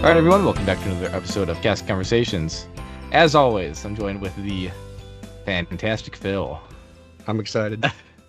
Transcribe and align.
All 0.00 0.06
right, 0.06 0.16
everyone, 0.16 0.46
welcome 0.46 0.64
back 0.64 0.78
to 0.78 0.90
another 0.90 1.14
episode 1.14 1.50
of 1.50 1.60
Cast 1.60 1.86
Conversations. 1.86 2.66
As 3.12 3.34
always, 3.34 3.84
I'm 3.84 3.94
joined 3.94 4.22
with 4.22 4.34
the 4.34 4.70
fantastic 5.44 6.16
Phil. 6.16 6.58
I'm 7.26 7.38
excited. 7.38 7.84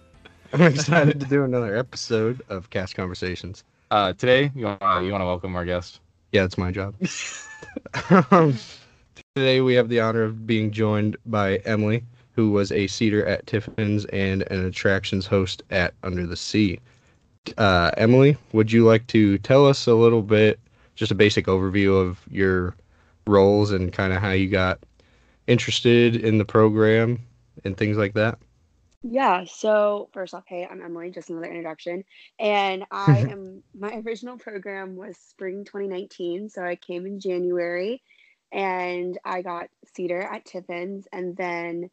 I'm 0.54 0.64
excited 0.64 1.22
to 1.22 1.26
do 1.26 1.46
another 1.46 1.78
episode 1.78 2.42
of 2.50 2.70
Cast 2.72 2.96
Conversations. 2.96 3.64
Uh, 3.90 4.12
today, 4.12 4.52
you 4.54 4.66
want 4.66 5.06
you 5.06 5.14
want 5.14 5.22
to 5.22 5.26
welcome 5.26 5.56
our 5.56 5.64
guest? 5.64 6.02
Yeah, 6.34 6.44
it's 6.44 6.58
my 6.58 6.72
job. 6.72 6.94
um, 8.32 8.58
today 9.34 9.62
we 9.62 9.74
have 9.76 9.88
the 9.88 10.02
honor 10.02 10.24
of 10.24 10.46
being 10.46 10.72
joined 10.72 11.16
by 11.26 11.56
Emily, 11.60 12.04
who 12.36 12.52
was 12.52 12.74
a 12.74 12.88
seater 12.88 13.26
at 13.26 13.46
Tiffin's 13.46 14.04
and 14.08 14.42
an 14.52 14.66
attractions 14.66 15.26
host 15.26 15.64
at 15.72 15.94
Under 16.04 16.28
the 16.28 16.36
Sea. 16.36 16.82
Uh, 17.58 17.92
Emily, 17.96 18.36
would 18.52 18.74
you 18.74 18.86
like 18.86 19.08
to 19.08 19.38
tell 19.38 19.66
us 19.66 19.88
a 19.88 19.96
little 19.96 20.22
bit, 20.22 20.60
just 21.02 21.12
a 21.12 21.16
basic 21.16 21.48
overview 21.48 22.00
of 22.00 22.20
your 22.30 22.76
roles 23.26 23.72
and 23.72 23.92
kind 23.92 24.14
of 24.14 24.22
how 24.22 24.30
you 24.30 24.48
got 24.48 24.80
interested 25.48 26.16
in 26.16 26.38
the 26.38 26.46
program 26.46 27.18
and 27.66 27.76
things 27.76 27.98
like 27.98 28.14
that? 28.14 28.38
Yeah, 29.02 29.46
so 29.46 30.10
first 30.14 30.36
off, 30.36 30.44
hey, 30.46 30.68
I'm 30.70 30.80
Emily, 30.80 31.10
just 31.10 31.32
another 31.32 31.48
introduction. 31.48 32.04
And 32.38 32.86
I 32.92 33.18
am 33.32 33.64
my 33.74 34.00
original 34.06 34.38
program 34.38 34.96
was 34.96 35.18
spring 35.18 35.66
2019. 35.66 36.50
So 36.50 36.64
I 36.64 36.76
came 36.76 37.08
in 37.08 37.20
January 37.20 38.04
and 38.52 39.18
I 39.26 39.42
got 39.42 39.70
seater 39.96 40.22
at 40.22 40.46
Tiffin's 40.46 41.08
and 41.12 41.36
then 41.36 41.90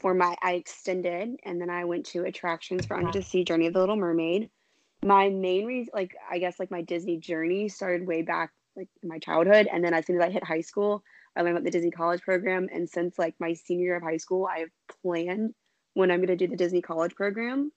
for 0.00 0.12
my 0.12 0.34
I 0.42 0.54
extended 0.54 1.38
and 1.44 1.60
then 1.60 1.70
I 1.70 1.84
went 1.84 2.06
to 2.06 2.24
attractions 2.24 2.84
for 2.84 2.96
Under 2.96 3.12
the 3.12 3.22
Sea 3.22 3.44
Journey 3.44 3.66
of 3.66 3.74
the 3.74 3.78
Little 3.78 3.94
Mermaid. 3.94 4.50
My 5.04 5.28
main 5.30 5.66
reason 5.66 5.90
like 5.94 6.14
I 6.30 6.38
guess 6.38 6.58
like 6.60 6.70
my 6.70 6.82
Disney 6.82 7.16
journey 7.18 7.68
started 7.68 8.06
way 8.06 8.22
back 8.22 8.50
like 8.76 8.88
in 9.02 9.08
my 9.08 9.18
childhood 9.18 9.68
and 9.72 9.82
then 9.84 9.94
as 9.94 10.06
soon 10.06 10.16
as 10.16 10.22
I 10.22 10.30
hit 10.30 10.44
high 10.44 10.60
school, 10.60 11.02
I 11.36 11.42
learned 11.42 11.56
about 11.56 11.64
the 11.64 11.70
Disney 11.70 11.90
College 11.90 12.22
program 12.22 12.68
and 12.72 12.88
since 12.88 13.18
like 13.18 13.34
my 13.40 13.54
senior 13.54 13.84
year 13.84 13.96
of 13.96 14.02
high 14.02 14.18
school, 14.18 14.46
I've 14.46 14.70
planned 15.02 15.54
when 15.94 16.10
I'm 16.10 16.18
going 16.18 16.28
to 16.28 16.36
do 16.36 16.46
the 16.48 16.56
Disney 16.56 16.82
College 16.82 17.14
program. 17.14 17.72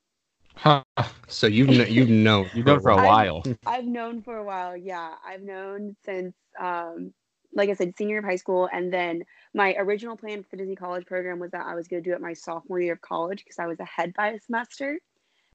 Huh. 0.56 0.84
So 1.28 1.48
you've 1.48 1.70
kn- 1.70 1.92
you've 1.92 2.10
known 2.10 2.50
You've 2.54 2.66
known 2.68 2.80
for 2.82 2.92
a 2.92 2.98
I've- 2.98 3.08
while. 3.08 3.44
I've 3.66 3.86
known 3.86 4.22
for 4.22 4.38
a 4.38 4.44
while. 4.44 4.78
Yeah, 4.78 5.14
I've 5.26 5.42
known 5.42 5.96
since, 6.06 6.36
um, 6.60 7.12
like 7.56 7.70
I 7.70 7.74
said, 7.74 7.96
senior 7.98 8.14
year 8.16 8.20
of 8.20 8.26
high 8.26 8.36
school. 8.36 8.70
And 8.72 8.94
then 8.94 9.24
my 9.56 9.74
original 9.80 10.16
plan 10.16 10.44
for 10.44 10.50
the 10.52 10.58
Disney 10.58 10.76
College 10.76 11.06
program 11.08 11.40
was 11.40 11.52
that 11.52 11.66
I 11.66 11.74
was 11.74 11.88
going 11.88 12.04
to 12.04 12.08
do 12.10 12.14
it 12.16 12.22
my 12.22 12.34
sophomore 12.34 12.80
year 12.80 12.94
of 12.94 13.02
college 13.02 13.40
because 13.44 13.58
I 13.58 13.66
was 13.66 13.80
ahead 13.80 14.14
by 14.14 14.30
a 14.30 14.40
semester, 14.40 15.00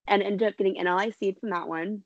and 0.08 0.22
ended 0.22 0.48
up 0.48 0.56
getting 0.56 0.76
NLIC 0.76 1.38
from 1.38 1.50
that 1.50 1.68
one. 1.68 2.02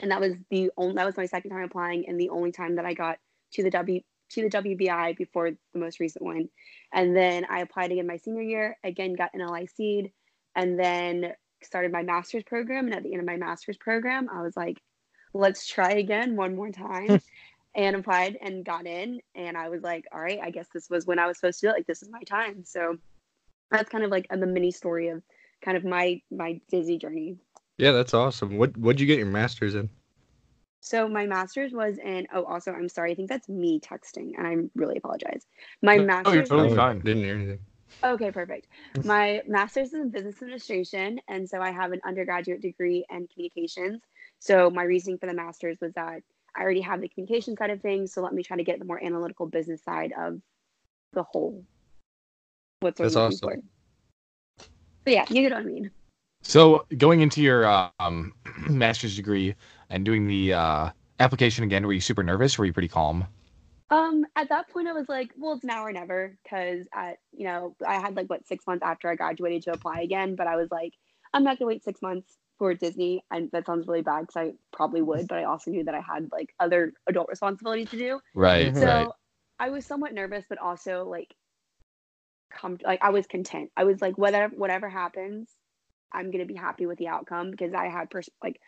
And 0.00 0.10
that 0.10 0.20
was 0.20 0.34
the 0.50 0.70
only 0.76 0.94
that 0.94 1.06
was 1.06 1.16
my 1.16 1.26
second 1.26 1.50
time 1.50 1.64
applying, 1.64 2.08
and 2.08 2.18
the 2.18 2.30
only 2.30 2.52
time 2.52 2.76
that 2.76 2.84
I 2.84 2.94
got 2.94 3.18
to 3.54 3.62
the 3.62 3.70
W 3.70 4.00
to 4.30 4.42
the 4.42 4.48
WBI 4.48 5.16
before 5.16 5.50
the 5.50 5.78
most 5.78 6.00
recent 6.00 6.24
one. 6.24 6.48
And 6.92 7.14
then 7.16 7.46
I 7.50 7.60
applied 7.60 7.92
again 7.92 8.06
my 8.06 8.16
senior 8.16 8.42
year, 8.42 8.78
again 8.82 9.14
got 9.14 9.32
NLIC'd, 9.34 10.10
and 10.56 10.78
then 10.78 11.34
started 11.62 11.92
my 11.92 12.02
master's 12.02 12.42
program. 12.44 12.86
And 12.86 12.94
at 12.94 13.02
the 13.02 13.12
end 13.12 13.20
of 13.20 13.26
my 13.26 13.36
master's 13.36 13.76
program, 13.76 14.28
I 14.32 14.42
was 14.42 14.56
like, 14.56 14.78
let's 15.34 15.66
try 15.66 15.92
again 15.92 16.36
one 16.36 16.56
more 16.56 16.70
time. 16.70 17.20
and 17.74 17.96
applied 17.96 18.36
and 18.40 18.64
got 18.64 18.86
in. 18.86 19.20
And 19.34 19.56
I 19.56 19.68
was 19.68 19.82
like, 19.82 20.04
all 20.12 20.20
right, 20.20 20.40
I 20.42 20.50
guess 20.50 20.68
this 20.72 20.90
was 20.90 21.06
when 21.06 21.18
I 21.18 21.26
was 21.26 21.38
supposed 21.38 21.60
to 21.60 21.66
do 21.66 21.70
it. 21.70 21.74
Like 21.74 21.86
this 21.86 22.02
is 22.02 22.10
my 22.10 22.22
time. 22.22 22.64
So 22.64 22.98
that's 23.70 23.88
kind 23.88 24.04
of 24.04 24.10
like 24.10 24.26
a, 24.30 24.36
the 24.36 24.46
mini 24.46 24.70
story 24.70 25.08
of 25.08 25.22
kind 25.62 25.76
of 25.76 25.84
my 25.84 26.20
my 26.30 26.60
Disney 26.68 26.98
journey. 26.98 27.36
Yeah, 27.78 27.92
that's 27.92 28.14
awesome. 28.14 28.58
What 28.58 28.76
what'd 28.76 29.00
you 29.00 29.06
get 29.06 29.18
your 29.18 29.26
master's 29.26 29.74
in? 29.74 29.88
So 30.80 31.08
my 31.08 31.26
master's 31.26 31.72
was 31.72 31.98
in 31.98 32.26
oh 32.34 32.44
also 32.44 32.72
I'm 32.72 32.88
sorry, 32.88 33.12
I 33.12 33.14
think 33.14 33.28
that's 33.28 33.48
me 33.48 33.80
texting 33.80 34.32
and 34.36 34.46
I 34.46 34.56
really 34.74 34.96
apologize. 34.96 35.46
My 35.80 35.96
No, 35.96 36.04
master's 36.04 36.32
oh, 36.32 36.34
you're 36.34 36.44
totally 36.44 36.72
Oh, 36.72 36.76
fine. 36.76 37.00
Didn't 37.00 37.24
hear 37.24 37.34
anything. 37.36 37.60
Okay, 38.04 38.32
perfect. 38.32 38.66
My 39.04 39.42
master's 39.46 39.88
is 39.88 39.94
in 39.94 40.10
business 40.10 40.42
administration, 40.42 41.20
and 41.28 41.48
so 41.48 41.60
I 41.60 41.70
have 41.70 41.92
an 41.92 42.00
undergraduate 42.04 42.60
degree 42.60 43.04
in 43.08 43.28
communications. 43.28 44.02
So 44.40 44.70
my 44.70 44.82
reasoning 44.82 45.18
for 45.18 45.26
the 45.26 45.34
master's 45.34 45.78
was 45.80 45.92
that 45.94 46.22
I 46.56 46.62
already 46.62 46.80
have 46.80 47.00
the 47.00 47.08
communication 47.08 47.56
side 47.56 47.70
of 47.70 47.80
things, 47.80 48.12
so 48.12 48.20
let 48.20 48.34
me 48.34 48.42
try 48.42 48.56
to 48.56 48.64
get 48.64 48.80
the 48.80 48.84
more 48.84 49.02
analytical 49.02 49.46
business 49.46 49.84
side 49.84 50.12
of 50.18 50.40
the 51.12 51.22
whole. 51.22 51.64
What's 52.80 52.98
what 52.98 53.06
That's 53.06 53.16
I'm 53.16 53.22
looking 53.22 53.38
awesome. 53.38 53.60
for. 53.60 53.81
But 55.04 55.12
yeah, 55.12 55.24
you 55.28 55.42
get 55.42 55.52
what 55.52 55.62
I 55.62 55.64
mean. 55.64 55.90
So, 56.42 56.86
going 56.96 57.20
into 57.20 57.40
your 57.40 57.90
um, 58.00 58.34
master's 58.68 59.16
degree 59.16 59.54
and 59.90 60.04
doing 60.04 60.26
the 60.26 60.54
uh, 60.54 60.90
application 61.20 61.64
again, 61.64 61.86
were 61.86 61.92
you 61.92 62.00
super 62.00 62.22
nervous? 62.22 62.58
Or 62.58 62.62
were 62.62 62.66
you 62.66 62.72
pretty 62.72 62.88
calm? 62.88 63.26
Um, 63.90 64.24
at 64.36 64.48
that 64.48 64.68
point, 64.70 64.88
I 64.88 64.92
was 64.92 65.08
like, 65.08 65.32
well, 65.36 65.52
it's 65.52 65.64
now 65.64 65.84
or 65.84 65.92
never, 65.92 66.36
because 66.42 66.86
at 66.94 67.18
you 67.32 67.44
know, 67.44 67.76
I 67.86 68.00
had 68.00 68.16
like 68.16 68.28
what 68.28 68.46
six 68.46 68.66
months 68.66 68.82
after 68.82 69.08
I 69.08 69.16
graduated 69.16 69.64
to 69.64 69.72
apply 69.72 70.00
again, 70.00 70.34
but 70.34 70.46
I 70.46 70.56
was 70.56 70.70
like, 70.70 70.94
I'm 71.34 71.44
not 71.44 71.58
gonna 71.58 71.68
wait 71.68 71.84
six 71.84 72.00
months 72.00 72.38
for 72.58 72.72
Disney, 72.74 73.22
and 73.30 73.50
that 73.52 73.66
sounds 73.66 73.86
really 73.86 74.02
bad 74.02 74.22
because 74.22 74.36
I 74.36 74.52
probably 74.72 75.02
would, 75.02 75.28
but 75.28 75.38
I 75.38 75.44
also 75.44 75.70
knew 75.70 75.84
that 75.84 75.94
I 75.94 76.00
had 76.00 76.30
like 76.32 76.54
other 76.58 76.94
adult 77.06 77.28
responsibilities 77.28 77.90
to 77.90 77.98
do. 77.98 78.20
Right. 78.34 78.74
So 78.74 78.86
right. 78.86 79.08
I 79.58 79.70
was 79.70 79.84
somewhat 79.84 80.14
nervous, 80.14 80.44
but 80.48 80.58
also 80.58 81.04
like, 81.04 81.34
com- 82.58 82.78
like 82.84 83.02
I 83.02 83.10
was 83.10 83.26
content. 83.26 83.70
I 83.76 83.84
was 83.84 84.00
like, 84.00 84.18
whatever 84.18 84.54
whatever 84.54 84.88
happens, 84.88 85.50
I'm 86.12 86.30
gonna 86.30 86.46
be 86.46 86.54
happy 86.54 86.86
with 86.86 86.98
the 86.98 87.08
outcome 87.08 87.50
because 87.50 87.74
I 87.74 87.88
had 87.88 88.10
pers- 88.10 88.30
like, 88.42 88.60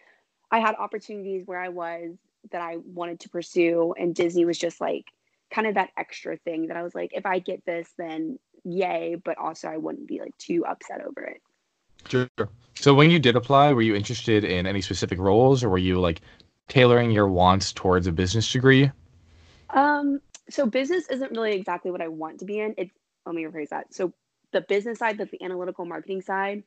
I 0.50 0.60
had 0.60 0.74
opportunities 0.76 1.46
where 1.46 1.60
I 1.60 1.68
was 1.68 2.16
that 2.52 2.60
I 2.60 2.76
wanted 2.76 3.20
to 3.20 3.28
pursue, 3.28 3.94
and 3.98 4.14
Disney 4.14 4.44
was 4.44 4.58
just 4.58 4.80
like 4.80 5.06
kind 5.50 5.66
of 5.66 5.74
that 5.74 5.90
extra 5.96 6.36
thing 6.36 6.68
that 6.68 6.76
I 6.76 6.82
was 6.82 6.94
like, 6.94 7.10
if 7.14 7.26
I 7.26 7.38
get 7.38 7.64
this, 7.64 7.88
then 7.96 8.38
yay, 8.64 9.16
but 9.22 9.38
also 9.38 9.68
I 9.68 9.76
wouldn't 9.76 10.08
be 10.08 10.20
like 10.20 10.36
too 10.38 10.64
upset 10.66 11.00
over 11.00 11.22
it. 11.22 11.40
Sure. 12.08 12.28
So, 12.74 12.92
when 12.92 13.10
you 13.10 13.18
did 13.18 13.36
apply, 13.36 13.72
were 13.72 13.82
you 13.82 13.94
interested 13.94 14.44
in 14.44 14.66
any 14.66 14.80
specific 14.80 15.18
roles, 15.18 15.62
or 15.62 15.68
were 15.68 15.78
you 15.78 16.00
like 16.00 16.20
tailoring 16.68 17.10
your 17.10 17.28
wants 17.28 17.72
towards 17.72 18.06
a 18.06 18.12
business 18.12 18.50
degree? 18.50 18.90
Um, 19.70 20.20
so 20.50 20.66
business 20.66 21.08
isn't 21.08 21.32
really 21.32 21.52
exactly 21.52 21.90
what 21.90 22.02
I 22.02 22.08
want 22.08 22.40
to 22.40 22.44
be 22.44 22.60
in. 22.60 22.74
It's 22.76 22.94
let 23.26 23.34
me 23.34 23.44
rephrase 23.44 23.70
that. 23.70 23.94
So 23.94 24.12
the 24.52 24.60
business 24.60 24.98
side, 24.98 25.18
the 25.18 25.28
analytical 25.42 25.84
marketing 25.84 26.22
side, 26.22 26.62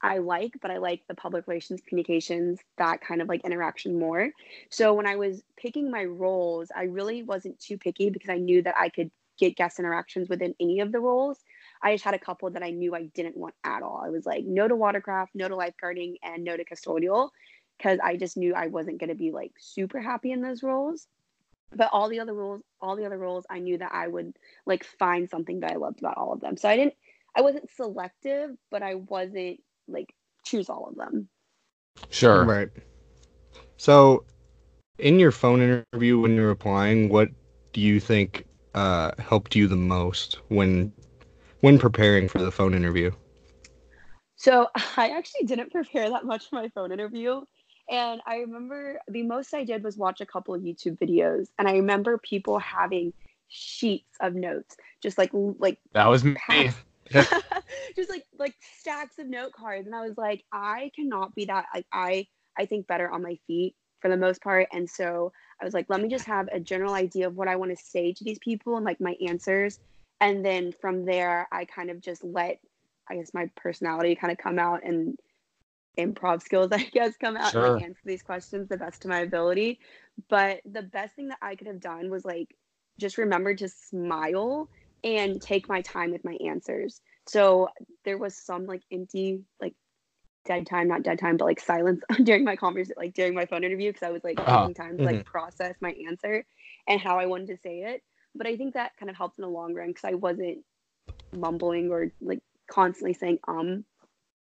I 0.00 0.18
like, 0.18 0.52
but 0.60 0.70
I 0.70 0.78
like 0.78 1.02
the 1.08 1.14
public 1.14 1.46
relations, 1.48 1.80
communications, 1.86 2.60
that 2.76 3.00
kind 3.00 3.20
of 3.20 3.28
like 3.28 3.44
interaction 3.44 3.98
more. 3.98 4.30
So 4.70 4.94
when 4.94 5.06
I 5.06 5.16
was 5.16 5.42
picking 5.56 5.90
my 5.90 6.04
roles, 6.04 6.70
I 6.74 6.84
really 6.84 7.22
wasn't 7.22 7.58
too 7.58 7.78
picky 7.78 8.10
because 8.10 8.30
I 8.30 8.38
knew 8.38 8.62
that 8.62 8.76
I 8.78 8.90
could 8.90 9.10
get 9.38 9.56
guest 9.56 9.78
interactions 9.78 10.28
within 10.28 10.54
any 10.60 10.80
of 10.80 10.92
the 10.92 11.00
roles. 11.00 11.38
I 11.82 11.94
just 11.94 12.04
had 12.04 12.14
a 12.14 12.18
couple 12.18 12.50
that 12.50 12.62
I 12.62 12.70
knew 12.70 12.94
I 12.94 13.04
didn't 13.04 13.36
want 13.36 13.54
at 13.64 13.82
all. 13.82 14.02
I 14.04 14.10
was 14.10 14.26
like, 14.26 14.44
no 14.44 14.66
to 14.66 14.76
watercraft, 14.76 15.34
no 15.34 15.48
to 15.48 15.54
lifeguarding, 15.54 16.16
and 16.22 16.44
no 16.44 16.56
to 16.56 16.64
custodial, 16.64 17.30
because 17.76 17.98
I 18.02 18.16
just 18.16 18.36
knew 18.36 18.54
I 18.54 18.66
wasn't 18.66 18.98
going 18.98 19.10
to 19.10 19.16
be 19.16 19.30
like 19.30 19.52
super 19.58 20.00
happy 20.00 20.32
in 20.32 20.42
those 20.42 20.62
roles 20.62 21.06
but 21.74 21.90
all 21.92 22.08
the 22.08 22.20
other 22.20 22.34
roles 22.34 22.62
all 22.80 22.96
the 22.96 23.04
other 23.04 23.18
roles 23.18 23.44
i 23.50 23.58
knew 23.58 23.78
that 23.78 23.92
i 23.92 24.06
would 24.06 24.34
like 24.66 24.84
find 24.84 25.28
something 25.28 25.60
that 25.60 25.72
i 25.72 25.76
loved 25.76 26.00
about 26.00 26.16
all 26.16 26.32
of 26.32 26.40
them 26.40 26.56
so 26.56 26.68
i 26.68 26.76
didn't 26.76 26.94
i 27.36 27.40
wasn't 27.40 27.70
selective 27.70 28.50
but 28.70 28.82
i 28.82 28.94
wasn't 28.94 29.58
like 29.88 30.14
choose 30.44 30.68
all 30.68 30.86
of 30.88 30.96
them 30.96 31.28
Sure. 32.10 32.44
Right. 32.44 32.68
So, 33.76 34.24
in 34.98 35.18
your 35.18 35.30
phone 35.30 35.60
interview 35.60 36.18
when 36.18 36.34
you're 36.34 36.50
applying, 36.50 37.08
what 37.08 37.28
do 37.72 37.80
you 37.80 38.00
think 38.00 38.44
uh, 38.74 39.12
helped 39.18 39.54
you 39.54 39.66
the 39.68 39.76
most 39.76 40.38
when 40.48 40.92
when 41.60 41.78
preparing 41.78 42.28
for 42.28 42.38
the 42.38 42.50
phone 42.50 42.74
interview? 42.74 43.10
so 44.36 44.68
i 44.96 45.10
actually 45.10 45.46
didn't 45.46 45.70
prepare 45.70 46.08
that 46.08 46.24
much 46.24 46.48
for 46.48 46.56
my 46.56 46.68
phone 46.70 46.92
interview 46.92 47.40
and 47.90 48.20
i 48.26 48.36
remember 48.36 49.00
the 49.08 49.22
most 49.22 49.54
i 49.54 49.64
did 49.64 49.82
was 49.82 49.96
watch 49.96 50.20
a 50.20 50.26
couple 50.26 50.54
of 50.54 50.62
youtube 50.62 50.98
videos 50.98 51.48
and 51.58 51.68
i 51.68 51.72
remember 51.72 52.18
people 52.18 52.58
having 52.58 53.12
sheets 53.48 54.16
of 54.20 54.34
notes 54.34 54.76
just 55.02 55.16
like 55.18 55.30
like 55.58 55.78
That 55.92 56.08
was 56.08 56.24
me. 56.24 56.36
just 57.96 58.10
like 58.10 58.26
like 58.38 58.54
stacks 58.78 59.18
of 59.18 59.26
note 59.26 59.52
cards 59.52 59.86
and 59.86 59.96
i 59.96 60.06
was 60.06 60.18
like 60.18 60.44
i 60.52 60.90
cannot 60.94 61.34
be 61.34 61.46
that 61.46 61.64
like 61.74 61.86
i 61.90 62.26
i 62.58 62.66
think 62.66 62.86
better 62.86 63.10
on 63.10 63.22
my 63.22 63.38
feet 63.46 63.74
for 64.00 64.08
the 64.08 64.16
most 64.16 64.42
part. 64.42 64.68
And 64.72 64.88
so 64.88 65.32
i 65.60 65.64
was 65.64 65.74
like 65.74 65.86
let 65.88 66.02
me 66.02 66.08
just 66.08 66.26
have 66.26 66.48
a 66.52 66.60
general 66.60 66.94
idea 66.94 67.26
of 67.26 67.36
what 67.36 67.48
i 67.48 67.56
want 67.56 67.76
to 67.76 67.82
say 67.82 68.12
to 68.12 68.24
these 68.24 68.38
people 68.38 68.76
and 68.76 68.84
like 68.84 69.00
my 69.00 69.16
answers. 69.26 69.80
And 70.20 70.44
then 70.44 70.72
from 70.72 71.04
there 71.04 71.48
i 71.50 71.64
kind 71.64 71.90
of 71.90 72.00
just 72.00 72.22
let 72.24 72.58
i 73.08 73.16
guess 73.16 73.32
my 73.32 73.50
personality 73.56 74.14
kind 74.14 74.32
of 74.32 74.38
come 74.38 74.58
out 74.58 74.84
and 74.84 75.18
improv 75.98 76.42
skills 76.42 76.70
i 76.72 76.82
guess 76.92 77.16
come 77.16 77.36
out 77.36 77.54
and 77.54 77.60
Sure. 77.60 77.74
like, 77.74 77.82
answer 77.82 78.00
these 78.04 78.22
questions 78.22 78.68
the 78.68 78.76
best 78.76 79.04
of 79.04 79.10
my 79.10 79.20
ability 79.20 79.78
but 80.28 80.60
the 80.64 80.82
best 80.82 81.14
thing 81.16 81.28
that 81.28 81.38
i 81.42 81.54
could 81.56 81.66
have 81.66 81.80
done 81.80 82.10
was 82.10 82.24
like 82.24 82.54
just 83.00 83.18
remember 83.18 83.54
to 83.54 83.68
smile 83.68 84.68
and 85.04 85.40
take 85.40 85.68
my 85.68 85.80
time 85.82 86.10
with 86.10 86.24
my 86.24 86.36
answers. 86.46 87.00
So 87.28 87.68
there 88.04 88.18
was 88.18 88.36
some 88.36 88.66
like 88.66 88.82
empty, 88.92 89.42
like 89.60 89.74
dead 90.46 90.66
time, 90.66 90.88
not 90.88 91.02
dead 91.02 91.18
time, 91.18 91.36
but 91.36 91.44
like 91.44 91.60
silence 91.60 92.02
during 92.24 92.44
my 92.44 92.56
conversation, 92.56 92.94
like 92.98 93.14
during 93.14 93.34
my 93.34 93.46
phone 93.46 93.64
interview, 93.64 93.90
because 93.92 94.06
I 94.06 94.10
was 94.10 94.24
like 94.24 94.40
Uh-huh. 94.40 94.48
taking 94.48 94.74
time 94.74 94.98
to 94.98 95.04
like 95.04 95.24
process 95.24 95.76
my 95.80 95.94
answer. 96.08 96.44
and 96.88 97.00
how 97.00 97.18
I 97.18 97.26
wanted 97.26 97.48
to 97.48 97.58
say 97.58 97.80
it. 97.80 98.02
But 98.34 98.46
I 98.46 98.56
think 98.56 98.74
that 98.74 98.92
kind 98.98 99.10
of 99.10 99.16
helped 99.16 99.38
in 99.38 99.42
the 99.42 99.48
long 99.48 99.74
run 99.74 99.88
because 99.88 100.04
I 100.04 100.14
wasn't 100.14 100.58
mumbling 101.32 101.90
or 101.90 102.12
like 102.20 102.40
constantly 102.70 103.14
saying 103.14 103.38
um, 103.48 103.84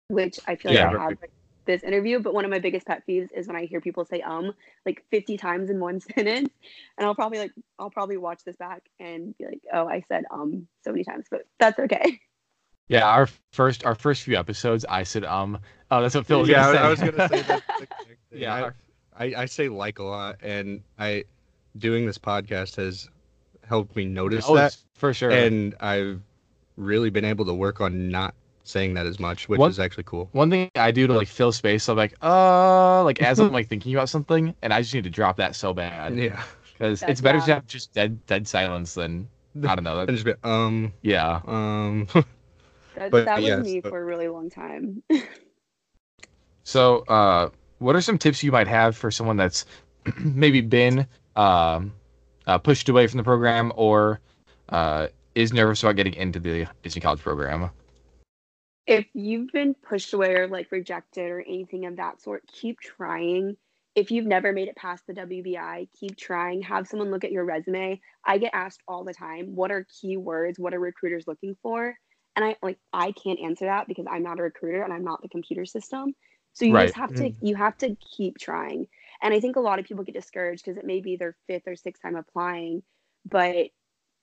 which 0.09 0.39
I 0.47 0.55
feel 0.55 0.71
like 0.71 0.81
Yeah. 0.81 0.89
I 0.91 0.91
had 1.05 1.17
like, 1.21 1.31
this 1.65 1.83
interview. 1.83 2.19
But 2.19 2.33
one 2.33 2.45
of 2.45 2.51
my 2.51 2.59
biggest 2.59 2.85
pet 2.85 3.03
peeves 3.07 3.29
is 3.35 3.47
when 3.47 3.55
I 3.55 3.65
hear 3.65 3.81
people 3.81 4.05
say 4.05 4.21
um 4.21 4.53
like 4.85 5.03
50 5.11 5.37
times 5.37 5.69
in 5.69 5.79
one 5.79 5.99
sentence, 6.15 6.49
and 6.97 7.07
I'll 7.07 7.15
probably 7.15 7.39
like 7.39 7.51
I'll 7.79 7.89
probably 7.89 8.17
watch 8.17 8.43
this 8.43 8.55
back 8.57 8.83
and 8.99 9.37
be 9.37 9.45
like, 9.45 9.61
oh, 9.73 9.87
I 9.87 10.03
said 10.07 10.25
um 10.31 10.67
so 10.83 10.91
many 10.91 11.03
times, 11.03 11.25
but 11.29 11.41
that's 11.59 11.79
okay. 11.79 12.19
Yeah, 12.89 13.07
our 13.07 13.29
first 13.53 13.85
our 13.85 13.95
first 13.95 14.23
few 14.23 14.35
episodes, 14.35 14.85
I 14.89 15.03
said 15.03 15.23
um. 15.23 15.57
Oh, 15.89 16.01
that's 16.01 16.15
what 16.15 16.25
Phil 16.25 16.41
was 16.41 16.49
yeah, 16.49 16.63
gonna 16.63 16.77
say. 16.77 16.83
I 16.83 16.89
was 16.89 16.99
gonna 16.99 17.29
say 17.29 17.41
that. 17.43 17.63
Yeah, 18.31 18.71
I, 19.15 19.25
I, 19.25 19.41
I 19.43 19.45
say 19.45 19.69
like 19.69 19.99
a 19.99 20.03
lot, 20.03 20.37
and 20.41 20.81
I 20.99 21.23
doing 21.77 22.05
this 22.05 22.17
podcast 22.17 22.75
has 22.75 23.09
helped 23.65 23.95
me 23.95 24.05
notice 24.05 24.45
oh, 24.47 24.55
that, 24.55 24.75
for 24.95 25.13
sure. 25.13 25.31
and 25.31 25.75
I've 25.79 26.21
really 26.77 27.09
been 27.09 27.25
able 27.25 27.45
to 27.45 27.53
work 27.53 27.81
on 27.81 28.09
not 28.09 28.35
saying 28.63 28.93
that 28.95 29.05
as 29.05 29.19
much, 29.19 29.49
which 29.49 29.59
One- 29.59 29.69
is 29.69 29.79
actually 29.79 30.03
cool. 30.05 30.29
One 30.31 30.49
thing 30.49 30.69
I 30.75 30.91
do 30.91 31.05
to 31.07 31.13
like 31.13 31.27
fill 31.27 31.51
space, 31.51 31.87
I'm 31.89 31.97
like, 31.97 32.13
uh, 32.21 33.03
like 33.03 33.21
as 33.21 33.39
I'm 33.39 33.51
like 33.51 33.67
thinking 33.67 33.93
about 33.93 34.09
something, 34.09 34.55
and 34.61 34.73
I 34.73 34.81
just 34.81 34.93
need 34.93 35.03
to 35.03 35.09
drop 35.09 35.37
that 35.37 35.55
so 35.55 35.73
bad 35.73 36.15
Yeah, 36.17 36.41
because 36.73 37.03
it's 37.03 37.21
better 37.21 37.39
yeah. 37.39 37.45
to 37.45 37.53
have 37.55 37.67
just 37.67 37.93
dead 37.93 38.25
dead 38.25 38.47
silence 38.47 38.93
than 38.93 39.27
I 39.67 39.75
don't 39.75 39.83
know. 39.83 40.05
That, 40.05 40.11
just 40.11 40.25
be 40.25 40.33
um 40.43 40.93
yeah. 41.01 41.41
um. 41.45 42.07
That, 42.95 43.09
But, 43.09 43.25
that 43.25 43.37
was 43.37 43.45
yes, 43.47 43.63
me 43.65 43.79
but- 43.79 43.89
for 43.89 43.99
a 43.99 44.05
really 44.05 44.27
long 44.27 44.49
time. 44.51 45.01
So, 46.63 46.99
uh, 47.09 47.49
what 47.79 47.95
are 47.95 48.01
some 48.01 48.17
tips 48.17 48.41
you 48.43 48.51
might 48.51 48.67
have 48.67 48.95
for 48.95 49.11
someone 49.11 49.35
that's 49.37 49.65
maybe 50.19 50.61
been 50.61 51.05
um, 51.35 51.93
uh, 52.47 52.57
pushed 52.57 52.87
away 52.89 53.07
from 53.07 53.17
the 53.17 53.23
program 53.23 53.71
or 53.75 54.19
uh, 54.69 55.07
is 55.35 55.51
nervous 55.53 55.83
about 55.83 55.95
getting 55.97 56.13
into 56.13 56.39
the 56.39 56.65
Disney 56.81 57.01
College 57.01 57.19
program? 57.19 57.69
If 58.87 59.05
you've 59.13 59.51
been 59.51 59.73
pushed 59.75 60.13
away 60.13 60.35
or 60.35 60.47
like 60.47 60.71
rejected 60.71 61.29
or 61.31 61.41
anything 61.41 61.85
of 61.85 61.97
that 61.97 62.21
sort, 62.21 62.43
keep 62.47 62.79
trying. 62.79 63.55
If 63.95 64.11
you've 64.11 64.25
never 64.25 64.51
made 64.51 64.67
it 64.67 64.75
past 64.75 65.05
the 65.07 65.13
WBI, 65.13 65.87
keep 65.99 66.17
trying. 66.17 66.61
Have 66.63 66.87
someone 66.87 67.11
look 67.11 67.23
at 67.23 67.31
your 67.31 67.45
resume. 67.45 67.99
I 68.25 68.37
get 68.37 68.51
asked 68.53 68.81
all 68.87 69.03
the 69.03 69.13
time, 69.13 69.55
what 69.55 69.71
are 69.71 69.85
keywords? 69.85 70.59
What 70.59 70.73
are 70.73 70.79
recruiters 70.79 71.27
looking 71.27 71.55
for? 71.61 71.95
And 72.35 72.45
I 72.45 72.55
like 72.61 72.79
I 72.93 73.11
can't 73.11 73.39
answer 73.39 73.65
that 73.65 73.87
because 73.87 74.05
I'm 74.09 74.23
not 74.23 74.39
a 74.39 74.43
recruiter 74.43 74.81
and 74.83 74.93
I'm 74.93 75.03
not 75.03 75.21
the 75.21 75.29
computer 75.29 75.65
system. 75.65 76.15
So 76.53 76.65
you 76.65 76.75
Right. 76.75 76.79
just 76.79 76.95
have 76.95 77.13
to 77.15 77.31
mm. 77.31 77.35
you 77.41 77.55
have 77.55 77.77
to 77.79 77.95
keep 78.17 78.37
trying. 78.39 78.87
And 79.21 79.33
I 79.33 79.39
think 79.39 79.55
a 79.55 79.61
lot 79.61 79.79
of 79.79 79.85
people 79.85 80.03
get 80.03 80.15
discouraged 80.15 80.63
because 80.65 80.77
it 80.77 80.85
may 80.85 81.01
be 81.01 81.15
their 81.17 81.35
fifth 81.47 81.67
or 81.67 81.75
sixth 81.75 82.01
time 82.01 82.15
applying, 82.15 82.83
but 83.25 83.67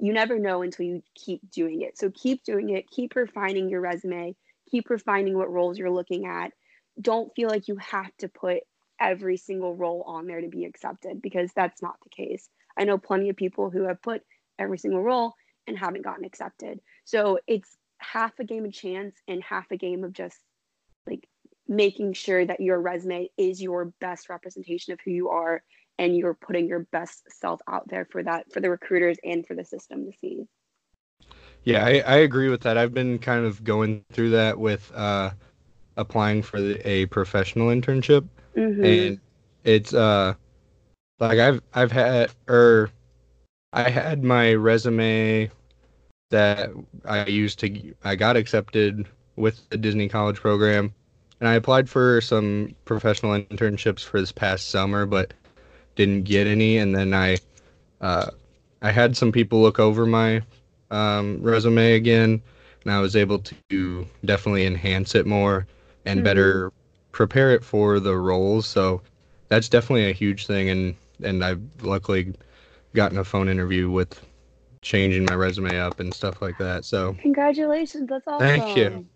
you 0.01 0.13
never 0.13 0.39
know 0.39 0.63
until 0.63 0.87
you 0.87 1.03
keep 1.15 1.51
doing 1.51 1.83
it. 1.83 1.99
So 1.99 2.11
keep 2.11 2.45
doing 2.45 2.71
it, 2.71 2.91
keep 2.91 3.15
refining 3.15 3.69
your 3.69 3.81
resume, 3.81 4.35
keep 4.71 4.91
refining 4.91 5.37
what 5.37 5.51
roles 5.51 5.79
you're 5.79 5.91
looking 5.91 6.27
at. 6.27 6.53
Don't 7.01 7.33
feel 7.35 7.49
like 7.49 7.69
you 7.69 7.77
have 7.77 8.15
to 8.19 8.29
put 8.29 8.59
every 9.01 9.37
single 9.37 9.75
role 9.75 10.03
on 10.07 10.27
there 10.27 10.41
to 10.41 10.49
be 10.49 10.65
accepted 10.65 11.23
because 11.23 11.51
that's 11.55 11.83
not 11.83 11.97
the 12.03 12.11
case. 12.11 12.49
I 12.79 12.85
know 12.85 12.99
plenty 12.99 13.31
of 13.31 13.37
people 13.37 13.71
who 13.71 13.85
have 13.85 14.03
put 14.03 14.23
every 14.59 14.79
single 14.79 15.03
role 15.03 15.35
and 15.67 15.79
haven't 15.79 16.05
gotten 16.05 16.25
accepted. 16.25 16.81
So 17.05 17.39
it's 17.47 17.77
half 17.99 18.39
a 18.39 18.45
game 18.45 18.65
of 18.65 18.73
chance 18.73 19.17
and 19.29 19.43
half 19.43 19.71
a 19.71 19.77
game 19.77 20.05
of 20.05 20.13
just 20.13 20.39
like 21.07 21.27
making 21.69 22.13
sure 22.13 22.45
that 22.45 22.61
your 22.61 22.81
resume 22.81 23.31
is 23.39 23.63
your 23.63 23.93
best 24.01 24.29
representation 24.29 24.93
of 24.93 25.01
who 25.05 25.11
you 25.11 25.31
are 25.31 25.63
and 25.99 26.17
you're 26.17 26.35
putting 26.35 26.67
your 26.67 26.81
best 26.93 27.23
self 27.31 27.61
out 27.69 27.89
there 27.89 28.07
for 28.11 28.23
that 28.23 28.51
for 28.53 28.61
the 28.61 28.71
recruiters 28.71 29.19
and 29.23 29.47
for 29.47 29.55
the 29.55 29.65
system 29.65 30.07
to 30.07 30.19
see. 30.19 30.47
Yeah, 31.65 31.85
I, 31.85 31.99
I 32.07 32.17
agree 32.19 32.49
with 32.49 32.63
that. 32.63 32.79
I've 32.79 32.95
been 32.95 33.19
kind 33.19 33.45
of 33.45 33.63
going 33.65 34.05
through 34.13 34.31
that 34.31 34.59
with 34.59 34.91
uh, 34.95 35.31
applying 35.97 36.43
for 36.43 36.61
the, 36.61 36.89
a 36.89 37.07
professional 37.07 37.69
internship, 37.69 38.27
Mhm. 38.57 38.85
and 38.85 39.21
it's 39.65 39.95
uh 39.95 40.35
like 41.21 41.39
I've 41.39 41.63
I've 41.75 41.93
had 41.93 42.33
or 42.49 42.91
I 43.73 43.91
had 43.91 44.25
my 44.25 44.55
resume 44.55 45.51
that 46.31 46.71
I 47.05 47.27
used 47.27 47.59
to 47.61 47.95
I 48.05 48.17
got 48.17 48.37
accepted 48.37 49.09
with 49.37 49.69
the 49.71 49.79
Disney 49.79 50.09
College 50.09 50.37
program, 50.39 50.95
and 51.41 51.49
I 51.49 51.55
applied 51.55 51.89
for 51.91 52.21
some 52.21 52.75
professional 52.85 53.33
internships 53.41 54.01
for 54.05 54.21
this 54.21 54.33
past 54.33 54.71
summer, 54.71 55.07
but 55.07 55.35
didn't 55.97 56.25
get 56.25 56.47
any. 56.47 56.79
And 56.79 56.95
then 56.95 57.15
I 57.15 57.39
uh, 58.01 58.31
I 58.83 58.91
had 58.93 59.17
some 59.17 59.33
people 59.33 59.61
look 59.63 59.79
over 59.81 60.07
my 60.07 60.43
um, 60.91 61.39
resume 61.43 61.95
again, 61.95 62.43
and 62.85 62.93
I 62.93 63.01
was 63.01 63.17
able 63.17 63.41
to 63.71 64.07
definitely 64.25 64.67
enhance 64.67 65.15
it 65.15 65.27
more 65.27 65.67
and 66.07 66.21
Mhm. 66.21 66.25
better 66.25 66.73
prepare 67.13 67.53
it 67.53 67.65
for 67.65 68.01
the 68.01 68.17
roles. 68.17 68.67
So 68.67 69.03
that's 69.49 69.69
definitely 69.69 70.11
a 70.11 70.13
huge 70.15 70.47
thing, 70.47 70.71
and 70.71 70.95
and 71.23 71.45
I've 71.45 71.61
luckily 71.83 72.35
gotten 72.95 73.19
a 73.19 73.25
phone 73.25 73.49
interview 73.49 73.91
with 73.91 74.25
changing 74.83 75.25
my 75.27 75.35
resume 75.35 75.79
up 75.79 76.01
and 76.01 76.15
stuff 76.15 76.41
like 76.43 76.59
that. 76.59 76.85
So 76.85 77.17
Congratulations, 77.21 78.09
that's 78.09 78.27
awesome. 78.27 78.47
Thank 78.47 78.77
you. 78.77 79.07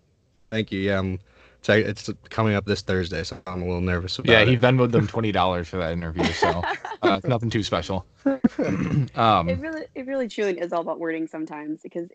thank 0.50 0.73
you. 0.73 0.81
Yeah, 0.81 0.99
I'm, 0.99 1.21
it's, 1.69 2.08
it's 2.08 2.28
coming 2.28 2.55
up 2.55 2.64
this 2.66 2.82
Thursday, 2.82 3.22
so 3.25 3.40
I'm 3.46 3.62
a 3.62 3.64
little 3.64 3.81
nervous 3.81 4.19
about 4.19 4.31
Yeah, 4.31 4.40
it. 4.40 4.49
he 4.49 4.56
Venmoed 4.56 4.93
them 4.93 5.06
twenty 5.08 5.32
dollars 5.32 5.69
for 5.69 5.78
that 5.78 5.93
interview, 5.93 6.25
so 6.25 6.62
uh, 7.02 7.20
nothing 7.25 7.50
too 7.50 7.62
special. 7.62 8.06
it 8.26 9.19
um, 9.19 9.49
really 9.49 9.84
it 9.94 10.06
really 10.06 10.28
truly 10.28 10.58
is 10.58 10.72
all 10.72 10.81
about 10.82 10.99
wording 11.00 11.26
sometimes 11.26 11.81
because 11.82 12.08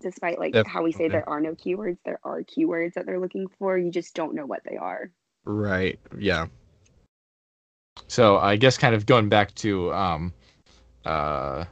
despite 0.00 0.38
like 0.38 0.54
how 0.66 0.82
we 0.82 0.92
say 0.92 1.08
Definitely. 1.08 1.12
there 1.12 1.28
are 1.28 1.40
no 1.40 1.54
keywords, 1.54 1.98
there 2.04 2.20
are 2.24 2.42
keywords 2.42 2.94
that 2.94 3.06
they're 3.06 3.20
looking 3.20 3.46
for. 3.58 3.78
You 3.78 3.90
just 3.90 4.14
don't 4.14 4.34
know 4.34 4.46
what 4.46 4.62
they 4.68 4.76
are. 4.76 5.10
Right. 5.44 5.98
Yeah. 6.18 6.46
so 8.08 8.38
I 8.38 8.56
guess 8.56 8.76
kind 8.78 8.94
of 8.94 9.06
going 9.06 9.28
back 9.28 9.54
to 9.56 9.92
um, 9.94 10.32
uh, 11.04 11.64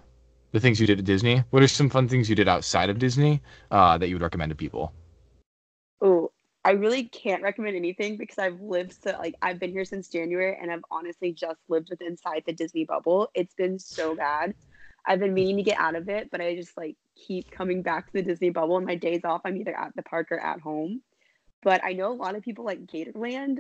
the 0.53 0.61
things 0.61 0.81
you 0.81 0.87
did 0.87 0.99
at 0.99 1.05
Disney. 1.05 1.43
What 1.51 1.63
are 1.63 1.69
some 1.69 1.91
fun 1.91 2.09
things 2.09 2.29
you 2.29 2.37
did 2.37 2.49
outside 2.49 2.91
of 2.91 2.99
Disney 2.99 3.43
uh, 3.71 3.99
that 3.99 4.09
you 4.09 4.15
would 4.15 4.23
recommend 4.23 4.51
to 4.51 4.57
people? 4.57 4.93
I 6.65 6.73
really 6.73 7.05
can't 7.05 7.43
recommend 7.43 7.77
anything 7.77 8.17
because 8.17 8.39
I've 8.39 8.61
lived 8.61 8.95
so 9.03 9.17
like 9.19 9.35
I've 9.43 9.59
been 9.59 9.73
here 9.73 9.85
since 9.85 10.09
January 10.09 10.57
and 10.61 10.71
I've 10.71 10.85
honestly 10.91 11.33
just 11.33 11.59
lived 11.69 11.91
with 11.91 12.01
inside 12.01 12.45
the 12.47 12.53
Disney 12.53 12.85
bubble. 12.85 13.31
It's 13.35 13.55
been 13.55 13.79
so 13.79 14.15
bad. 14.15 14.55
I've 15.05 15.19
been 15.19 15.35
meaning 15.35 15.57
to 15.57 15.63
get 15.63 15.79
out 15.79 15.97
of 15.97 16.09
it, 16.09 16.31
but 16.31 16.41
I 16.41 16.55
just 16.55 16.77
like 16.77 16.97
keep 17.17 17.51
coming 17.51 17.83
back 17.83 18.07
to 18.07 18.13
the 18.13 18.23
Disney 18.23 18.51
bubble. 18.51 18.77
And 18.77 18.87
my 18.87 18.95
days 18.95 19.23
off, 19.25 19.43
I'm 19.45 19.57
either 19.57 19.77
at 19.77 19.97
the 19.97 20.03
park 20.03 20.31
or 20.31 20.39
at 20.39 20.61
home. 20.61 21.03
But 21.63 21.83
I 21.85 21.93
know 21.93 22.13
a 22.13 22.15
lot 22.15 22.37
of 22.37 22.43
people 22.43 22.65
like 22.65 22.87
Gatorland. 22.87 23.59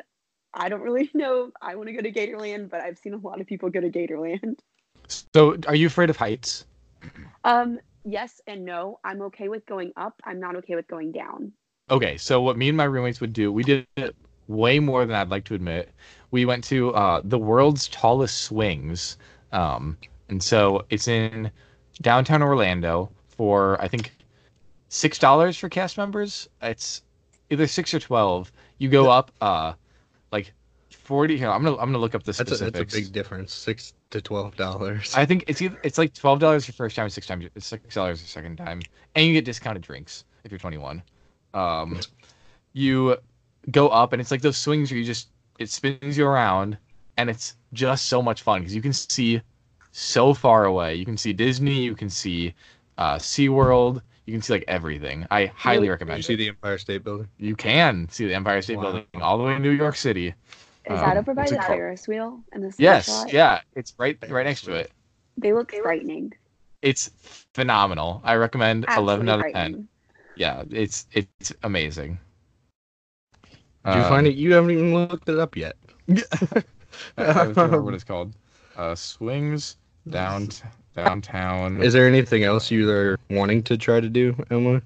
I 0.55 0.69
don't 0.69 0.83
really 0.83 1.11
know. 1.15 1.47
if 1.47 1.53
I 1.61 1.75
want 1.75 1.89
to 1.89 1.95
go 1.95 2.03
to 2.03 2.13
Gatorland, 2.13 2.71
but 2.71 2.81
I've 2.81 2.99
seen 2.99 3.15
a 3.15 3.19
lot 3.19 3.41
of 3.41 3.47
people 3.49 3.71
go 3.71 3.81
to 3.81 3.91
Gatorland. 3.91 4.59
So, 5.09 5.57
are 5.67 5.75
you 5.75 5.89
afraid 5.89 6.11
of 6.11 6.17
heights? 6.17 6.65
Um, 7.43 7.81
yes 8.05 8.41
and 8.47 8.65
no. 8.65 9.01
I'm 9.05 9.23
okay 9.23 9.49
with 9.49 9.67
going 9.67 9.93
up. 9.97 10.21
I'm 10.25 10.39
not 10.39 10.55
okay 10.57 10.77
with 10.77 10.87
going 10.87 11.11
down. 11.11 11.53
Okay, 11.91 12.17
so 12.17 12.41
what 12.41 12.57
me 12.57 12.69
and 12.69 12.77
my 12.77 12.85
roommates 12.85 13.21
would 13.21 13.33
do, 13.33 13.53
we 13.53 13.63
did 13.63 13.87
it 13.97 14.15
way 14.49 14.79
more 14.79 15.05
than 15.05 15.15
I'd 15.17 15.29
like 15.29 15.45
to 15.45 15.55
admit. 15.55 15.91
We 16.31 16.45
went 16.45 16.65
to 16.65 16.95
uh, 16.95 17.21
the 17.25 17.39
world's 17.39 17.89
tallest 17.89 18.43
swings, 18.43 19.19
um, 19.53 19.99
and 20.29 20.43
so 20.43 20.85
it's 20.91 21.09
in 21.09 21.51
downtown 22.01 22.43
Orlando 22.43 23.11
for 23.29 23.81
I 23.83 23.89
think 23.89 24.13
six 24.89 25.19
dollars 25.19 25.59
for 25.59 25.69
cast 25.69 25.99
members. 25.99 26.49
It's 26.63 27.03
either 27.51 27.67
six 27.67 27.93
or 27.93 28.01
twelve. 28.01 28.51
You 28.79 28.89
go 28.89 29.11
up, 29.11 29.31
uh, 29.43 29.75
like 30.31 30.55
forty. 30.91 31.37
Here, 31.37 31.51
I'm 31.51 31.63
gonna 31.63 31.77
I'm 31.77 31.89
gonna 31.89 31.99
look 31.99 32.15
up 32.15 32.23
the 32.23 32.33
That's 32.33 32.41
a, 32.41 32.57
specifics. 32.57 32.79
that's 32.79 32.95
a 32.95 33.01
big 33.01 33.13
difference. 33.13 33.53
Six 33.53 33.93
to 34.11 34.23
twelve 34.23 34.57
dollars. 34.57 35.13
I 35.15 35.27
think 35.27 35.45
it's 35.49 35.61
either 35.61 35.79
it's 35.83 35.99
like 35.99 36.15
twelve 36.15 36.39
dollars 36.39 36.67
your 36.67 36.75
first 36.75 36.97
time, 36.97 37.11
six 37.11 37.27
times 37.27 37.45
it's 37.55 37.67
six 37.67 37.95
dollars 37.95 38.21
your 38.23 38.29
second 38.29 38.57
time, 38.57 38.81
and 39.15 39.27
you 39.27 39.35
get 39.35 39.45
discounted 39.45 39.83
drinks 39.83 40.25
if 40.45 40.51
you're 40.51 40.59
21. 40.59 41.03
Um, 41.55 42.01
you 42.73 43.17
go 43.71 43.89
up 43.89 44.13
and 44.13 44.21
it's 44.21 44.31
like 44.31 44.43
those 44.43 44.57
swings 44.57 44.91
where 44.91 44.99
you 44.99 45.05
just 45.05 45.29
it 45.59 45.71
spins 45.71 46.17
you 46.17 46.27
around, 46.27 46.79
and 47.17 47.31
it's 47.31 47.57
just 47.73 48.07
so 48.07 48.23
much 48.23 48.43
fun 48.43 48.61
because 48.61 48.75
you 48.75 48.83
can 48.83 48.93
see 48.93 49.41
so 49.93 50.35
far 50.35 50.65
away. 50.65 50.95
You 50.95 51.05
can 51.05 51.17
see 51.17 51.33
Disney, 51.33 51.83
you 51.83 51.95
can 51.95 52.11
see 52.11 52.55
uh, 52.99 53.17
SeaWorld, 53.17 54.01
you 54.27 54.33
can 54.33 54.43
see 54.43 54.55
like 54.55 54.65
everything. 54.69 55.27
I 55.31 55.47
highly 55.47 55.81
Really? 55.81 55.91
recommend 55.91 56.19
you 56.19 56.21
it. 56.21 56.27
see 56.27 56.37
the 56.37 56.49
Empire 56.49 56.79
State 56.79 57.05
Building? 57.05 57.29
You 57.39 57.55
can 57.57 58.09
see 58.11 58.27
the 58.27 58.35
Empire 58.35 58.63
State 58.63 58.77
Wow. 58.77 58.83
Building 58.85 59.05
all 59.21 59.39
the 59.39 59.45
way 59.45 59.55
in 59.57 59.63
New 59.63 59.71
York 59.71 59.97
City. 59.97 60.35
Is 60.85 60.91
Um, 60.91 61.01
that 61.01 61.17
over 61.17 61.35
by 61.35 61.45
the 61.45 61.55
it 61.55 61.61
called? 61.61 61.79
Ferris 61.79 62.09
wheel 62.09 62.41
and 62.53 62.65
the 62.65 62.73
Yes, 62.79 63.07
slingshot? 63.07 63.33
yeah, 63.33 63.61
it's 63.77 63.95
right 63.99 64.19
right 64.29 64.47
next 64.47 64.63
to 64.63 64.73
it. 64.75 64.91
They 65.37 65.53
look 65.53 65.73
frightening. 65.73 66.33
It's 66.83 67.11
phenomenal. 67.55 68.21
I 68.25 68.35
recommend 68.35 68.87
eleven 68.97 69.29
out 69.29 69.47
of 69.47 69.53
ten. 69.53 69.89
Frightening. 70.37 70.71
Yeah, 70.73 70.79
it's 70.81 71.07
it's 71.13 71.53
amazing. 71.63 72.19
Did 73.85 73.97
you 73.97 74.03
find 74.03 74.27
it? 74.27 74.37
You 74.37 74.55
haven't 74.55 74.71
even 74.71 74.95
looked 74.95 75.29
it 75.29 75.39
up 75.39 75.57
yet. 75.57 75.77
I, 76.11 76.15
I 77.17 77.47
was 77.47 77.55
trying 77.55 77.55
to 77.55 77.63
remember 77.63 77.83
what 77.83 77.95
it's 77.95 78.05
called. 78.05 78.33
Uh, 78.77 78.95
swings 78.95 79.77
down 80.09 80.49
downtown. 80.95 81.83
Is 81.83 81.93
there 81.93 82.07
anything 82.07 82.45
else 82.45 82.71
you 82.71 82.89
are 82.91 83.19
wanting 83.31 83.63
to 83.65 83.77
try 83.77 84.01
to 84.01 84.09
do, 84.09 84.37
Emily? 84.51 84.81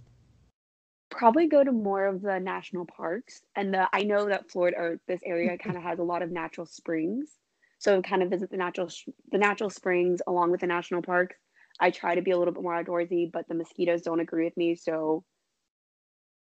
Probably 1.11 1.47
go 1.47 1.63
to 1.63 1.73
more 1.73 2.07
of 2.07 2.23
the 2.23 2.39
national 2.39 2.87
parks, 2.87 3.43
and 3.55 3.73
the 3.73 3.89
I 3.93 4.03
know 4.03 4.29
that 4.29 4.51
Florida 4.51 4.77
or 4.79 5.01
this 5.07 5.21
area 5.25 5.57
kind 5.63 5.77
of 5.77 5.83
has 5.83 5.99
a 5.99 6.05
lot 6.05 6.23
of 6.23 6.31
natural 6.31 6.67
springs, 6.67 7.31
so 7.79 8.01
kind 8.03 8.23
of 8.23 8.31
visit 8.31 8.51
the 8.51 8.57
natural 8.57 8.89
the 9.31 9.39
natural 9.39 9.71
springs 9.71 10.21
along 10.27 10.51
with 10.51 10.61
the 10.61 10.67
national 10.67 11.03
parks. 11.03 11.37
I 11.79 11.91
try 11.91 12.15
to 12.15 12.23
be 12.23 12.31
a 12.31 12.39
little 12.39 12.55
bit 12.55 12.63
more 12.63 12.83
outdoorsy, 12.83 13.31
but 13.31 13.47
the 13.49 13.55
mosquitoes 13.55 14.03
don't 14.03 14.21
agree 14.21 14.45
with 14.45 14.57
me, 14.57 14.75
so 14.75 15.25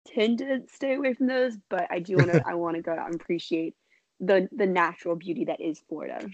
tend 0.05 0.39
to 0.39 0.61
stay 0.73 0.95
away 0.95 1.13
from 1.13 1.27
those. 1.27 1.57
But 1.69 1.87
I 1.89 1.99
do 1.99 2.17
want 2.17 2.31
to 2.31 2.41
I 2.47 2.55
want 2.55 2.75
to 2.75 2.81
go 2.81 2.91
out 2.93 3.11
and 3.11 3.19
appreciate 3.19 3.75
the 4.19 4.47
the 4.51 4.65
natural 4.65 5.15
beauty 5.15 5.45
that 5.45 5.61
is 5.61 5.79
Florida. 5.87 6.27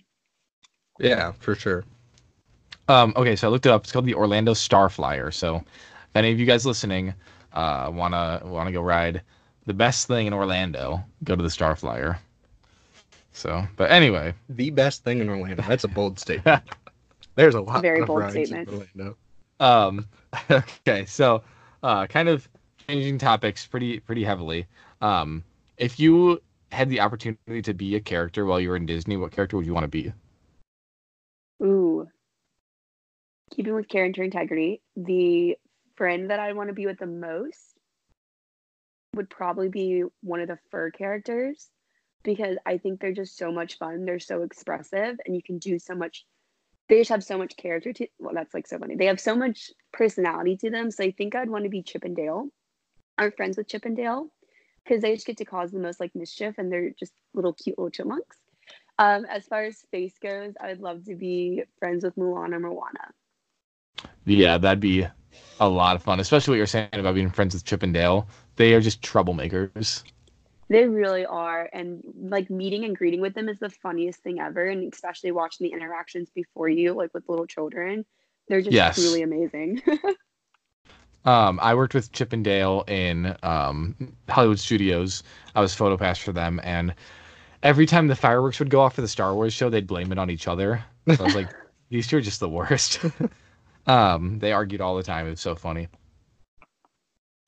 Yeah, 1.00 1.34
for 1.40 1.56
sure. 1.56 1.84
Um, 2.88 3.14
okay, 3.16 3.36
so 3.36 3.48
I 3.48 3.52
looked 3.52 3.66
it 3.66 3.72
up. 3.72 3.84
It's 3.84 3.92
called 3.92 4.06
the 4.06 4.14
Orlando 4.16 4.54
Star 4.54 4.90
Flyer. 4.90 5.32
So, 5.32 5.58
if 5.58 6.16
any 6.16 6.32
of 6.32 6.40
you 6.40 6.46
guys 6.46 6.66
listening 6.66 7.14
uh, 7.54 7.90
wanna 7.94 8.42
wanna 8.46 8.72
go 8.72 8.82
ride 8.82 9.22
the 9.66 9.74
best 9.74 10.08
thing 10.08 10.28
in 10.28 10.34
Orlando, 10.34 11.04
go 11.24 11.36
to 11.36 11.42
the 11.44 11.50
Star 11.50 11.76
Flyer. 11.76 12.20
So, 13.32 13.66
but 13.76 13.92
anyway, 13.92 14.34
The 14.50 14.70
best 14.70 15.04
thing 15.04 15.20
in 15.20 15.30
Orlando. 15.30 15.64
That's 15.64 15.84
a 15.84 15.90
bold 15.90 16.20
statement. 16.20 16.64
There's 17.36 17.56
a 17.56 17.62
lot 17.62 17.82
Very 17.82 18.02
of 18.02 18.08
bold 18.08 18.20
rides 18.20 18.36
in 18.36 18.46
statement. 18.46 18.70
Orlando. 18.70 19.18
um, 19.60 20.08
okay, 20.88 21.06
so 21.06 21.44
uh, 21.84 22.08
kind 22.08 22.30
of 22.30 22.48
changing 22.88 23.18
topics 23.18 23.66
pretty 23.66 24.00
pretty 24.00 24.24
heavily. 24.24 24.68
Um, 25.02 25.44
if 25.78 26.00
you 26.00 26.42
had 26.72 26.90
the 26.90 27.00
opportunity 27.00 27.62
to 27.62 27.74
be 27.74 27.96
a 27.96 28.00
character 28.00 28.46
while 28.46 28.60
you 28.60 28.70
were 28.70 28.76
in 28.76 28.86
Disney, 28.86 29.18
what 29.18 29.32
character 29.32 29.58
would 29.58 29.66
you 29.66 29.74
want 29.74 29.86
to 29.86 29.88
be? 29.88 30.14
Ooh. 31.64 32.08
Keeping 33.52 33.76
with 33.76 33.88
character 33.88 34.24
integrity, 34.24 34.82
the 34.96 35.58
friend 35.96 36.30
that 36.30 36.40
I 36.40 36.54
want 36.54 36.70
to 36.70 36.74
be 36.74 36.86
with 36.86 37.00
the 37.00 37.06
most 37.06 37.78
would 39.16 39.30
probably 39.30 39.70
be 39.70 40.04
one 40.22 40.42
of 40.42 40.48
the 40.48 40.58
fur 40.72 40.92
characters 40.92 41.70
because 42.24 42.58
I 42.66 42.78
think 42.78 43.00
they're 43.00 43.14
just 43.14 43.38
so 43.38 43.52
much 43.52 43.78
fun. 43.78 44.04
They're 44.04 44.20
so 44.20 44.42
expressive 44.42 45.18
and 45.26 45.36
you 45.36 45.42
can 45.42 45.58
do 45.60 45.80
so 45.80 45.96
much. 45.96 46.26
They 46.90 46.98
just 47.00 47.12
have 47.12 47.24
so 47.24 47.38
much 47.38 47.56
character 47.56 47.94
to 47.94 48.08
well, 48.20 48.34
that's 48.34 48.54
like 48.54 48.68
so 48.68 48.78
funny. 48.78 48.96
They 48.96 49.06
have 49.06 49.22
so 49.22 49.36
much 49.36 49.72
personality 49.94 50.58
to 50.58 50.70
them. 50.70 50.92
So 50.92 51.04
I 51.04 51.12
think 51.12 51.36
I'd 51.36 51.50
want 51.50 51.64
to 51.64 51.70
be 51.70 51.84
Chip 51.84 52.04
Dale. 53.18 53.32
Friends 53.32 53.58
with 53.58 53.68
Chip 53.68 53.86
and 53.86 53.96
Dale 53.96 54.28
because 54.84 55.02
they 55.02 55.14
just 55.14 55.26
get 55.26 55.38
to 55.38 55.46
cause 55.46 55.72
the 55.72 55.80
most 55.80 56.00
like 56.00 56.16
mischief 56.16 56.56
and 56.58 56.72
they're 56.72 56.92
just 56.92 57.14
little 57.34 57.54
cute 57.54 57.78
little 57.78 57.90
chipmunks. 57.92 58.38
Um, 58.98 59.26
as 59.26 59.46
far 59.46 59.66
as 59.66 59.78
space 59.78 60.14
goes, 60.22 60.54
I 60.62 60.70
would 60.70 60.82
love 60.82 61.06
to 61.06 61.16
be 61.16 61.64
friends 61.80 62.04
with 62.04 62.16
Mulan 62.16 62.54
or 62.54 62.60
Moana. 62.60 63.12
Yeah, 64.26 64.58
that'd 64.58 64.80
be 64.80 65.06
a 65.60 65.70
lot 65.70 65.96
of 65.96 66.04
fun, 66.04 66.20
especially 66.20 66.54
what 66.54 66.58
you're 66.58 66.66
saying 66.66 66.90
about 66.94 67.16
being 67.16 67.30
friends 67.30 67.54
with 67.54 67.66
Chip 67.66 67.84
and 67.84 67.94
Dale. 67.94 68.28
They 68.56 68.74
are 68.74 68.82
just 68.82 69.02
troublemakers. 69.02 70.04
They 70.70 70.86
really 70.88 71.26
are. 71.26 71.70
And 71.74 72.02
like 72.18 72.50
meeting 72.50 72.86
and 72.86 72.96
greeting 72.96 73.22
with 73.22 73.34
them 73.36 73.50
is 73.50 73.60
the 73.60 73.70
funniest 73.70 74.22
thing 74.24 74.40
ever. 74.40 74.66
And 74.66 74.92
especially 74.92 75.32
watching 75.32 75.68
the 75.68 75.74
interactions 75.74 76.30
before 76.34 76.70
you, 76.70 76.94
like 76.94 77.14
with 77.14 77.28
little 77.28 77.46
children. 77.48 78.06
They're 78.48 78.62
just 78.62 78.74
Yes. 78.74 78.96
truly 78.96 79.22
amazing. 79.24 79.82
Um, 81.26 81.60
I 81.62 81.74
worked 81.74 81.94
with 81.94 82.12
Chip 82.12 82.34
and 82.34 82.44
Dale 82.44 82.84
in 82.88 83.36
um, 83.42 83.96
Hollywood 84.30 84.60
Studios. 84.60 85.24
I 85.56 85.62
was 85.62 85.74
photo 85.74 85.98
pass 85.98 86.20
for 86.20 86.32
them, 86.32 86.62
and 86.64 86.94
every 87.64 87.88
time 87.88 88.08
the 88.08 88.16
fireworks 88.16 88.60
would 88.60 88.70
go 88.70 88.82
off 88.82 88.94
for 88.96 89.02
the 89.02 89.08
Star 89.08 89.34
Wars 89.34 89.54
show, 89.54 89.70
they'd 89.70 89.88
blame 89.88 90.12
it 90.12 90.20
on 90.20 90.30
each 90.30 90.48
other. 90.48 90.84
So 91.08 91.24
I 91.24 91.26
was 91.26 91.36
like, 91.36 91.50
these 91.90 92.08
two 92.08 92.18
are 92.18 92.22
just 92.22 92.40
the 92.40 92.50
worst. 92.50 93.00
um, 93.88 94.38
they 94.40 94.52
argued 94.54 94.82
all 94.82 94.96
the 94.96 95.04
time. 95.04 95.26
It 95.26 95.32
was 95.32 95.42
so 95.42 95.56
funny. 95.56 95.88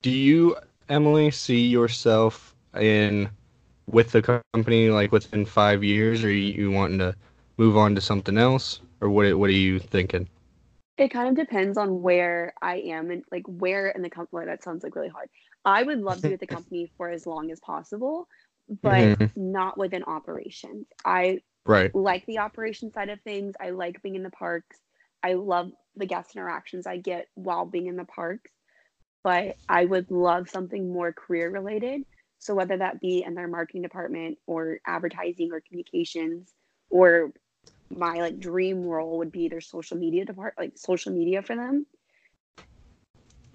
Do 0.02 0.10
you, 0.10 0.56
Emily, 0.88 1.30
see 1.30 1.66
yourself 1.66 2.54
in 2.78 3.30
with 3.86 4.10
the 4.12 4.42
company 4.52 4.90
like 4.90 5.12
within 5.12 5.44
five 5.46 5.84
years, 5.84 6.24
or 6.24 6.30
you, 6.30 6.52
you 6.52 6.70
wanting 6.70 6.98
to 6.98 7.14
move 7.56 7.76
on 7.76 7.94
to 7.94 8.00
something 8.00 8.38
else, 8.38 8.80
or 9.00 9.08
what? 9.08 9.32
What 9.38 9.50
are 9.50 9.52
you 9.52 9.78
thinking? 9.78 10.28
It 10.98 11.10
kind 11.12 11.28
of 11.28 11.36
depends 11.46 11.78
on 11.78 12.02
where 12.02 12.52
I 12.62 12.76
am 12.78 13.10
and 13.10 13.24
like 13.30 13.44
where 13.46 13.88
in 13.88 14.02
the 14.02 14.10
company. 14.10 14.46
That 14.46 14.62
sounds 14.64 14.82
like 14.82 14.96
really 14.96 15.08
hard. 15.08 15.28
I 15.64 15.82
would 15.82 16.00
love 16.00 16.18
to 16.18 16.22
be 16.22 16.30
with 16.30 16.40
the 16.40 16.46
company 16.48 16.90
for 16.96 17.10
as 17.10 17.26
long 17.26 17.50
as 17.50 17.60
possible, 17.60 18.28
but 18.82 19.18
Mhm. 19.18 19.32
not 19.36 19.78
within 19.78 20.04
operations. 20.04 20.86
I 21.04 21.40
Right. 21.66 21.94
like 21.94 22.26
the 22.26 22.38
operation 22.38 22.92
side 22.92 23.08
of 23.10 23.20
things. 23.22 23.54
I 23.60 23.70
like 23.70 24.02
being 24.02 24.16
in 24.16 24.22
the 24.22 24.30
parks. 24.30 24.78
I 25.22 25.34
love 25.34 25.72
the 25.96 26.06
guest 26.06 26.34
interactions 26.36 26.86
I 26.86 26.98
get 26.98 27.28
while 27.34 27.66
being 27.66 27.86
in 27.86 27.96
the 27.96 28.04
parks. 28.04 28.50
But 29.24 29.56
I 29.68 29.84
would 29.84 30.10
love 30.10 30.48
something 30.48 30.92
more 30.92 31.12
career 31.12 31.50
related. 31.50 32.02
So 32.38 32.54
whether 32.54 32.76
that 32.78 33.00
be 33.00 33.24
in 33.26 33.34
their 33.34 33.48
marketing 33.48 33.82
department 33.82 34.38
or 34.46 34.80
advertising 34.86 35.50
or 35.52 35.60
communications 35.60 36.54
or 36.90 37.32
my 37.90 38.20
like 38.20 38.38
dream 38.38 38.84
role 38.84 39.18
would 39.18 39.32
be 39.32 39.48
their 39.48 39.60
social 39.60 39.96
media 39.96 40.24
depart 40.24 40.54
like 40.58 40.72
social 40.76 41.12
media 41.12 41.42
for 41.42 41.56
them. 41.56 41.86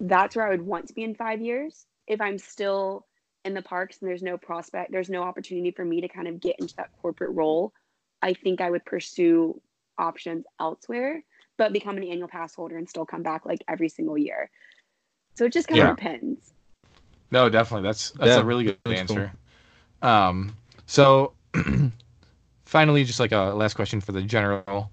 That's 0.00 0.36
where 0.36 0.46
I 0.46 0.50
would 0.50 0.62
want 0.62 0.88
to 0.88 0.94
be 0.94 1.04
in 1.04 1.14
5 1.14 1.40
years. 1.40 1.86
If 2.06 2.20
I'm 2.20 2.38
still 2.38 3.06
in 3.44 3.54
the 3.54 3.62
parks 3.62 3.98
and 4.00 4.08
there's 4.08 4.22
no 4.22 4.36
prospect, 4.36 4.90
there's 4.90 5.10
no 5.10 5.22
opportunity 5.22 5.70
for 5.70 5.84
me 5.84 6.00
to 6.00 6.08
kind 6.08 6.26
of 6.28 6.40
get 6.40 6.56
into 6.58 6.74
that 6.76 6.90
corporate 7.00 7.34
role, 7.34 7.72
I 8.22 8.32
think 8.34 8.60
I 8.60 8.70
would 8.70 8.84
pursue 8.84 9.60
options 9.98 10.44
elsewhere, 10.58 11.22
but 11.58 11.72
become 11.72 11.96
an 11.96 12.04
annual 12.04 12.28
pass 12.28 12.54
holder 12.54 12.76
and 12.76 12.88
still 12.88 13.06
come 13.06 13.22
back 13.22 13.46
like 13.46 13.62
every 13.68 13.88
single 13.88 14.18
year. 14.18 14.50
So 15.36 15.44
it 15.44 15.52
just 15.52 15.68
kind 15.68 15.80
Yeah. 15.80 15.90
of 15.90 15.96
depends. 15.96 16.54
No, 17.30 17.48
definitely. 17.48 17.86
That's 17.86 18.10
that's 18.12 18.36
Yeah, 18.36 18.40
a 18.40 18.44
really 18.44 18.64
good 18.64 18.78
that's 18.84 19.02
cool. 19.02 19.18
answer. 19.18 19.32
Um, 20.02 20.56
so 20.86 21.32
finally, 22.74 23.04
just 23.04 23.20
like 23.20 23.30
a 23.30 23.54
last 23.54 23.74
question 23.74 24.00
for 24.00 24.10
the 24.10 24.20
general 24.20 24.90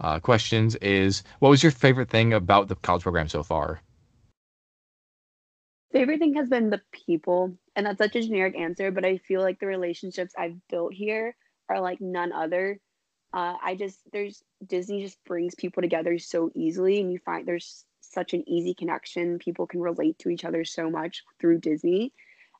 uh, 0.00 0.20
questions 0.20 0.76
is, 0.76 1.24
what 1.40 1.48
was 1.48 1.64
your 1.64 1.72
favorite 1.72 2.08
thing 2.08 2.32
about 2.32 2.68
the 2.68 2.76
college 2.76 3.02
program 3.02 3.28
so 3.28 3.42
far? 3.42 3.80
Favorite 5.90 6.20
thing 6.20 6.34
has 6.34 6.48
been 6.48 6.70
the 6.70 6.80
people, 6.92 7.58
and 7.74 7.86
that's 7.86 7.98
such 7.98 8.14
a 8.14 8.22
generic 8.22 8.56
answer, 8.56 8.92
but 8.92 9.04
I 9.04 9.18
feel 9.18 9.40
like 9.40 9.58
the 9.58 9.66
relationships 9.66 10.32
I've 10.38 10.54
built 10.68 10.94
here 10.94 11.34
are 11.68 11.80
like 11.80 12.00
none 12.00 12.30
other. 12.32 12.78
Uh, 13.32 13.56
I 13.60 13.74
just 13.74 13.98
there's 14.12 14.40
Disney 14.64 15.02
just 15.02 15.18
brings 15.24 15.56
people 15.56 15.82
together 15.82 16.20
so 16.20 16.52
easily, 16.54 17.00
and 17.00 17.12
you 17.12 17.18
find 17.18 17.48
there's 17.48 17.84
such 18.00 18.32
an 18.34 18.48
easy 18.48 18.74
connection. 18.74 19.40
People 19.40 19.66
can 19.66 19.80
relate 19.80 20.20
to 20.20 20.28
each 20.28 20.44
other 20.44 20.64
so 20.64 20.88
much 20.88 21.24
through 21.40 21.58
Disney, 21.58 22.12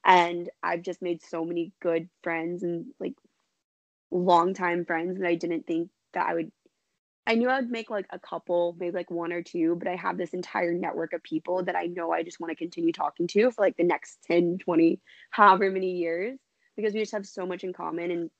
and 0.05 0.51
I've 0.65 0.83
just 0.83 1.01
made 1.01 1.23
so 1.23 1.45
many 1.45 1.71
good 1.81 2.09
friends 2.25 2.65
and 2.65 2.87
like 2.99 3.15
longtime 4.15 4.87
friends 4.87 5.19
that 5.21 5.29
I 5.29 5.37
didn't 5.37 5.67
think 5.67 5.91
that 6.15 6.27
I 6.29 6.35
would. 6.35 6.53
I 7.27 7.37
knew 7.37 7.49
I 7.49 7.61
would 7.61 7.71
make 7.71 7.91
like 7.91 8.07
a 8.11 8.19
couple, 8.19 8.77
maybe 8.79 8.97
like 8.97 9.11
one 9.11 9.33
or 9.33 9.43
two, 9.43 9.77
but 9.77 9.89
I 9.89 9.97
have 9.97 10.19
this 10.19 10.35
entire 10.35 10.75
network 10.75 11.15
of 11.15 11.23
people 11.23 11.65
that 11.65 11.77
I 11.77 11.87
know 11.87 12.13
I 12.13 12.23
just 12.23 12.41
want 12.41 12.51
to 12.51 12.57
continue 12.57 12.93
talking 12.93 13.27
to 13.29 13.51
for 13.51 13.65
like 13.65 13.77
the 13.79 13.85
next 13.85 14.19
10, 14.27 14.59
20, 14.59 15.01
however 15.31 15.71
many 15.71 15.93
years 15.93 16.39
because 16.77 16.93
we 16.93 17.01
just 17.01 17.13
have 17.13 17.27
so 17.27 17.47
much 17.47 17.65
in 17.65 17.73
common 17.73 18.11
and 18.11 18.31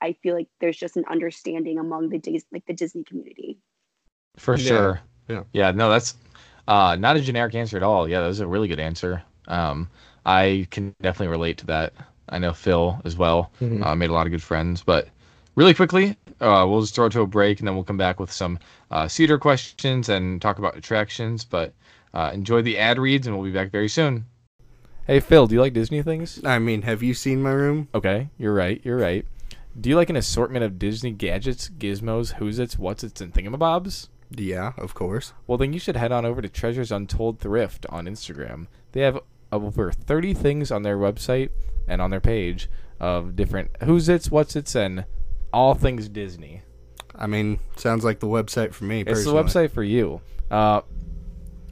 I 0.00 0.14
feel 0.22 0.34
like 0.34 0.48
there's 0.60 0.76
just 0.76 0.96
an 0.96 1.04
understanding 1.10 1.78
among 1.78 2.08
the 2.08 2.18
Dis- 2.18 2.46
like 2.52 2.66
the 2.66 2.74
Disney 2.74 3.04
community. 3.04 3.58
For 4.36 4.56
Yeah, 4.56 4.68
sure. 4.68 5.00
yeah. 5.28 5.42
Yeah. 5.52 5.70
No, 5.70 5.90
that's 5.90 6.14
uh, 6.66 6.96
not 6.98 7.16
a 7.16 7.20
generic 7.20 7.54
answer 7.54 7.76
at 7.76 7.82
all. 7.82 8.08
Yeah, 8.08 8.20
that 8.20 8.26
was 8.26 8.40
a 8.40 8.46
really 8.46 8.68
good 8.68 8.80
answer. 8.80 9.22
Um, 9.48 9.88
I 10.26 10.66
can 10.70 10.94
definitely 11.02 11.28
relate 11.28 11.58
to 11.58 11.66
that. 11.66 11.92
I 12.28 12.38
know 12.38 12.52
Phil 12.52 13.00
as 13.04 13.16
well. 13.16 13.52
Mhm. 13.60 13.84
Uh, 13.84 13.94
made 13.94 14.10
a 14.10 14.12
lot 14.12 14.26
of 14.26 14.32
good 14.32 14.42
friends. 14.42 14.82
But 14.82 15.08
really 15.54 15.74
quickly, 15.74 16.16
uh, 16.40 16.66
we'll 16.68 16.80
just 16.80 16.94
throw 16.94 17.06
it 17.06 17.12
to 17.12 17.20
a 17.20 17.26
break 17.26 17.58
and 17.58 17.68
then 17.68 17.74
we'll 17.74 17.84
come 17.84 17.96
back 17.96 18.20
with 18.20 18.32
some 18.32 18.58
uh, 18.90 19.08
seater 19.08 19.38
questions 19.38 20.08
and 20.08 20.40
talk 20.40 20.58
about 20.58 20.76
attractions. 20.76 21.44
But 21.44 21.74
uh, 22.12 22.30
enjoy 22.32 22.62
the 22.62 22.78
ad 22.78 22.98
reads 22.98 23.26
and 23.26 23.36
we'll 23.36 23.44
be 23.44 23.52
back 23.52 23.70
very 23.70 23.88
soon. 23.88 24.26
Hey, 25.06 25.20
Phil, 25.20 25.46
do 25.46 25.54
you 25.54 25.60
like 25.60 25.74
Disney 25.74 26.02
things? 26.02 26.42
I 26.44 26.58
mean, 26.58 26.82
have 26.82 27.02
you 27.02 27.12
seen 27.12 27.42
my 27.42 27.50
room? 27.50 27.88
Okay, 27.94 28.30
you're 28.38 28.54
right. 28.54 28.80
You're 28.84 28.96
right. 28.96 29.26
Do 29.78 29.90
you 29.90 29.96
like 29.96 30.08
an 30.08 30.16
assortment 30.16 30.64
of 30.64 30.78
Disney 30.78 31.10
gadgets, 31.10 31.68
gizmos, 31.68 32.34
who's 32.34 32.58
its, 32.58 32.78
what's 32.78 33.04
its, 33.04 33.20
and 33.20 33.34
thingamabobs? 33.34 34.08
Yeah, 34.30 34.72
of 34.78 34.94
course. 34.94 35.32
Well, 35.46 35.58
then 35.58 35.72
you 35.72 35.78
should 35.78 35.96
head 35.96 36.12
on 36.12 36.24
over 36.24 36.40
to 36.40 36.48
Treasures 36.48 36.92
Untold 36.92 37.40
Thrift 37.40 37.84
on 37.90 38.06
Instagram. 38.06 38.66
They 38.92 39.02
have 39.02 39.18
over 39.52 39.92
30 39.92 40.32
things 40.32 40.70
on 40.70 40.84
their 40.84 40.96
website 40.96 41.50
and 41.86 42.00
on 42.00 42.10
their 42.10 42.20
page 42.20 42.70
of 42.98 43.36
different 43.36 43.70
who's 43.82 44.08
its, 44.08 44.30
what's 44.30 44.56
its, 44.56 44.74
and 44.74 45.04
all 45.54 45.74
things 45.74 46.08
Disney. 46.08 46.62
I 47.14 47.26
mean, 47.26 47.58
sounds 47.76 48.04
like 48.04 48.20
the 48.20 48.26
website 48.26 48.74
for 48.74 48.84
me. 48.84 49.00
It's 49.00 49.10
personally. 49.10 49.42
the 49.42 49.48
website 49.48 49.70
for 49.70 49.82
you. 49.84 50.20
Uh, 50.50 50.82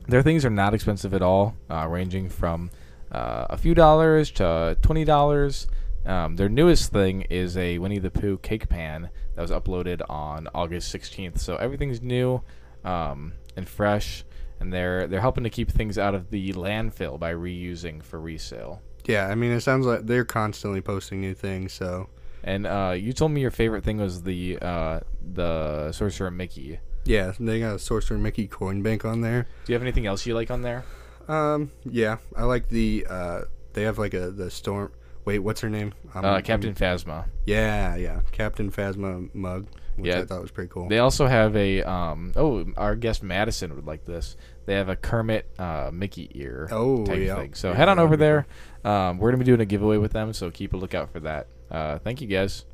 their 0.09 0.23
things 0.23 0.45
are 0.45 0.51
not 0.51 0.73
expensive 0.75 1.13
at 1.15 1.23
all, 1.23 1.55
uh, 1.69 1.87
ranging 1.89 2.29
from 2.29 2.71
uh, 3.11 3.47
a 3.51 3.57
few 3.57 3.75
dollars 3.75 4.31
to 4.33 4.77
twenty 4.83 5.05
dollars. 5.05 5.67
Um, 6.07 6.37
their 6.37 6.49
newest 6.49 6.91
thing 6.93 7.23
is 7.23 7.57
a 7.57 7.79
Winnie 7.79 7.99
the 8.01 8.11
Pooh 8.11 8.39
cake 8.39 8.69
pan 8.69 9.11
that 9.35 9.43
was 9.43 9.53
uploaded 9.53 10.01
on 10.11 10.49
August 10.53 10.93
16th. 10.93 11.39
So 11.39 11.57
everything's 11.57 12.03
new. 12.03 12.43
um, 12.85 13.35
and 13.57 13.69
fresh, 13.69 14.25
and 14.61 14.73
they're 14.73 15.07
they're 15.07 15.21
helping 15.21 15.45
to 15.45 15.51
keep 15.51 15.71
things 15.71 15.99
out 15.99 16.15
of 16.15 16.31
the 16.31 16.53
landfill 16.55 17.19
by 17.19 17.33
reusing 17.33 18.03
for 18.03 18.21
resale. 18.21 18.81
Yeah, 19.05 19.27
I 19.29 19.35
mean, 19.35 19.51
it 19.53 19.61
sounds 19.61 19.87
like 19.87 20.07
they're 20.07 20.25
constantly 20.25 20.81
posting 20.81 21.21
new 21.21 21.35
things. 21.35 21.73
So 21.73 22.09
And 22.45 22.67
uh, 22.67 22.95
you 22.99 23.13
told 23.13 23.31
me 23.33 23.41
your 23.41 23.51
favorite 23.51 23.85
thing 23.85 23.99
was 23.99 24.23
the 24.23 24.59
uh, 24.61 25.01
the 25.35 25.93
Sorcerer 25.93 26.31
Mickey. 26.31 26.81
yeah, 27.05 27.33
they 27.39 27.61
got 27.61 27.77
a 27.77 27.79
Sorcerer 27.79 28.19
Mickey 28.19 28.47
coin 28.49 28.83
bank 28.83 29.05
on 29.05 29.21
there. 29.21 29.47
Do 29.65 29.73
you 29.73 29.75
have 29.75 29.83
anything 29.83 30.07
else 30.07 30.27
you 30.27 30.35
like 30.35 30.51
on 30.51 30.63
there? 30.63 30.85
Um, 31.29 31.71
yeah, 31.85 32.17
I 32.37 32.45
like 32.45 32.69
the 32.69 33.07
uh, 33.09 33.41
they 33.75 33.83
have 33.83 33.99
like 33.99 34.15
a 34.15 34.31
the 34.31 34.51
storm. 34.51 34.93
Wait, 35.25 35.39
what's 35.39 35.61
her 35.61 35.71
name? 35.71 35.95
Uh, 36.13 36.41
Captain 36.41 36.75
Phasma. 36.75 37.27
Yeah, 37.47 37.95
yeah, 37.95 38.21
Captain 38.33 38.73
Phasma 38.73 39.33
mug, 39.33 39.69
which 39.95 40.09
Yeah. 40.09 40.19
I 40.23 40.25
thought 40.25 40.43
was 40.43 40.51
pretty 40.51 40.69
cool. 40.69 40.89
They 40.89 40.99
also 40.99 41.29
have 41.29 41.55
a 41.55 41.83
um 41.85 42.33
oh 42.35 42.67
our 42.77 42.97
guest 42.97 43.23
Madison 43.23 43.73
would 43.77 43.87
like 43.87 44.05
this. 44.05 44.37
They 44.67 44.75
have 44.75 44.89
a 44.89 44.97
Kermit 44.97 45.47
uh, 45.61 45.91
Mickey 45.93 46.29
ear 46.35 46.69
Oh, 46.73 47.05
type 47.07 47.21
yeah. 47.21 47.37
thing. 47.37 47.55
So 47.55 47.71
Yeah, 47.71 47.77
head 47.77 47.89
on 47.89 48.01
over 48.01 48.17
there. 48.17 48.47
Um, 48.85 49.19
we're 49.19 49.31
gonna 49.31 49.39
be 49.39 49.45
doing 49.45 49.61
a 49.61 49.65
giveaway 49.65 49.97
with 49.99 50.13
them, 50.13 50.33
so 50.33 50.51
keep 50.51 50.73
a 50.73 50.77
lookout 50.77 51.13
for 51.13 51.21
that. 51.21 51.47
Uh, 51.73 51.99
thank 51.99 52.21
you 52.21 52.27
guys. 52.27 52.67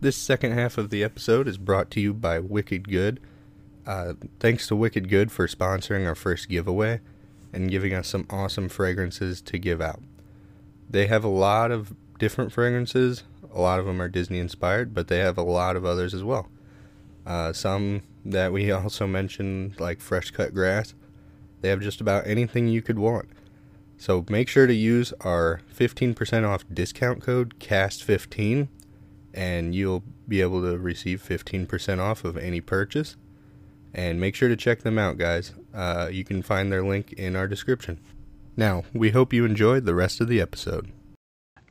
This 0.00 0.16
second 0.16 0.52
half 0.52 0.78
of 0.78 0.88
the 0.88 1.04
episode 1.04 1.46
is 1.46 1.58
brought 1.58 1.90
to 1.90 2.00
you 2.00 2.14
by 2.14 2.38
Wicked 2.38 2.88
Good. 2.88 3.20
Uh, 3.86 4.14
thanks 4.40 4.66
to 4.68 4.76
Wicked 4.76 5.08
Good 5.10 5.30
for 5.30 5.46
sponsoring 5.46 6.06
our 6.06 6.14
first 6.14 6.48
giveaway 6.48 7.00
and 7.52 7.70
giving 7.70 7.92
us 7.92 8.08
some 8.08 8.26
awesome 8.30 8.68
fragrances 8.68 9.42
to 9.42 9.58
give 9.58 9.82
out. 9.82 10.00
They 10.88 11.06
have 11.06 11.24
a 11.24 11.28
lot 11.28 11.70
of 11.70 11.94
different 12.18 12.52
fragrances. 12.52 13.24
A 13.52 13.60
lot 13.60 13.78
of 13.78 13.86
them 13.86 14.00
are 14.00 14.08
Disney 14.08 14.38
inspired, 14.38 14.94
but 14.94 15.08
they 15.08 15.18
have 15.18 15.36
a 15.36 15.42
lot 15.42 15.76
of 15.76 15.84
others 15.84 16.14
as 16.14 16.24
well. 16.24 16.48
Uh, 17.26 17.52
some 17.52 18.02
that 18.24 18.52
we 18.52 18.70
also 18.72 19.06
mentioned, 19.06 19.78
like 19.78 20.00
fresh 20.00 20.30
cut 20.30 20.54
grass. 20.54 20.94
They 21.60 21.68
have 21.68 21.80
just 21.80 22.00
about 22.00 22.26
anything 22.26 22.68
you 22.68 22.80
could 22.80 22.98
want. 22.98 23.28
So 23.98 24.24
make 24.30 24.48
sure 24.48 24.66
to 24.66 24.74
use 24.74 25.12
our 25.20 25.60
15% 25.76 26.48
off 26.48 26.64
discount 26.72 27.20
code 27.20 27.58
CAST15 27.58 28.68
and 29.34 29.74
you'll 29.74 30.04
be 30.26 30.40
able 30.40 30.62
to 30.62 30.78
receive 30.78 31.22
15% 31.22 31.98
off 31.98 32.24
of 32.24 32.36
any 32.36 32.60
purchase. 32.60 33.16
And 33.92 34.20
make 34.20 34.34
sure 34.34 34.48
to 34.48 34.56
check 34.56 34.82
them 34.82 34.98
out, 34.98 35.18
guys. 35.18 35.52
Uh, 35.74 36.08
you 36.10 36.24
can 36.24 36.42
find 36.42 36.70
their 36.70 36.84
link 36.84 37.12
in 37.14 37.34
our 37.34 37.48
description. 37.48 38.00
Now, 38.56 38.84
we 38.92 39.10
hope 39.10 39.32
you 39.32 39.44
enjoyed 39.44 39.84
the 39.84 39.94
rest 39.94 40.20
of 40.20 40.28
the 40.28 40.40
episode. 40.40 40.90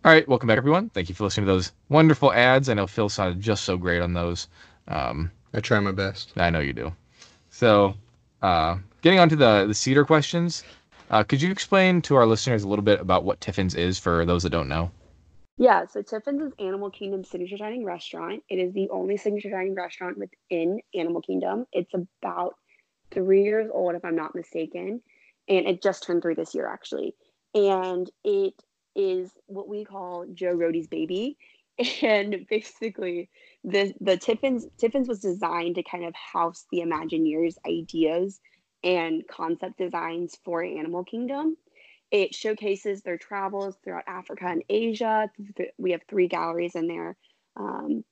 All 0.03 0.11
right, 0.11 0.27
welcome 0.27 0.47
back 0.47 0.57
everyone. 0.57 0.89
Thank 0.89 1.09
you 1.09 1.15
for 1.15 1.25
listening 1.25 1.47
to 1.47 1.53
those 1.53 1.71
wonderful 1.89 2.33
ads. 2.33 2.69
I 2.69 2.73
know 2.73 2.87
Phil 2.87 3.09
sounded 3.09 3.41
just 3.41 3.63
so 3.63 3.77
great 3.77 4.01
on 4.01 4.13
those. 4.13 4.47
Um, 4.87 5.31
I 5.53 5.59
try 5.59 5.79
my 5.79 5.91
best. 5.91 6.33
I 6.37 6.49
know 6.49 6.59
you 6.59 6.73
do. 6.73 6.93
So, 7.49 7.95
uh, 8.41 8.77
getting 9.01 9.19
on 9.19 9.29
to 9.29 9.35
the 9.35 9.65
the 9.67 9.73
seater 9.73 10.05
questions, 10.05 10.63
uh, 11.09 11.23
could 11.23 11.41
you 11.41 11.51
explain 11.51 12.01
to 12.03 12.15
our 12.15 12.25
listeners 12.25 12.63
a 12.63 12.67
little 12.67 12.83
bit 12.83 12.99
about 12.99 13.23
what 13.23 13.39
Tiffin's 13.39 13.75
is 13.75 13.97
for 13.99 14.25
those 14.25 14.43
that 14.43 14.49
don't 14.49 14.67
know? 14.67 14.91
Yeah, 15.57 15.87
so 15.87 16.01
Tiffin's 16.03 16.41
is 16.41 16.53
Animal 16.59 16.91
Kingdom's 16.91 17.29
signature 17.29 17.57
dining 17.57 17.83
restaurant. 17.83 18.43
It 18.47 18.59
is 18.59 18.73
the 18.73 18.89
only 18.89 19.17
signature 19.17 19.49
dining 19.49 19.73
restaurant 19.73 20.17
within 20.17 20.81
Animal 20.93 21.21
Kingdom. 21.21 21.65
It's 21.71 21.93
about 21.93 22.55
three 23.11 23.43
years 23.43 23.69
old, 23.73 23.95
if 23.95 24.05
I'm 24.05 24.15
not 24.15 24.35
mistaken, 24.35 25.01
and 25.47 25.65
it 25.65 25.81
just 25.81 26.03
turned 26.03 26.21
three 26.21 26.35
this 26.35 26.53
year, 26.53 26.67
actually. 26.67 27.15
And 27.55 28.09
it 28.23 28.53
is 28.95 29.31
what 29.47 29.67
we 29.67 29.83
call 29.83 30.25
Joe 30.33 30.55
Rohde's 30.55 30.87
baby. 30.87 31.37
And 32.01 32.47
basically, 32.49 33.29
the 33.63 33.93
the 34.01 34.17
Tiffin's 34.17 34.65
Tiffin's 34.79 35.07
was 35.07 35.19
designed 35.19 35.75
to 35.75 35.83
kind 35.83 36.05
of 36.05 36.15
house 36.15 36.65
the 36.71 36.79
Imagineers' 36.79 37.57
ideas 37.67 38.39
and 38.83 39.23
concept 39.27 39.77
designs 39.77 40.37
for 40.43 40.63
Animal 40.63 41.03
Kingdom. 41.03 41.57
It 42.11 42.33
showcases 42.33 43.01
their 43.01 43.17
travels 43.17 43.75
throughout 43.83 44.03
Africa 44.07 44.45
and 44.45 44.63
Asia. 44.69 45.29
We 45.77 45.91
have 45.91 46.01
three 46.07 46.27
galleries 46.27 46.75
in 46.75 46.87
there. 46.87 47.17
Um, 47.57 48.05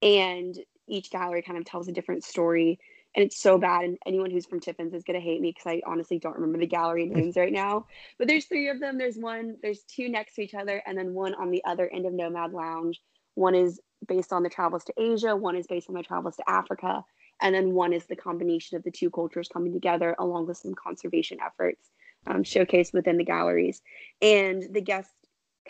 and 0.00 0.56
each 0.86 1.10
gallery 1.10 1.42
kind 1.42 1.58
of 1.58 1.64
tells 1.64 1.88
a 1.88 1.92
different 1.92 2.24
story. 2.24 2.78
And 3.16 3.24
it's 3.24 3.40
so 3.40 3.58
bad. 3.58 3.84
And 3.84 3.98
anyone 4.06 4.30
who's 4.30 4.46
from 4.46 4.60
Tiffin's 4.60 4.94
is 4.94 5.02
going 5.02 5.18
to 5.18 5.24
hate 5.24 5.40
me 5.40 5.50
because 5.50 5.66
I 5.66 5.80
honestly 5.86 6.18
don't 6.18 6.36
remember 6.36 6.58
the 6.58 6.66
gallery 6.66 7.06
names 7.06 7.36
right 7.36 7.52
now. 7.52 7.86
But 8.18 8.28
there's 8.28 8.44
three 8.44 8.68
of 8.68 8.78
them. 8.78 8.98
There's 8.98 9.16
one, 9.16 9.56
there's 9.62 9.82
two 9.82 10.08
next 10.08 10.34
to 10.34 10.42
each 10.42 10.54
other, 10.54 10.82
and 10.86 10.96
then 10.96 11.14
one 11.14 11.34
on 11.34 11.50
the 11.50 11.64
other 11.64 11.90
end 11.92 12.06
of 12.06 12.12
Nomad 12.12 12.52
Lounge. 12.52 13.00
One 13.34 13.54
is 13.54 13.80
based 14.06 14.32
on 14.32 14.42
the 14.42 14.48
travels 14.48 14.84
to 14.84 14.94
Asia, 14.96 15.34
one 15.34 15.56
is 15.56 15.66
based 15.66 15.88
on 15.88 15.94
the 15.94 16.02
travels 16.02 16.36
to 16.36 16.48
Africa. 16.48 17.04
And 17.40 17.54
then 17.54 17.72
one 17.72 17.92
is 17.92 18.06
the 18.06 18.16
combination 18.16 18.76
of 18.76 18.82
the 18.82 18.90
two 18.90 19.10
cultures 19.10 19.48
coming 19.48 19.72
together 19.72 20.14
along 20.18 20.46
with 20.46 20.56
some 20.56 20.74
conservation 20.74 21.38
efforts 21.44 21.90
um, 22.26 22.42
showcased 22.42 22.92
within 22.92 23.18
the 23.18 23.24
galleries. 23.24 23.82
And 24.22 24.62
the 24.72 24.80
guests 24.80 25.12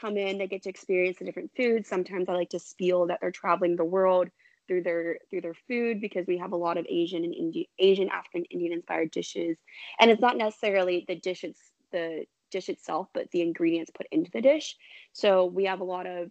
come 0.01 0.17
in, 0.17 0.39
they 0.39 0.47
get 0.47 0.63
to 0.65 0.69
experience 0.69 1.19
the 1.19 1.25
different 1.25 1.51
foods. 1.57 1.89
Sometimes 1.89 2.29
I 2.29 2.35
like 2.35 2.51
to 2.51 2.59
spiel 2.59 3.07
that 3.07 3.19
they're 3.21 3.31
traveling 3.31 3.77
the 3.77 3.85
world 3.85 4.29
through 4.67 4.83
their 4.83 5.19
through 5.31 5.41
their 5.43 5.55
food 5.69 6.01
because 6.01 6.27
we 6.27 6.39
have 6.39 6.53
a 6.53 6.57
lot 6.57 6.77
of 6.77 6.87
Asian 6.89 7.25
and 7.25 7.35
Indian, 7.35 7.67
Asian, 7.79 8.09
African, 8.09 8.45
Indian 8.51 8.73
inspired 8.73 9.11
dishes. 9.11 9.57
And 10.01 10.11
it's 10.11 10.21
not 10.21 10.37
necessarily 10.37 11.05
the 11.07 11.17
dish 11.17 11.45
it's 11.45 11.61
the 11.93 12.25
dish 12.51 12.69
itself, 12.69 13.09
but 13.13 13.31
the 13.31 13.43
ingredients 13.43 13.91
put 13.95 14.07
into 14.11 14.31
the 14.31 14.41
dish. 14.41 14.77
So 15.13 15.47
we 15.47 15.65
have 15.65 15.81
a 15.81 15.85
lot 15.85 16.07
of 16.07 16.31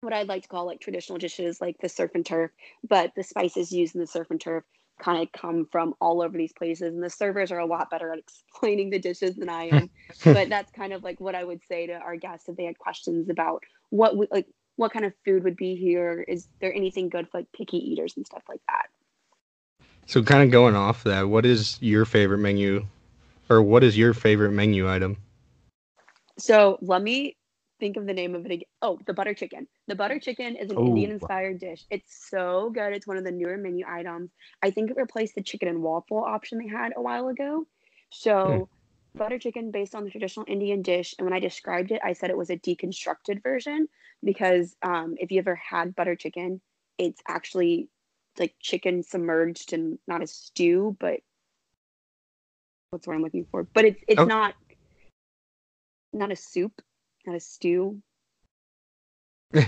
what 0.00 0.12
I'd 0.12 0.28
like 0.28 0.42
to 0.42 0.48
call 0.48 0.66
like 0.66 0.80
traditional 0.80 1.18
dishes 1.18 1.60
like 1.60 1.76
the 1.80 1.88
surf 1.88 2.12
and 2.14 2.24
turf, 2.24 2.50
but 2.88 3.12
the 3.16 3.22
spices 3.22 3.72
used 3.72 3.94
in 3.94 4.00
the 4.00 4.06
surf 4.06 4.28
and 4.30 4.40
turf 4.40 4.64
kind 5.00 5.22
of 5.22 5.32
come 5.32 5.66
from 5.70 5.94
all 6.00 6.22
over 6.22 6.36
these 6.36 6.52
places 6.52 6.92
and 6.92 7.02
the 7.02 7.10
servers 7.10 7.50
are 7.50 7.58
a 7.58 7.66
lot 7.66 7.90
better 7.90 8.12
at 8.12 8.18
explaining 8.18 8.90
the 8.90 8.98
dishes 8.98 9.36
than 9.36 9.48
I 9.48 9.64
am. 9.64 9.90
but 10.24 10.48
that's 10.48 10.70
kind 10.72 10.92
of 10.92 11.02
like 11.02 11.20
what 11.20 11.34
I 11.34 11.44
would 11.44 11.60
say 11.66 11.86
to 11.86 11.94
our 11.94 12.16
guests 12.16 12.48
if 12.48 12.56
they 12.56 12.64
had 12.64 12.78
questions 12.78 13.30
about 13.30 13.62
what 13.90 14.16
we, 14.16 14.26
like 14.30 14.46
what 14.76 14.92
kind 14.92 15.04
of 15.04 15.12
food 15.24 15.44
would 15.44 15.56
be 15.56 15.74
here. 15.76 16.24
Is 16.26 16.48
there 16.60 16.74
anything 16.74 17.08
good 17.08 17.28
for 17.28 17.38
like 17.38 17.52
picky 17.52 17.78
eaters 17.78 18.14
and 18.16 18.26
stuff 18.26 18.42
like 18.48 18.60
that? 18.68 18.86
So, 20.06 20.22
kind 20.22 20.42
of 20.42 20.50
going 20.50 20.74
off 20.74 21.04
that, 21.04 21.28
what 21.28 21.46
is 21.46 21.78
your 21.80 22.04
favorite 22.04 22.38
menu, 22.38 22.84
or 23.48 23.62
what 23.62 23.84
is 23.84 23.96
your 23.96 24.12
favorite 24.12 24.50
menu 24.50 24.90
item? 24.90 25.16
So 26.36 26.78
let 26.80 27.02
me 27.02 27.36
think 27.80 27.96
of 27.96 28.06
the 28.06 28.12
name 28.14 28.34
of 28.34 28.46
it 28.46 28.52
again. 28.52 28.68
Oh, 28.82 28.98
the 29.06 29.14
butter 29.14 29.34
chicken. 29.34 29.66
The 29.88 29.96
butter 29.96 30.20
chicken 30.20 30.56
is 30.56 30.70
an 30.70 30.78
Oh. 30.78 30.86
Indian 30.86 31.10
inspired 31.10 31.58
dish. 31.58 31.84
It's 31.90 32.28
so 32.30 32.70
good. 32.70 32.92
It's 32.92 33.06
one 33.06 33.16
of 33.16 33.24
the 33.24 33.32
newer 33.32 33.56
menu 33.56 33.84
items. 33.88 34.30
I 34.62 34.70
think 34.70 34.90
it 34.90 34.96
replaced 34.96 35.34
the 35.34 35.42
chicken 35.42 35.68
and 35.68 35.82
waffle 35.82 36.18
option 36.18 36.58
they 36.58 36.68
had 36.68 36.92
a 36.96 37.02
while 37.02 37.28
ago. 37.28 37.66
So 38.10 38.68
butter 39.16 39.38
chicken 39.38 39.70
based 39.70 39.94
on 39.94 40.04
the 40.04 40.10
traditional 40.10 40.46
Indian 40.48 40.82
dish. 40.82 41.14
And 41.18 41.26
when 41.26 41.34
I 41.34 41.40
described 41.40 41.90
it, 41.90 42.00
I 42.04 42.12
said 42.12 42.30
it 42.30 42.36
was 42.36 42.50
a 42.50 42.56
deconstructed 42.56 43.42
version 43.42 43.88
because 44.22 44.76
um, 44.82 45.16
if 45.18 45.32
you 45.32 45.38
ever 45.40 45.56
had 45.56 45.96
butter 45.96 46.14
chicken, 46.14 46.60
it's 46.98 47.20
actually 47.26 47.88
like 48.38 48.54
chicken 48.60 49.02
submerged 49.02 49.72
in 49.72 49.98
not 50.06 50.22
a 50.22 50.26
stew, 50.26 50.96
but 51.00 51.20
what's 52.90 53.06
what 53.06 53.14
I'm 53.14 53.22
looking 53.22 53.46
for? 53.50 53.66
But 53.74 53.84
it's 53.86 54.02
it's 54.06 54.20
Oh. 54.20 54.26
not 54.26 54.54
not 56.12 56.32
a 56.32 56.36
soup, 56.36 56.82
not 57.26 57.36
a 57.36 57.40
stew. 57.40 58.02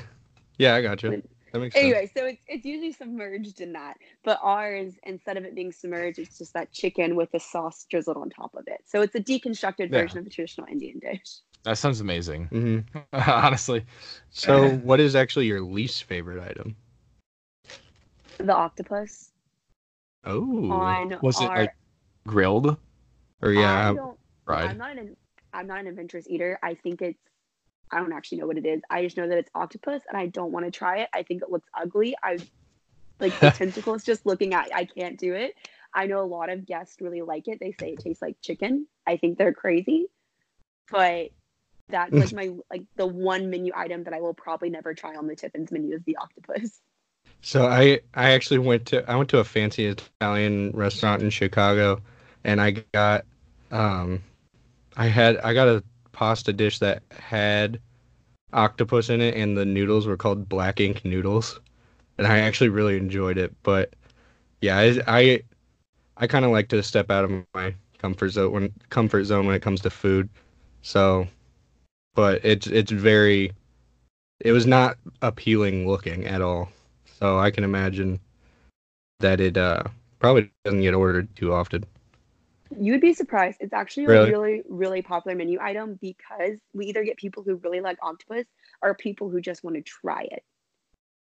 Yeah, 0.58 0.74
I 0.74 0.82
got 0.82 1.02
you. 1.02 1.22
That 1.52 1.58
makes 1.60 1.74
sense. 1.74 1.84
Anyway, 1.84 2.10
so 2.14 2.26
it's 2.26 2.42
it's 2.46 2.64
usually 2.64 2.92
submerged 2.92 3.60
in 3.60 3.72
that, 3.72 3.96
but 4.22 4.38
ours 4.42 4.94
instead 5.04 5.36
of 5.36 5.44
it 5.44 5.54
being 5.54 5.72
submerged, 5.72 6.18
it's 6.18 6.38
just 6.38 6.52
that 6.54 6.72
chicken 6.72 7.16
with 7.16 7.32
the 7.32 7.40
sauce 7.40 7.86
drizzled 7.90 8.16
on 8.16 8.30
top 8.30 8.54
of 8.54 8.64
it. 8.66 8.80
So 8.86 9.00
it's 9.00 9.14
a 9.14 9.20
deconstructed 9.20 9.90
Yeah. 9.90 10.00
version 10.00 10.18
of 10.18 10.24
the 10.24 10.30
traditional 10.30 10.66
Indian 10.70 10.98
dish. 11.00 11.40
That 11.64 11.78
sounds 11.78 12.00
amazing. 12.00 12.46
hmm 12.46 12.78
Honestly, 13.12 13.84
So, 14.30 14.68
what 14.68 15.00
is 15.00 15.14
actually 15.16 15.46
your 15.46 15.60
least 15.60 16.04
favorite 16.04 16.42
item? 16.42 16.76
The 18.38 18.54
octopus 18.54 19.30
Oh, 20.24 20.70
on 20.70 21.18
Was 21.22 21.40
it, 21.40 21.48
our. 21.48 21.60
like, 21.60 21.74
grilled, 22.26 22.76
or 23.42 23.52
yeah, 23.52 23.90
I 23.90 23.94
don't, 23.94 24.18
fried. 24.44 24.70
I'm 24.70 24.78
not 24.78 24.98
an 24.98 25.16
I'm 25.52 25.66
not 25.66 25.80
an 25.80 25.86
adventurous 25.88 26.26
eater. 26.28 26.58
I 26.62 26.74
think 26.74 27.02
it's 27.02 27.18
I 27.92 27.98
don't 27.98 28.12
actually 28.12 28.38
know 28.38 28.46
what 28.46 28.58
it 28.58 28.66
is. 28.66 28.82
I 28.88 29.02
just 29.02 29.16
know 29.16 29.28
that 29.28 29.38
it's 29.38 29.50
octopus, 29.54 30.02
and 30.08 30.16
I 30.16 30.26
don't 30.26 30.52
want 30.52 30.64
to 30.64 30.70
try 30.70 31.00
it. 31.00 31.08
I 31.12 31.22
think 31.22 31.42
it 31.42 31.50
looks 31.50 31.68
ugly. 31.78 32.16
I 32.22 32.38
like 33.20 33.38
the 33.38 33.50
tentacles. 33.54 34.04
Just 34.04 34.26
looking 34.26 34.54
at, 34.54 34.74
I 34.74 34.84
can't 34.84 35.18
do 35.18 35.34
it. 35.34 35.54
I 35.94 36.06
know 36.06 36.20
a 36.20 36.26
lot 36.26 36.48
of 36.48 36.66
guests 36.66 37.00
really 37.00 37.22
like 37.22 37.48
it. 37.48 37.60
They 37.60 37.72
say 37.72 37.90
it 37.92 38.00
tastes 38.00 38.22
like 38.22 38.36
chicken. 38.40 38.86
I 39.06 39.18
think 39.18 39.36
they're 39.36 39.52
crazy, 39.52 40.06
but 40.90 41.28
that's 41.88 42.12
like 42.12 42.32
my 42.32 42.50
like 42.70 42.84
the 42.96 43.06
one 43.06 43.50
menu 43.50 43.72
item 43.76 44.04
that 44.04 44.14
I 44.14 44.20
will 44.20 44.34
probably 44.34 44.70
never 44.70 44.94
try 44.94 45.16
on 45.16 45.26
the 45.26 45.36
Tiffin's 45.36 45.70
menu 45.70 45.94
is 45.94 46.02
the 46.04 46.16
octopus. 46.16 46.80
So 47.42 47.66
I 47.66 48.00
I 48.14 48.30
actually 48.32 48.58
went 48.58 48.86
to 48.86 49.08
I 49.10 49.16
went 49.16 49.28
to 49.30 49.38
a 49.38 49.44
fancy 49.44 49.86
Italian 49.86 50.70
restaurant 50.70 51.22
in 51.22 51.30
Chicago, 51.30 52.00
and 52.44 52.60
I 52.60 52.70
got 52.70 53.26
um 53.70 54.22
I 54.96 55.06
had 55.06 55.36
I 55.38 55.52
got 55.52 55.68
a 55.68 55.84
pasta 56.12 56.52
dish 56.52 56.78
that 56.80 57.02
had 57.10 57.80
octopus 58.52 59.10
in 59.10 59.20
it, 59.20 59.36
and 59.36 59.56
the 59.56 59.64
noodles 59.66 60.06
were 60.06 60.16
called 60.16 60.48
black 60.48 60.80
ink 60.80 61.04
noodles, 61.04 61.60
and 62.18 62.26
I 62.26 62.38
actually 62.40 62.70
really 62.70 62.96
enjoyed 62.96 63.38
it. 63.38 63.54
But 63.62 63.94
Yeah, 64.62 64.78
I 64.78 65.00
I, 65.08 65.42
I 66.18 66.26
kind 66.28 66.44
of 66.44 66.52
like 66.52 66.68
to 66.70 66.82
step 66.82 67.10
out 67.10 67.24
of 67.24 67.32
my 67.54 67.74
comfort 67.98 68.30
zone 68.30 68.52
when 68.52 68.74
comfort 68.90 69.24
zone 69.24 69.46
when 69.46 69.56
it 69.56 69.62
comes 69.62 69.80
to 69.82 69.90
food. 69.90 70.28
So, 70.82 71.28
but 72.14 72.40
it's 72.44 72.66
it's 72.68 72.92
very, 72.92 73.52
it 74.40 74.52
was 74.52 74.66
not 74.66 74.98
appealing 75.22 75.88
looking 75.88 76.26
at 76.26 76.42
all. 76.42 76.70
So 77.20 77.38
I 77.38 77.50
can 77.50 77.64
imagine 77.64 78.20
that 79.20 79.40
it 79.40 79.56
uh 79.56 79.84
probably 80.18 80.50
doesn't 80.64 80.82
get 80.82 80.94
ordered 80.94 81.34
too 81.36 81.52
often. 81.52 81.84
You'd 82.78 83.00
be 83.00 83.12
surprised. 83.14 83.58
It's 83.60 83.72
actually 83.72 84.06
Really? 84.06 84.28
a 84.28 84.32
really, 84.32 84.62
really 84.68 85.02
popular 85.02 85.36
menu 85.36 85.58
item 85.60 85.98
because 86.00 86.58
we 86.72 86.86
either 86.86 87.04
get 87.04 87.16
people 87.16 87.42
who 87.42 87.56
really 87.56 87.80
like 87.80 87.98
octopus 88.02 88.46
or 88.82 88.94
people 88.94 89.28
who 89.28 89.40
just 89.40 89.62
want 89.64 89.76
to 89.76 89.82
try 89.82 90.22
it. 90.30 90.42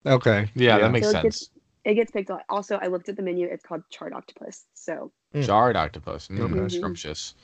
Okay. 0.04 0.48
Yeah, 0.54 0.78
that 0.78 0.90
makes 0.92 1.10
So 1.10 1.18
it 1.18 1.22
gets- 1.22 1.38
sense. 1.40 1.50
It 1.84 1.94
gets 1.94 2.10
picked 2.10 2.30
on. 2.32 2.40
Also, 2.48 2.78
I 2.82 2.88
looked 2.88 3.08
at 3.08 3.14
the 3.16 3.22
menu. 3.22 3.46
It's 3.46 3.62
called 3.64 3.82
charred 3.90 4.12
octopus. 4.12 4.66
So 4.74 5.12
Mm. 5.34 5.44
Jarred 5.46 5.76
octopus. 5.76 6.26
Mm, 6.28 6.38
Mhm. 6.48 6.70
Scrumptious. 6.70 7.34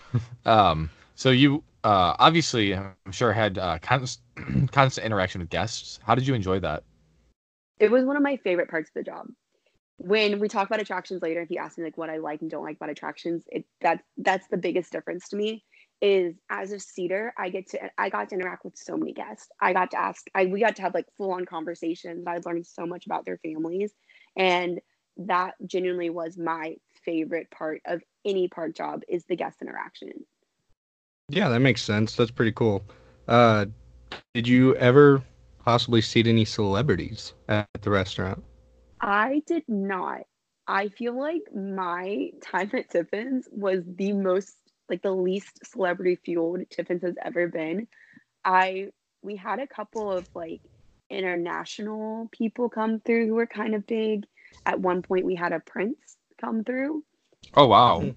um, 0.47 0.91
so 1.15 1.31
you 1.31 1.63
uh, 1.85 2.15
obviously, 2.21 2.75
I'm 2.77 2.95
sure, 3.11 3.33
had 3.33 3.59
uh, 3.59 3.79
constant, 3.81 4.23
constant 4.73 5.05
interaction 5.05 5.41
with 5.41 5.51
guests. 5.51 5.99
How 6.05 6.15
did 6.15 6.27
you 6.27 6.35
enjoy 6.35 6.61
that? 6.61 6.85
it 7.81 7.91
was 7.91 8.05
one 8.05 8.17
of 8.17 8.23
my 8.23 8.37
favorite 8.37 8.69
parts 8.71 8.89
of 8.91 8.95
the 8.95 9.03
job. 9.03 9.27
When 10.05 10.41
we 10.41 10.49
talk 10.49 10.67
about 10.67 10.81
attractions 10.81 11.23
later, 11.23 11.41
if 11.43 11.51
you 11.51 11.59
ask 11.59 11.79
me 11.79 11.85
like 11.85 11.97
what 11.97 12.11
I 12.11 12.17
like 12.17 12.41
and 12.41 12.51
don't 12.51 12.65
like 12.65 12.75
about 12.75 12.91
attractions, 12.91 13.45
it 13.47 13.65
that's 13.81 14.03
that's 14.17 14.49
the 14.49 14.57
biggest 14.57 14.91
difference 14.91 15.29
to 15.29 15.37
me. 15.37 15.65
Is 16.01 16.35
as 16.51 16.73
a 16.73 16.81
seater, 16.81 17.33
I 17.39 17.51
get 17.51 17.71
to 17.71 17.79
I 17.97 18.09
got 18.09 18.31
to 18.31 18.35
interact 18.35 18.65
with 18.65 18.77
so 18.77 18.97
many 18.97 19.13
guests. 19.13 19.47
I 19.61 19.73
got 19.73 19.93
to 19.93 20.01
ask, 20.01 20.27
I 20.35 20.47
we 20.47 20.59
got 20.59 20.75
to 20.77 20.83
have 20.83 20.95
like 20.95 21.07
full 21.17 21.31
on 21.31 21.45
conversations. 21.45 22.27
I 22.27 22.41
learned 22.45 22.67
so 22.67 22.85
much 22.85 23.07
about 23.07 23.25
their 23.25 23.39
families, 23.39 23.93
and 24.37 24.81
that 25.19 25.55
genuinely 25.67 26.11
was 26.11 26.37
my 26.37 26.75
favorite 27.05 27.49
part 27.53 27.81
of 27.87 28.03
any 28.25 28.49
park 28.49 28.75
job 28.75 29.03
is 29.09 29.25
the 29.27 29.37
guest 29.37 29.59
interaction. 29.63 30.11
Yeah, 31.29 31.49
that 31.49 31.61
makes 31.61 31.83
sense. 31.83 32.17
That's 32.17 32.33
pretty 32.33 32.53
cool. 32.53 32.83
Uh, 33.29 33.67
did 34.35 34.49
you 34.49 34.75
ever 34.77 35.23
possibly 35.65 36.01
see 36.01 36.25
any 36.27 36.45
celebrities 36.45 37.35
at 37.49 37.69
the 37.83 37.91
restaurant? 37.91 38.43
I 39.03 39.43
did 39.47 39.65
not. 39.69 40.21
I 40.67 40.89
feel 40.89 41.19
like 41.19 41.43
my 41.53 42.31
time 42.41 42.71
at 42.73 42.89
Tiffin's 42.89 43.49
was 43.51 43.83
the 43.85 44.13
most 44.13 44.57
like 44.89 45.03
the 45.03 45.13
least 45.13 45.67
celebrity 45.67 46.17
fueled 46.25 46.61
Tiffin's 46.71 47.03
has 47.03 47.17
ever 47.23 47.49
been. 47.49 47.89
I 48.45 48.89
we 49.23 49.37
had 49.37 49.59
a 49.59 49.67
couple 49.67 50.11
of 50.11 50.29
like 50.35 50.61
international 51.11 52.29
people 52.31 52.69
come 52.69 53.01
through 53.01 53.27
who 53.27 53.35
were 53.35 53.47
kind 53.47 53.75
of 53.75 53.87
big. 53.87 54.25
At 54.65 54.81
one 54.81 55.03
point 55.03 55.27
we 55.27 55.35
had 55.35 55.53
a 55.53 55.61
prince 55.61 56.17
come 56.41 56.63
through. 56.63 57.03
Oh 57.55 57.67
wow. 57.67 58.01
Mm-hmm. 58.01 58.11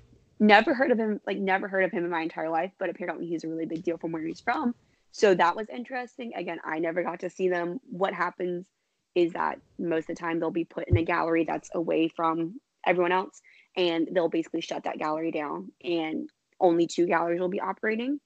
Never 0.46 0.74
heard 0.74 0.92
of 0.92 1.00
him, 1.00 1.20
like 1.26 1.38
never 1.38 1.68
heard 1.68 1.86
of 1.86 1.92
him 1.92 2.04
in 2.04 2.12
my 2.12 2.22
entire 2.22 2.50
life, 2.50 2.72
but 2.78 2.90
apparently 2.90 3.26
he's 3.26 3.44
a 3.44 3.48
really 3.48 3.66
big 3.66 3.84
deal 3.84 3.98
from 3.98 4.12
where 4.12 4.22
he's 4.22 4.42
from. 4.42 4.76
So 5.12 5.34
that 5.34 5.56
was 5.56 5.68
interesting. 5.70 6.34
Again, 6.36 6.60
I 6.64 6.80
never 6.80 7.02
got 7.04 7.22
to 7.22 7.30
see 7.30 7.48
them. 7.48 7.80
What 7.90 8.14
happens 8.14 8.68
is 9.16 9.34
that 9.34 9.60
most 9.80 10.10
of 10.10 10.16
the 10.16 10.20
time 10.20 10.40
they'll 10.40 10.52
be 10.52 10.66
put 10.66 10.88
in 10.88 10.98
a 10.98 11.04
gallery 11.04 11.46
that's 11.48 11.70
away 11.74 12.10
from 12.10 12.60
everyone 12.86 13.12
else, 13.12 13.42
and 13.76 14.10
they'll 14.12 14.30
basically 14.30 14.62
shut 14.62 14.84
that 14.84 15.00
gallery 15.00 15.32
down, 15.32 15.72
and 15.84 16.30
only 16.60 16.88
two 16.88 17.08
galleries 17.08 17.40
will 17.40 17.50
be 17.50 17.62
operating. 17.62 18.20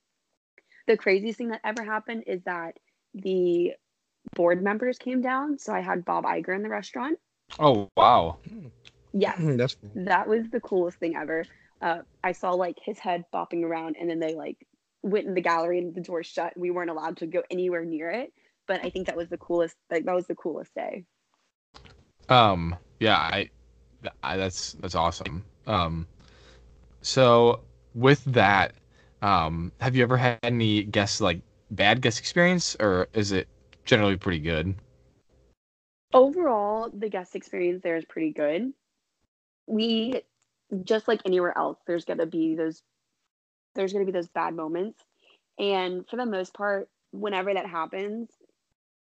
The 0.88 0.97
craziest 0.97 1.38
thing 1.38 1.49
that 1.49 1.62
ever 1.63 1.84
happened 1.84 2.23
is 2.28 2.41
that 2.43 2.78
the 3.13 3.73
board 4.36 4.63
members 4.63 4.97
came 4.97 5.21
down. 5.21 5.60
So 5.60 5.73
I 5.73 5.82
had 5.82 6.06
Bob 6.06 6.25
Iger 6.25 6.56
in 6.56 6.63
the 6.63 6.69
restaurant. 6.69 7.19
Oh 7.60 7.89
wow. 7.95 8.38
Yes, 9.13 9.39
That's 9.39 9.78
that 9.95 10.28
was 10.28 10.49
the 10.49 10.60
coolest 10.60 10.99
thing 10.99 11.15
ever. 11.15 11.45
Uh, 11.82 11.99
I 12.23 12.34
saw 12.34 12.52
like 12.52 12.78
his 12.84 12.99
head 12.99 13.25
bopping 13.34 13.63
around, 13.63 13.95
and 13.99 14.10
then 14.10 14.19
they 14.19 14.36
like 14.36 14.58
went 15.02 15.28
in 15.28 15.34
the 15.34 15.41
gallery 15.41 15.80
and 15.80 15.95
the 15.95 16.02
door 16.02 16.23
shut. 16.23 16.54
And 16.56 16.62
we 16.62 16.71
weren't 16.71 16.89
allowed 16.89 17.17
to 17.17 17.28
go 17.28 17.43
anywhere 17.49 17.86
near 17.86 18.10
it. 18.10 18.34
But 18.69 18.86
I 18.86 18.91
think 18.91 19.08
that 19.08 19.17
was 19.17 19.29
the 19.29 19.38
coolest. 19.38 19.75
Like 19.89 20.05
that 20.05 20.13
was 20.15 20.27
the 20.27 20.36
coolest 20.36 20.73
day. 20.75 21.03
Um. 22.29 22.75
Yeah. 22.99 23.17
I, 23.17 23.49
I. 24.21 24.38
That's 24.38 24.73
that's 24.73 24.95
awesome. 24.95 25.43
Um. 25.65 26.08
So 27.01 27.62
with 27.95 28.23
that, 28.25 28.75
um, 29.23 29.71
have 29.82 29.95
you 29.95 30.03
ever 30.03 30.17
had 30.17 30.38
any 30.43 30.84
guest 30.84 31.19
like 31.19 31.41
bad 31.71 32.01
guest 32.01 32.19
experience, 32.19 32.77
or 32.79 33.08
is 33.13 33.32
it 33.32 33.47
generally 33.86 34.17
pretty 34.17 34.39
good? 34.39 34.75
Overall, 36.13 36.91
the 36.93 37.10
guest 37.10 37.36
experience 37.36 37.82
there 37.82 37.95
is 37.95 38.05
pretty 38.05 38.32
good. 38.32 38.71
We 39.65 40.21
just 40.84 41.08
like 41.08 41.21
anywhere 41.25 41.58
else, 41.58 41.79
there's 41.88 42.05
gonna 42.05 42.27
be 42.27 42.55
those 42.55 42.84
there's 43.73 43.93
gonna 43.93 44.05
be 44.05 44.12
those 44.12 44.27
bad 44.29 44.55
moments. 44.55 45.03
And 45.58 46.08
for 46.08 46.17
the 46.17 46.25
most 46.25 46.53
part, 46.53 46.88
whenever 47.12 47.53
that 47.53 47.65
happens, 47.65 48.29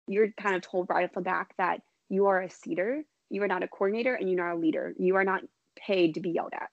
you're 0.07 0.29
kind 0.31 0.55
of 0.55 0.61
told 0.61 0.89
right 0.89 1.05
off 1.05 1.13
the 1.13 1.21
back 1.21 1.55
that 1.57 1.81
you 2.09 2.27
are 2.27 2.41
a 2.41 2.49
seater, 2.49 3.03
you 3.29 3.41
are 3.43 3.47
not 3.47 3.63
a 3.63 3.67
coordinator, 3.67 4.13
and 4.15 4.29
you're 4.29 4.43
not 4.45 4.55
a 4.55 4.59
leader. 4.59 4.93
You 4.97 5.15
are 5.15 5.23
not 5.23 5.41
paid 5.75 6.13
to 6.15 6.19
be 6.21 6.31
yelled 6.31 6.53
at. 6.53 6.69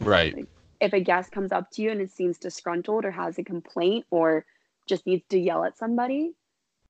Right. 0.00 0.46
If 0.80 0.92
a 0.92 1.00
guest 1.00 1.30
comes 1.32 1.52
up 1.52 1.70
to 1.72 1.82
you 1.82 1.90
and 1.90 2.00
it 2.00 2.10
seems 2.10 2.38
disgruntled 2.38 3.04
or 3.04 3.10
has 3.10 3.38
a 3.38 3.44
complaint 3.44 4.06
or 4.10 4.46
just 4.88 5.06
needs 5.06 5.24
to 5.28 5.38
yell 5.38 5.64
at 5.64 5.76
somebody, 5.76 6.32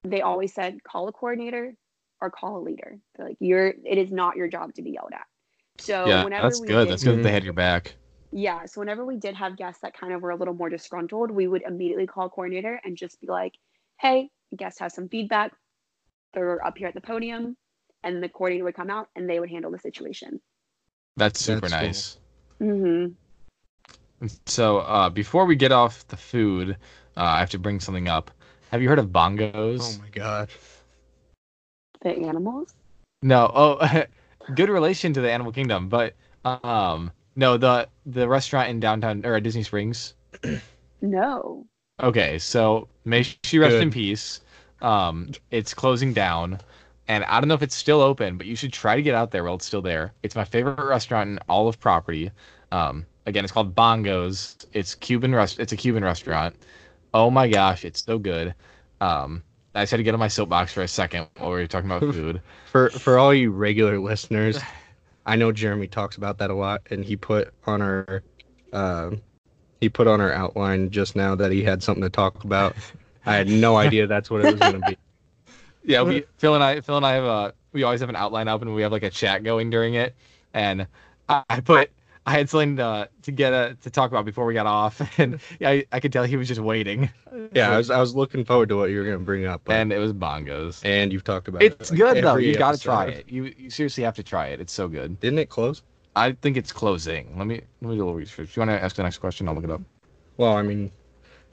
they 0.05 0.23
always 0.23 0.55
said 0.55 0.85
call 0.85 1.09
a 1.09 1.13
coordinator 1.13 1.75
or 2.21 2.31
call 2.31 2.59
a 2.59 2.63
leader. 2.63 2.99
They're 3.17 3.29
like 3.29 3.37
you're 3.41 3.67
it 3.67 3.99
is 3.99 4.13
not 4.13 4.37
your 4.37 4.47
job 4.47 4.75
to 4.75 4.83
be 4.83 4.93
yelled 4.93 5.13
at. 5.13 5.27
So 5.79 6.07
yeah. 6.07 6.23
whenever 6.23 6.47
That's 6.47 6.61
we 6.61 6.69
good. 6.69 6.85
did- 6.85 6.93
That's 6.93 7.03
good 7.05 7.19
that 7.19 7.23
they 7.23 7.33
had 7.33 7.41
mm-hmm. 7.41 7.47
your 7.47 7.55
back. 7.55 7.97
yeah. 8.31 8.65
So 8.67 8.81
whenever 8.81 9.05
we 9.05 9.17
did 9.17 9.35
have 9.35 9.57
guests 9.57 9.83
that 9.83 9.99
kind 9.99 10.13
of 10.13 10.23
were 10.23 10.31
a 10.31 10.37
little 10.37 10.55
more 10.55 10.69
disgruntled, 10.69 11.31
we 11.33 11.49
would 11.49 11.63
immediately 11.63 12.07
call 12.07 12.27
a 12.27 12.31
coordinator 12.31 12.81
and 12.85 12.97
just 12.97 13.21
be 13.21 13.27
like, 13.27 13.55
hey, 14.01 14.31
guest 14.57 14.79
has 14.81 14.95
some 14.95 15.09
feedback. 15.09 15.53
They're 16.35 16.65
up 16.65 16.79
here 16.79 16.89
at 16.89 16.95
the 16.95 17.01
podium. 17.01 17.57
And 18.03 18.23
the 18.23 18.29
coordinator 18.29 18.65
would 18.65 18.75
come 18.75 18.91
out 18.91 19.09
and 19.15 19.29
they 19.29 19.41
would 19.41 19.51
handle 19.51 19.71
the 19.71 19.79
situation. 19.79 20.41
That's 21.17 21.39
super 21.39 21.69
That's 21.69 21.75
cool. 21.75 21.83
nice. 21.83 22.19
Mm-hmm. 22.61 24.27
So 24.47 24.79
uh, 24.79 25.11
before 25.11 25.45
we 25.45 25.57
get 25.57 25.73
off 25.73 26.07
the 26.09 26.17
food, 26.17 26.77
uh, 27.17 27.23
I 27.23 27.39
have 27.41 27.51
to 27.51 27.59
bring 27.59 27.81
something 27.81 28.09
up. 28.09 28.31
Have 28.71 28.81
you 28.83 28.89
heard 28.89 28.99
of 28.99 29.09
bongos? 29.09 29.99
oh 29.99 30.03
my 30.03 30.09
god. 30.11 30.49
The 32.03 32.11
animals? 32.11 32.75
No. 33.23 33.51
Oh, 33.55 34.05
good 34.55 34.69
relation 34.69 35.13
to 35.13 35.21
the 35.21 35.31
animal 35.31 35.53
kingdom, 35.53 35.89
but 35.89 36.15
um, 36.45 37.11
no, 37.37 37.57
the 37.57 37.89
the 38.07 38.29
restaurant 38.29 38.71
in 38.71 38.81
downtown 38.81 39.25
or 39.25 39.35
at 39.35 39.43
Disney 39.43 39.63
Springs. 39.63 40.15
No. 41.03 41.67
Okay, 42.03 42.39
so 42.39 42.89
may 43.05 43.23
she 43.23 43.59
rest 43.59 43.73
Good. 43.73 43.83
in 43.83 43.91
peace. 43.91 44.41
Um, 44.83 45.33
it's 45.51 45.75
closing 45.75 46.13
down, 46.13 46.59
and 47.09 47.25
I 47.25 47.41
don't 47.41 47.49
know 47.49 47.55
if 47.55 47.63
it's 47.63 47.75
still 47.75 48.01
open, 48.01 48.39
but 48.39 48.47
you 48.47 48.57
should 48.57 48.73
try 48.73 48.97
to 48.97 49.03
get 49.03 49.15
out 49.15 49.31
there 49.31 49.45
while 49.45 49.55
it's 49.55 49.67
still 49.67 49.83
there. 49.83 50.13
It's 50.23 50.35
my 50.35 50.45
favorite 50.45 50.83
restaurant 50.83 51.29
in 51.29 51.39
all 51.49 51.69
of 51.69 51.79
property. 51.79 52.31
Um, 52.73 53.05
again, 53.27 53.45
it's 53.45 53.53
called 53.53 53.75
Bongos. 53.75 54.65
It's 54.73 54.95
Cuban 54.95 55.35
rest. 55.35 55.59
It's 55.59 55.73
a 55.73 55.77
Cuban 55.77 56.05
restaurant. 56.05 56.57
Oh 57.13 57.31
my 57.31 57.49
gosh, 57.49 57.85
it's 57.85 58.05
so 58.05 58.19
good. 58.19 58.55
Um, 59.01 59.43
I 59.75 59.83
just 59.83 59.91
had 59.91 59.99
to 59.99 60.03
get 60.03 60.15
on 60.15 60.21
my 60.21 60.29
soapbox 60.29 60.73
for 60.73 60.83
a 60.83 60.89
second 60.89 61.29
while 61.39 61.51
we 61.51 61.57
were 61.57 61.67
talking 61.67 61.91
about 61.91 62.13
food. 62.13 62.41
For 62.71 62.91
for 62.91 63.19
all 63.19 63.35
you 63.35 63.51
regular 63.51 63.99
listeners, 63.99 64.59
I 65.27 65.37
know 65.37 65.53
Jeremy 65.53 65.87
talks 65.87 66.17
about 66.17 66.39
that 66.39 66.51
a 66.51 66.55
lot, 66.55 66.83
and 66.91 67.05
he 67.05 67.17
put 67.17 67.53
on 67.67 67.83
our 67.83 68.23
uh, 68.73 69.11
he 69.81 69.89
put 69.89 70.07
on 70.07 70.21
our 70.21 70.33
outline 70.33 70.91
just 70.91 71.17
now 71.17 71.35
that 71.35 71.53
he 71.53 71.63
had 71.63 71.83
something 71.83 72.03
to 72.03 72.11
talk 72.11 72.45
about. 72.45 72.77
I 73.27 73.37
had 73.37 73.49
no 73.49 73.77
idea 73.77 74.07
that's 74.07 74.31
what 74.31 74.45
it 74.45 74.53
was 74.53 74.61
going 74.61 74.81
to 74.81 74.91
be. 74.91 74.99
Yeah, 75.83 76.03
we 76.03 76.25
Phil 76.37 76.55
and 76.55 76.63
I 76.63 76.83
Phil 76.83 76.99
and 76.99 77.07
I 77.07 77.15
have 77.15 77.25
a, 77.25 77.55
we 77.73 77.85
always 77.85 78.01
have 78.01 78.11
an 78.11 78.17
outline 78.17 78.49
up 78.49 78.61
and 78.61 78.75
we 78.75 78.83
have 78.83 78.93
like 78.93 79.03
a 79.03 79.09
chat 79.09 79.43
going 79.43 79.71
during 79.71 79.95
it, 79.95 80.15
and 80.53 80.87
I, 81.27 81.43
I 81.49 81.61
put 81.61 81.91
I 82.27 82.33
had 82.33 82.51
something 82.51 82.77
to, 82.77 83.09
to 83.23 83.33
get 83.33 83.55
uh 83.55 83.75
to 83.81 83.91
talk 83.91 84.11
about 84.11 84.27
before 84.27 84.45
we 84.45 84.53
got 84.53 84.67
off, 84.67 85.01
and 85.19 85.41
I, 85.63 85.87
I 85.91 85.99
could 86.01 86.13
tell 86.13 86.25
he 86.25 86.37
was 86.37 86.49
just 86.49 86.61
waiting. 86.61 87.09
Yeah, 87.55 87.71
I 87.71 87.79
was 87.79 87.91
I 87.91 87.99
was 87.99 88.15
looking 88.15 88.45
forward 88.45 88.69
to 88.69 88.77
what 88.77 88.91
you 88.91 88.99
were 88.99 89.05
going 89.05 89.19
to 89.19 89.25
bring 89.25 89.47
up, 89.47 89.63
but, 89.65 89.75
and 89.77 89.91
it 89.91 89.99
was 89.99 90.13
bongos. 90.13 90.85
and 90.85 91.13
you've 91.15 91.25
talked 91.25 91.49
about 91.49 91.63
It's 91.63 91.91
it. 91.91 91.95
like, 91.95 91.99
good 92.15 92.25
though. 92.25 92.37
You 92.37 92.57
gotta 92.57 92.79
try 92.79 93.07
it. 93.07 93.29
You, 93.31 93.53
you 93.57 93.71
seriously 93.71 94.05
have 94.05 94.17
to 94.17 94.23
try 94.23 94.49
it. 94.49 94.61
It's 94.61 94.75
so 94.75 94.87
good. 94.87 95.19
Didn't 95.21 95.39
it 95.39 95.49
close? 95.49 95.83
I 96.17 96.33
think 96.33 96.57
it's 96.57 96.73
closing. 96.73 97.39
Let 97.39 97.47
me 97.47 97.61
let 97.81 97.91
me 97.91 97.97
do 97.97 98.03
a 98.03 98.05
little 98.05 98.15
research. 98.15 98.57
You 98.57 98.61
want 98.61 98.71
to 98.71 98.83
ask 98.83 98.97
the 98.97 99.03
next 99.03 99.19
question? 99.19 99.49
I'll 99.49 99.55
look 99.55 99.65
it 99.65 99.71
up. 99.71 99.83
Well, 100.37 100.57
I 100.57 100.63
mean, 100.63 100.91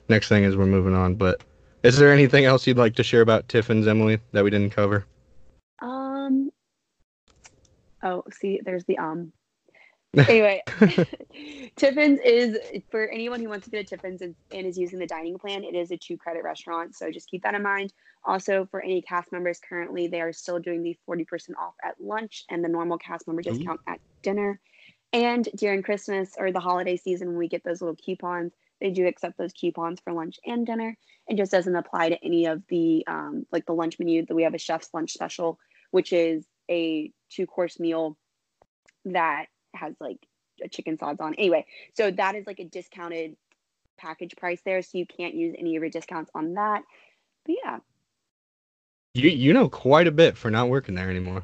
next 0.08 0.28
thing 0.28 0.44
is 0.44 0.56
we're 0.56 0.66
moving 0.66 0.94
on, 0.94 1.14
but 1.14 1.42
is 1.82 1.96
there 1.96 2.12
anything 2.12 2.44
else 2.44 2.66
you'd 2.66 2.78
like 2.78 2.94
to 2.96 3.02
share 3.02 3.20
about 3.20 3.48
Tiffin's, 3.48 3.86
Emily, 3.86 4.18
that 4.32 4.42
we 4.42 4.50
didn't 4.50 4.70
cover? 4.70 5.06
Um. 5.80 6.50
Oh, 8.02 8.24
see, 8.32 8.60
there's 8.64 8.84
the 8.84 8.98
um. 8.98 9.32
Anyway, 10.16 10.62
Tiffin's 11.76 12.20
is 12.24 12.58
for 12.90 13.08
anyone 13.08 13.40
who 13.40 13.48
wants 13.48 13.66
to 13.66 13.70
go 13.70 13.82
to 13.82 13.84
Tiffin's 13.84 14.22
and, 14.22 14.34
and 14.50 14.66
is 14.66 14.78
using 14.78 14.98
the 14.98 15.06
dining 15.06 15.38
plan. 15.38 15.64
It 15.64 15.74
is 15.74 15.90
a 15.90 15.96
two 15.96 16.16
credit 16.16 16.42
restaurant, 16.44 16.94
so 16.94 17.10
just 17.10 17.30
keep 17.30 17.42
that 17.42 17.54
in 17.54 17.62
mind. 17.62 17.92
Also, 18.24 18.66
for 18.70 18.80
any 18.80 19.02
cast 19.02 19.32
members 19.32 19.60
currently, 19.66 20.08
they 20.08 20.20
are 20.20 20.32
still 20.32 20.58
doing 20.58 20.82
the 20.82 20.96
forty 21.06 21.24
percent 21.24 21.58
off 21.58 21.74
at 21.84 22.00
lunch 22.00 22.44
and 22.50 22.64
the 22.64 22.68
normal 22.68 22.98
cast 22.98 23.26
member 23.26 23.42
discount 23.42 23.80
at 23.86 24.00
dinner. 24.22 24.60
And 25.12 25.48
during 25.56 25.82
Christmas 25.82 26.32
or 26.38 26.52
the 26.52 26.60
holiday 26.60 26.96
season, 26.96 27.28
when 27.28 27.38
we 27.38 27.48
get 27.48 27.64
those 27.64 27.80
little 27.80 27.96
coupons, 27.96 28.52
they 28.80 28.90
do 28.90 29.06
accept 29.06 29.38
those 29.38 29.52
coupons 29.52 30.00
for 30.00 30.12
lunch 30.12 30.38
and 30.44 30.66
dinner. 30.66 30.96
It 31.26 31.36
just 31.36 31.52
doesn't 31.52 31.74
apply 31.74 32.10
to 32.10 32.24
any 32.24 32.46
of 32.46 32.62
the 32.68 33.04
um, 33.06 33.46
like 33.50 33.66
the 33.66 33.72
lunch 33.72 33.98
menu 33.98 34.24
that 34.26 34.34
we 34.34 34.42
have 34.42 34.54
a 34.54 34.58
chef's 34.58 34.90
lunch 34.92 35.12
special, 35.12 35.58
which 35.90 36.12
is 36.12 36.46
a 36.70 37.10
two 37.30 37.46
course 37.46 37.80
meal 37.80 38.16
that 39.06 39.46
has 39.78 39.94
like 40.00 40.18
a 40.64 40.68
chicken 40.68 40.98
sauce 40.98 41.18
on. 41.20 41.34
Anyway, 41.34 41.66
so 41.94 42.10
that 42.10 42.34
is 42.34 42.46
like 42.46 42.60
a 42.60 42.64
discounted 42.64 43.36
package 43.98 44.36
price 44.36 44.60
there, 44.64 44.82
so 44.82 44.98
you 44.98 45.06
can't 45.06 45.34
use 45.34 45.54
any 45.58 45.76
of 45.76 45.82
your 45.82 45.90
discounts 45.90 46.30
on 46.34 46.54
that. 46.54 46.82
But 47.46 47.56
yeah, 47.64 47.78
You 49.14 49.30
you 49.30 49.52
know 49.52 49.68
quite 49.68 50.06
a 50.06 50.12
bit 50.12 50.36
for 50.36 50.50
not 50.50 50.68
working 50.68 50.94
there 50.94 51.10
anymore. 51.10 51.42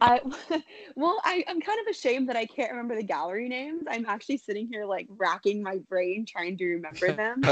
I 0.00 0.20
well, 0.96 1.20
I, 1.24 1.44
I'm 1.46 1.60
kind 1.60 1.80
of 1.80 1.86
ashamed 1.90 2.28
that 2.28 2.36
I 2.36 2.46
can't 2.46 2.72
remember 2.72 2.96
the 2.96 3.04
gallery 3.04 3.48
names. 3.48 3.84
I'm 3.88 4.06
actually 4.06 4.38
sitting 4.38 4.66
here 4.66 4.84
like 4.84 5.06
racking 5.08 5.62
my 5.62 5.78
brain 5.88 6.26
trying 6.26 6.58
to 6.58 6.66
remember 6.66 7.12
them. 7.16 7.42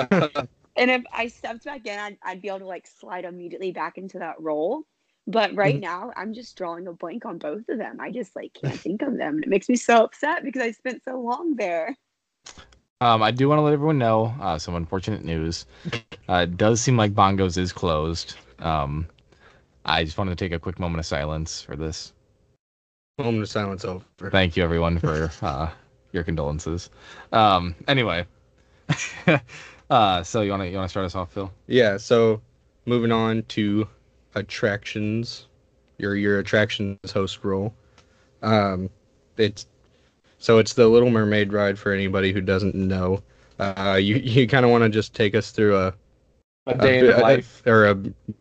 and 0.76 0.90
if 0.90 1.04
I 1.12 1.28
stepped 1.28 1.64
back 1.64 1.86
in, 1.86 1.98
I'd, 1.98 2.18
I'd 2.22 2.42
be 2.42 2.48
able 2.48 2.60
to 2.60 2.66
like 2.66 2.86
slide 2.86 3.24
immediately 3.24 3.72
back 3.72 3.98
into 3.98 4.18
that 4.18 4.40
role. 4.40 4.82
But 5.30 5.54
right 5.54 5.78
Mhm. 5.78 5.80
now, 5.80 6.12
I'm 6.16 6.34
just 6.34 6.56
drawing 6.56 6.86
a 6.86 6.92
blank 6.92 7.24
on 7.24 7.38
both 7.38 7.68
of 7.68 7.78
them. 7.78 8.00
I 8.00 8.10
just 8.10 8.34
like 8.36 8.52
can't 8.54 8.80
think 8.80 9.02
of 9.02 9.16
them. 9.16 9.36
And 9.36 9.44
It 9.44 9.50
makes 9.50 9.68
me 9.68 9.76
so 9.76 10.04
upset 10.04 10.42
because 10.44 10.62
I 10.62 10.72
spent 10.72 11.02
so 11.04 11.20
long 11.20 11.56
there. 11.56 11.96
Um, 13.00 13.22
I 13.22 13.30
do 13.30 13.48
want 13.48 13.58
to 13.58 13.62
let 13.62 13.72
everyone 13.72 13.98
know 13.98 14.34
uh, 14.40 14.58
some 14.58 14.74
unfortunate 14.74 15.24
news. 15.24 15.66
Uh, 16.28 16.40
it 16.44 16.56
does 16.56 16.80
seem 16.80 16.96
like 16.96 17.14
Bongos 17.14 17.56
is 17.56 17.72
closed. 17.72 18.36
Um, 18.58 19.06
I 19.84 20.04
just 20.04 20.18
wanted 20.18 20.36
to 20.36 20.44
take 20.44 20.52
a 20.52 20.58
quick 20.58 20.78
moment 20.78 21.00
of 21.00 21.06
silence 21.06 21.62
for 21.62 21.76
this. 21.76 22.12
Moment 23.18 23.42
of 23.42 23.48
silence 23.48 23.84
over. 23.84 24.04
Thank 24.30 24.56
you, 24.56 24.62
everyone, 24.62 24.98
for 24.98 25.30
uh, 25.42 25.70
your 26.12 26.22
condolences. 26.24 26.90
Um, 27.32 27.74
anyway, 27.88 28.26
uh, 29.90 30.22
so 30.22 30.42
you 30.42 30.50
want 30.50 30.62
to 30.62 30.68
you 30.68 30.76
want 30.76 30.86
to 30.86 30.90
start 30.90 31.06
us 31.06 31.14
off, 31.14 31.32
Phil? 31.32 31.50
Yeah, 31.66 31.96
so 31.96 32.42
moving 32.86 33.12
on 33.12 33.42
to 33.48 33.88
attractions, 34.34 35.46
your 35.98 36.16
your 36.16 36.38
attractions 36.38 37.12
host 37.12 37.44
role. 37.44 37.74
Um, 38.42 38.90
it's 39.36 39.66
so 40.38 40.58
it's 40.58 40.74
the 40.74 40.88
Little 40.88 41.10
Mermaid 41.10 41.52
ride 41.52 41.78
for 41.78 41.92
anybody 41.92 42.32
who 42.32 42.40
doesn't 42.40 42.74
know. 42.74 43.22
Uh, 43.58 43.98
you 44.00 44.16
you 44.16 44.46
kind 44.46 44.64
of 44.64 44.70
want 44.70 44.84
to 44.84 44.90
just 44.90 45.14
take 45.14 45.34
us 45.34 45.50
through 45.50 45.76
a 45.76 45.94
A 46.66 46.76
day 46.76 46.98
in 46.98 47.06
the 47.06 47.18
life 47.18 47.62
or 47.66 47.86
a 47.86 47.94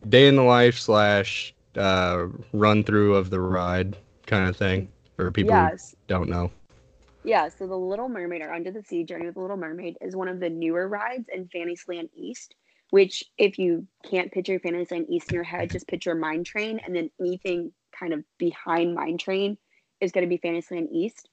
day 0.08 0.26
in 0.28 0.36
the 0.36 0.42
life 0.42 0.78
slash 0.78 1.54
uh, 1.76 2.26
run 2.52 2.84
through 2.84 3.14
of 3.14 3.30
the 3.30 3.40
ride 3.40 3.96
kind 4.26 4.48
of 4.48 4.56
thing 4.56 4.88
for 5.16 5.30
people 5.30 5.54
who 5.54 5.76
don't 6.06 6.28
know. 6.28 6.50
Yeah, 7.24 7.48
so 7.48 7.66
the 7.66 7.76
Little 7.76 8.08
Mermaid 8.08 8.40
or 8.40 8.52
Under 8.52 8.70
the 8.70 8.82
Sea 8.82 9.04
Journey 9.04 9.26
with 9.26 9.34
the 9.34 9.40
Little 9.40 9.56
Mermaid 9.56 9.98
is 10.00 10.16
one 10.16 10.28
of 10.28 10.40
the 10.40 10.48
newer 10.48 10.88
rides 10.88 11.28
in 11.34 11.48
Fantasyland 11.48 12.08
East, 12.14 12.54
which 12.90 13.24
if 13.38 13.58
you 13.58 13.86
can't 14.08 14.32
picture 14.32 14.58
Fantasyland 14.58 15.06
East 15.08 15.30
in 15.30 15.34
your 15.34 15.44
head, 15.44 15.70
just 15.70 15.88
picture 15.88 16.14
Mine 16.14 16.44
Train 16.44 16.80
and 16.84 16.94
then 16.94 17.10
anything 17.20 17.72
kind 17.98 18.12
of 18.12 18.24
behind 18.38 18.94
Mine 18.94 19.18
Train 19.18 19.56
is 20.00 20.12
going 20.12 20.24
to 20.24 20.28
be 20.28 20.38
Fantasyland 20.38 20.88
East. 20.92 21.28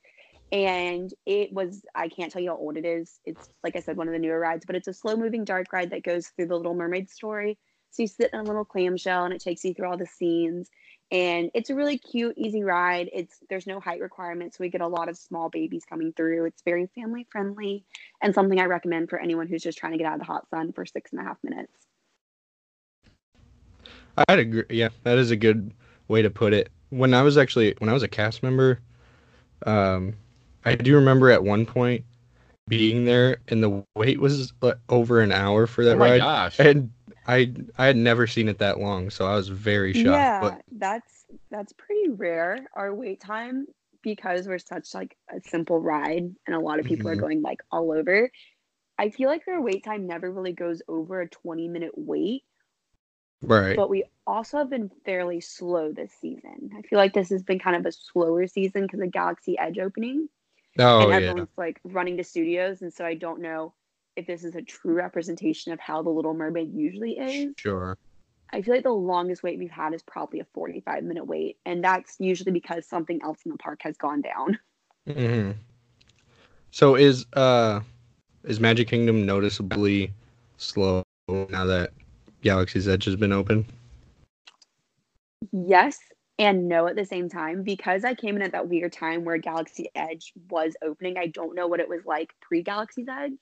And 0.52 1.14
it 1.26 1.52
was, 1.52 1.82
I 1.94 2.08
can't 2.08 2.32
tell 2.32 2.42
you 2.42 2.52
how 2.52 2.58
old 2.58 2.78
it 2.78 2.86
is. 2.86 3.20
It's, 3.26 3.50
like 3.64 3.76
I 3.76 3.82
said, 3.82 3.98
one 3.98 4.08
of 4.08 4.14
the 4.14 4.20
newer 4.20 4.40
rides, 4.40 4.66
but 4.66 4.76
it's 4.76 4.88
a 4.88 4.94
slow 4.94 5.16
moving 5.18 5.44
dark 5.44 5.74
ride 5.74 5.90
that 5.90 6.04
goes 6.04 6.28
through 6.28 6.48
the 6.48 6.56
Little 6.56 6.74
Mermaid 6.74 7.10
story. 7.10 7.58
So 7.92 8.04
you 8.04 8.08
sit 8.08 8.32
in 8.34 8.40
a 8.40 8.44
little 8.44 8.66
clamshell 8.66 9.26
and 9.26 9.34
it 9.34 9.42
takes 9.42 9.64
you 9.66 9.74
through 9.74 9.90
all 9.90 9.98
the 9.98 10.06
scenes 10.06 10.70
and 11.12 11.50
it's 11.54 11.70
a 11.70 11.76
really 11.76 11.98
cute 11.98 12.38
easy 12.38 12.64
ride 12.64 13.10
it's 13.14 13.38
there's 13.50 13.66
no 13.66 13.80
height 13.80 14.02
requirements 14.02 14.58
so 14.58 14.62
we 14.62 14.70
get 14.70 14.82
a 14.82 14.88
lot 14.88 15.08
of 15.08 15.18
small 15.18 15.48
babies 15.48 15.86
coming 15.88 16.12
through 16.12 16.44
it's 16.44 16.62
very 16.64 16.88
family 16.96 17.26
friendly 17.32 17.86
and 18.22 18.36
something 18.36 18.60
i 18.60 18.66
recommend 18.66 19.10
for 19.10 19.18
anyone 19.18 19.48
who's 19.48 19.64
just 19.64 19.78
trying 19.78 19.94
to 19.94 19.98
get 19.98 20.06
out 20.06 20.16
of 20.16 20.20
the 20.20 20.26
hot 20.26 20.50
sun 20.50 20.74
for 20.74 20.86
six 20.86 21.14
and 21.14 21.22
a 21.22 21.24
half 21.24 21.38
minutes 21.44 21.88
I'd 24.28 24.40
agree. 24.40 24.64
Yeah, 24.70 24.90
that 25.04 25.18
is 25.18 25.32
a 25.32 25.36
good 25.36 25.72
way 26.08 26.22
to 26.22 26.30
put 26.30 26.54
it. 26.54 26.70
When 26.90 27.14
I 27.14 27.22
was 27.22 27.38
actually 27.38 27.76
when 27.80 27.90
I 27.90 27.94
was 27.94 28.04
a 28.04 28.08
cast 28.08 28.42
member, 28.42 28.80
um, 29.66 30.16
I 30.66 30.76
do 30.76 30.96
remember 30.96 31.30
at 31.30 31.44
one 31.44 31.66
point 31.66 32.04
being 32.68 33.06
there, 33.06 33.38
and 33.48 33.62
the 33.62 33.84
wait 33.96 34.20
was 34.20 34.54
like, 34.62 34.78
over 34.90 35.22
an 35.22 35.32
hour 35.32 35.68
for 35.68 35.86
that 35.86 35.98
ride. 35.98 35.98
oh 35.98 36.00
my 36.00 36.12
ride, 36.12 36.20
gosh! 36.20 36.60
and 36.60 36.92
I 37.28 37.54
I 37.78 37.86
had 37.86 37.98
never 37.98 38.26
seen 38.28 38.50
it 38.50 38.58
that 38.60 38.80
long, 38.80 39.10
so 39.12 39.28
I 39.28 39.36
was 39.36 39.50
very 39.50 39.94
shocked. 39.94 40.34
yeah 40.34 40.58
But 40.58 40.60
that's 40.72 41.26
that's 41.52 41.74
pretty 41.74 42.10
rare 42.10 42.68
our 42.76 42.94
wait 42.94 43.22
time 43.22 43.66
because 44.04 44.48
we're 44.48 44.60
such 44.60 44.94
like 44.94 45.16
a 45.36 45.42
simple 45.42 45.82
ride 45.82 46.24
and 46.46 46.56
a 46.56 46.60
lot 46.60 46.80
of 46.80 46.86
people 46.86 47.10
Mhm. 47.10 47.12
are 47.12 47.16
going 47.16 47.42
like 47.42 47.60
all 47.72 47.92
over 47.92 48.30
i 49.00 49.10
feel 49.10 49.30
like 49.30 49.44
our 49.48 49.62
wait 49.62 49.84
time 49.84 50.08
never 50.08 50.32
really 50.32 50.54
goes 50.54 50.82
over 50.88 51.22
a 51.22 51.30
20 51.30 51.68
minute 51.68 51.94
wait 51.96 52.44
right, 53.42 53.76
but 53.76 53.90
we 53.90 54.04
also 54.26 54.58
have 54.58 54.70
been 54.70 54.90
fairly 55.06 55.40
slow 55.42 55.92
this 55.92 56.12
season. 56.20 56.72
I 56.78 56.82
feel 56.82 56.98
like 57.00 57.14
this 57.14 57.30
has 57.30 57.44
been 57.44 57.60
kind 57.60 57.76
of 57.76 57.86
a 57.86 57.92
slower 57.92 58.48
season 58.48 58.84
because 58.84 59.00
of 59.02 59.12
Galaxy 59.12 59.58
Edge 59.58 59.80
opening, 59.80 60.30
oh 60.80 61.00
and 61.00 61.12
yeah, 61.12 61.34
everyone's 61.36 61.50
like 61.58 61.80
running 61.84 62.18
to 62.18 62.24
studios, 62.24 62.82
and 62.82 62.94
so 62.94 63.06
I 63.06 63.16
don't 63.16 63.42
know 63.42 63.74
if 64.18 64.28
this 64.28 64.44
is 64.44 64.56
a 64.56 64.62
true 64.62 64.94
representation 64.94 65.72
of 65.72 65.80
how 65.80 66.02
the 66.02 66.10
Little 66.10 66.34
Mermaid 66.34 66.74
usually 66.74 67.12
is. 67.12 67.54
sure. 67.58 67.98
I 68.52 68.62
feel 68.62 68.76
like 68.76 68.84
the 68.84 68.92
longest 68.92 69.44
wait 69.44 69.60
we've 69.60 69.70
had 69.70 69.94
is 69.94 70.02
probably 70.02 70.40
a 70.40 70.46
45 70.54 71.04
minute 71.04 71.26
wait, 71.26 71.58
and 71.66 71.84
that's 71.84 72.16
usually 72.20 72.52
because 72.52 72.88
something 72.88 73.20
else 73.24 73.40
in 73.46 73.52
the 73.52 73.58
park 73.58 73.80
has 73.84 73.98
gone 73.98 74.22
down. 74.22 74.60
hmm 75.08 75.52
So 76.72 76.96
is 76.96 77.26
uh 77.34 77.82
is 78.44 78.60
Magic 78.60 78.88
Kingdom 78.88 79.26
noticeably 79.26 80.12
slow 80.58 81.04
now 81.30 81.66
that 81.66 81.92
Galaxy's 82.42 82.88
Edge 82.88 83.06
has 83.06 83.16
been 83.16 83.32
open? 83.32 83.66
Yes 85.52 86.00
and 86.40 86.68
no 86.68 86.88
at 86.88 86.96
the 86.96 87.06
same 87.06 87.30
time 87.30 87.64
because 87.64 88.04
I 88.04 88.14
came 88.14 88.36
in 88.36 88.42
at 88.42 88.52
that 88.52 88.68
weird 88.68 88.94
time 88.94 89.26
where 89.26 89.38
Galaxy 89.38 89.90
Edge 89.96 90.34
was 90.50 90.76
opening. 90.84 91.18
I 91.18 91.28
don't 91.28 91.56
know 91.56 91.68
what 91.68 91.80
it 91.80 91.90
was 91.90 92.06
like 92.06 92.34
pre 92.42 92.62
Galaxy's 92.62 93.08
Edge. 93.10 93.34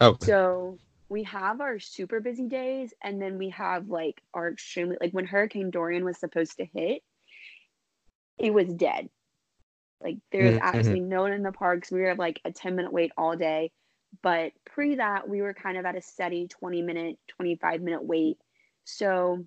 Oh, 0.00 0.18
So 0.18 0.80
we 1.08 1.24
have 1.24 1.60
our 1.60 1.78
super 1.78 2.20
busy 2.20 2.48
days, 2.48 2.94
and 3.02 3.20
then 3.20 3.38
we 3.38 3.50
have 3.50 3.88
like 3.88 4.22
our 4.34 4.50
extremely 4.50 4.96
like 5.00 5.12
when 5.12 5.26
Hurricane 5.26 5.70
Dorian 5.70 6.04
was 6.04 6.18
supposed 6.18 6.58
to 6.58 6.66
hit, 6.66 7.02
it 8.38 8.52
was 8.52 8.72
dead. 8.74 9.08
Like 10.02 10.18
there 10.32 10.46
was 10.46 10.56
Mhm. 10.56 10.60
absolutely 10.60 11.06
no 11.08 11.22
one 11.22 11.32
in 11.32 11.42
the 11.42 11.52
parks. 11.52 11.90
We 11.92 12.02
were 12.02 12.14
like 12.16 12.40
a 12.44 12.52
10 12.52 12.76
minute 12.76 12.92
wait 12.92 13.12
all 13.18 13.36
day. 13.36 13.72
But 14.22 14.52
pre 14.66 14.96
that, 14.96 15.28
we 15.28 15.42
were 15.42 15.54
kind 15.54 15.78
of 15.78 15.86
at 15.86 15.96
a 15.96 16.02
steady 16.02 16.48
20 16.48 16.82
minute, 16.82 17.18
25 17.28 17.82
minute 17.82 18.04
wait. 18.04 18.38
So 18.84 19.46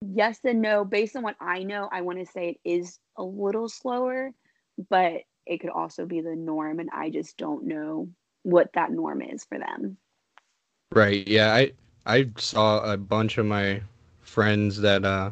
yes 0.00 0.38
and 0.44 0.62
no. 0.62 0.84
Based 0.84 1.16
on 1.16 1.22
what 1.22 1.36
I 1.40 1.62
know, 1.62 1.88
I 1.90 2.02
want 2.02 2.18
to 2.18 2.26
say 2.26 2.50
it 2.64 2.68
is 2.68 2.98
a 3.16 3.22
little 3.22 3.68
slower, 3.68 4.32
but 4.90 5.22
it 5.48 5.60
could 5.60 5.70
also 5.70 6.06
be 6.06 6.20
the 6.20 6.36
norm, 6.36 6.80
and 6.80 6.90
I 6.92 7.10
just 7.10 7.38
don't 7.38 7.64
know 7.66 8.10
what 8.42 8.72
that 8.74 8.92
norm 8.92 9.22
is 9.22 9.44
for 9.44 9.58
them. 9.58 9.98
Right. 10.92 11.26
Yeah, 11.26 11.54
I 11.54 11.72
I 12.06 12.30
saw 12.38 12.80
a 12.92 12.96
bunch 12.96 13.38
of 13.38 13.46
my 13.46 13.82
friends 14.20 14.80
that 14.80 15.04
uh 15.04 15.30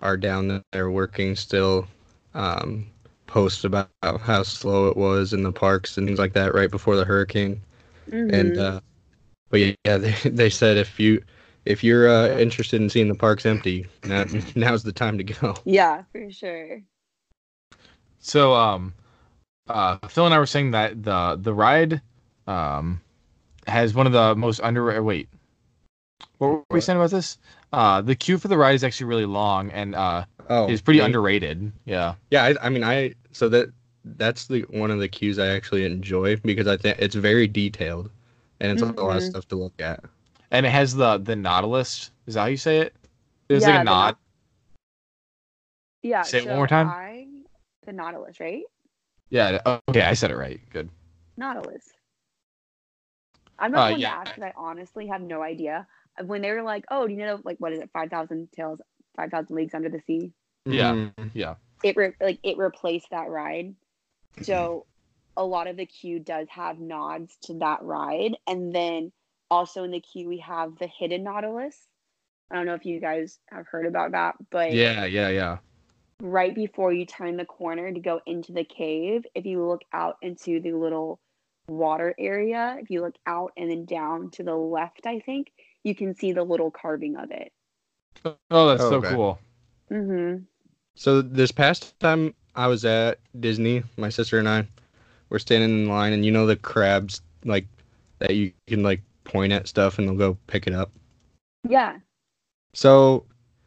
are 0.00 0.16
down 0.16 0.48
there 0.72 0.90
working 0.90 1.36
still 1.36 1.88
um 2.34 2.86
post 3.26 3.64
about 3.64 3.88
how 4.20 4.42
slow 4.42 4.88
it 4.88 4.96
was 4.96 5.32
in 5.32 5.42
the 5.42 5.52
parks 5.52 5.96
and 5.98 6.06
things 6.06 6.18
like 6.18 6.32
that 6.34 6.54
right 6.54 6.70
before 6.70 6.96
the 6.96 7.04
hurricane. 7.04 7.62
And 8.28 8.56
Mhm. 8.56 8.58
uh 8.58 8.80
but 9.50 9.60
yeah, 9.60 9.96
they 9.98 10.12
they 10.24 10.50
said 10.50 10.76
if 10.76 10.98
you 11.00 11.22
if 11.64 11.82
you're 11.84 12.08
uh, 12.08 12.28
interested 12.38 12.80
in 12.80 12.88
seeing 12.90 13.08
the 13.08 13.14
parks 13.14 13.44
empty, 13.46 13.86
now, 14.04 14.24
now's 14.56 14.82
the 14.84 14.92
time 14.92 15.18
to 15.18 15.24
go. 15.24 15.56
yeah, 15.64 16.04
for 16.12 16.30
sure. 16.30 16.82
So, 18.18 18.54
um, 18.54 18.94
uh, 19.68 19.98
Phil 20.08 20.24
and 20.26 20.34
I 20.34 20.38
were 20.38 20.46
saying 20.46 20.70
that 20.72 21.02
the 21.02 21.38
the 21.40 21.54
ride, 21.54 22.00
um, 22.46 23.00
has 23.66 23.94
one 23.94 24.06
of 24.06 24.12
the 24.12 24.34
most 24.36 24.60
under. 24.60 25.02
Wait, 25.02 25.28
what 26.38 26.48
were 26.48 26.64
we 26.70 26.80
saying 26.80 26.98
about 26.98 27.10
this? 27.10 27.38
Uh, 27.72 28.00
the 28.00 28.14
queue 28.14 28.38
for 28.38 28.48
the 28.48 28.56
ride 28.56 28.74
is 28.74 28.84
actually 28.84 29.06
really 29.06 29.26
long 29.26 29.70
and 29.70 29.94
uh, 29.94 30.24
Oh, 30.48 30.68
is 30.68 30.80
pretty 30.80 30.98
yeah. 30.98 31.06
underrated. 31.06 31.72
Yeah. 31.84 32.14
Yeah, 32.30 32.44
I, 32.44 32.66
I 32.66 32.68
mean, 32.68 32.84
I 32.84 33.14
so 33.32 33.48
that 33.48 33.70
that's 34.04 34.46
the 34.46 34.62
one 34.70 34.90
of 34.90 34.98
the 34.98 35.08
queues 35.08 35.38
I 35.38 35.48
actually 35.48 35.84
enjoy 35.84 36.36
because 36.36 36.66
I 36.66 36.76
think 36.76 36.98
it's 36.98 37.14
very 37.14 37.46
detailed, 37.48 38.10
and 38.60 38.72
it's 38.72 38.82
a 38.82 38.86
lot 38.86 39.16
of 39.16 39.22
Mhm. 39.22 39.30
stuff 39.30 39.48
to 39.48 39.56
look 39.56 39.80
at. 39.80 40.04
And 40.50 40.64
it 40.66 40.70
has 40.70 40.94
the 40.94 41.18
the 41.18 41.34
Nautilus. 41.36 42.10
Is 42.26 42.34
that 42.34 42.40
how 42.40 42.46
you 42.46 42.56
say 42.56 42.78
it? 42.78 42.94
It's 43.48 43.66
Yeah, 43.66 43.72
like 43.72 43.80
a 43.80 43.84
the 43.84 43.84
knot. 43.84 44.18
Yeah. 46.02 46.22
Say 46.22 46.38
it 46.38 46.44
so 46.44 46.50
one 46.50 46.58
more 46.58 46.66
time. 46.66 46.88
I, 46.88 47.26
the 47.84 47.92
Nautilus, 47.92 48.40
right? 48.40 48.62
Yeah. 49.30 49.78
Okay, 49.88 50.02
I 50.02 50.14
said 50.14 50.30
it 50.30 50.36
right. 50.36 50.60
Good. 50.70 50.88
Nautilus. 51.36 51.84
I'm 53.58 53.72
not 53.72 53.86
Uh, 53.86 53.88
going 53.90 54.00
yeah. 54.00 54.10
to 54.10 54.16
ask 54.16 54.34
because 54.34 54.50
I 54.50 54.52
honestly 54.56 55.06
have 55.08 55.22
no 55.22 55.42
idea. 55.42 55.86
Uh, 56.20 56.24
When 56.24 56.42
they 56.42 56.52
were 56.52 56.62
like, 56.62 56.84
"Oh, 56.90 57.06
do 57.06 57.12
you 57.12 57.20
know 57.20 57.40
like 57.44 57.58
what 57.58 57.72
is 57.72 57.80
it? 57.80 57.90
Five 57.92 58.10
thousand 58.10 58.50
tales, 58.52 58.80
five 59.16 59.30
thousand 59.30 59.56
leagues 59.56 59.74
under 59.74 59.88
the 59.88 60.00
sea." 60.06 60.32
Yeah. 60.64 60.92
Mhm. 60.92 61.30
Yeah. 61.34 61.54
It 61.82 61.96
re- 61.96 62.14
like 62.20 62.40
it 62.42 62.58
replaced 62.58 63.10
that 63.10 63.28
ride, 63.28 63.74
so 64.42 64.86
a 65.36 65.44
lot 65.44 65.66
of 65.66 65.76
the 65.76 65.86
queue 65.86 66.18
does 66.18 66.48
have 66.50 66.78
nods 66.78 67.36
to 67.42 67.54
that 67.58 67.82
ride, 67.82 68.36
and 68.46 68.74
then 68.74 69.12
also 69.50 69.84
in 69.84 69.90
the 69.90 70.00
queue 70.00 70.28
we 70.28 70.38
have 70.38 70.78
the 70.78 70.86
hidden 70.86 71.22
Nautilus. 71.22 71.76
I 72.50 72.56
don't 72.56 72.66
know 72.66 72.74
if 72.74 72.86
you 72.86 73.00
guys 73.00 73.38
have 73.50 73.66
heard 73.66 73.86
about 73.86 74.12
that, 74.12 74.36
but 74.50 74.72
Yeah, 74.72 75.04
yeah, 75.04 75.28
yeah. 75.28 75.58
Right 76.20 76.54
before 76.54 76.92
you 76.92 77.06
turn 77.06 77.36
the 77.36 77.44
corner 77.44 77.92
to 77.92 78.00
go 78.00 78.20
into 78.26 78.52
the 78.52 78.64
cave, 78.64 79.24
if 79.34 79.44
you 79.44 79.66
look 79.66 79.82
out 79.92 80.16
into 80.22 80.60
the 80.60 80.72
little 80.72 81.20
water 81.68 82.14
area, 82.18 82.76
if 82.80 82.90
you 82.90 83.02
look 83.02 83.16
out 83.26 83.52
and 83.56 83.70
then 83.70 83.84
down 83.84 84.30
to 84.30 84.42
the 84.42 84.54
left, 84.54 85.06
I 85.06 85.20
think 85.20 85.52
you 85.82 85.94
can 85.94 86.14
see 86.14 86.32
the 86.32 86.44
little 86.44 86.70
carving 86.70 87.16
of 87.16 87.30
it. 87.30 87.52
Oh, 88.50 88.68
that's 88.68 88.82
Oh, 88.82 88.90
so 88.90 88.96
okay. 88.96 89.10
cool. 89.10 89.38
Mm-hmm. 89.90 90.44
So 90.94 91.20
this 91.20 91.52
past 91.52 91.98
time 92.00 92.34
I 92.54 92.66
was 92.66 92.84
at 92.84 93.18
Disney, 93.38 93.82
my 93.96 94.08
sister 94.08 94.38
and 94.38 94.48
I 94.48 94.66
were 95.28 95.38
standing 95.38 95.70
in 95.70 95.88
line, 95.88 96.12
and 96.12 96.24
you 96.24 96.32
know 96.32 96.46
the 96.46 96.56
crabs 96.56 97.20
like 97.44 97.66
that 98.18 98.34
you 98.34 98.52
can 98.66 98.82
like 98.82 99.02
point 99.24 99.52
at 99.52 99.68
stuff 99.68 99.98
and 99.98 100.08
they'll 100.08 100.16
go 100.16 100.38
pick 100.46 100.66
it 100.66 100.72
up. 100.72 100.90
Yeah. 101.68 101.98
So 102.72 103.24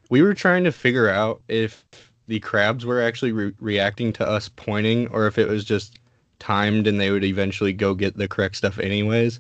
we 0.10 0.22
were 0.22 0.34
trying 0.34 0.64
to 0.64 0.72
figure 0.72 1.10
out 1.10 1.42
if 1.48 1.86
the 2.30 2.39
crabs 2.39 2.86
were 2.86 3.02
actually 3.02 3.32
re- 3.32 3.54
reacting 3.60 4.13
to 4.13 4.26
us 4.28 4.50
pointing, 4.50 5.08
or 5.08 5.26
if 5.26 5.39
it 5.39 5.48
was 5.48 5.65
just 5.65 6.00
timed 6.38 6.86
and 6.86 7.02
they 7.02 7.10
would 7.10 7.24
eventually 7.24 7.74
go 7.74 7.96
get 7.96 8.15
the 8.15 8.28
correct 8.28 8.56
stuff 8.56 8.78
anyways. 8.78 9.39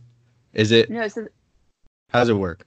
Is 0.53 0.71
it? 0.71 0.89
No, 0.89 1.07
so 1.07 1.27
How's 2.09 2.29
it 2.29 2.33
work? 2.33 2.65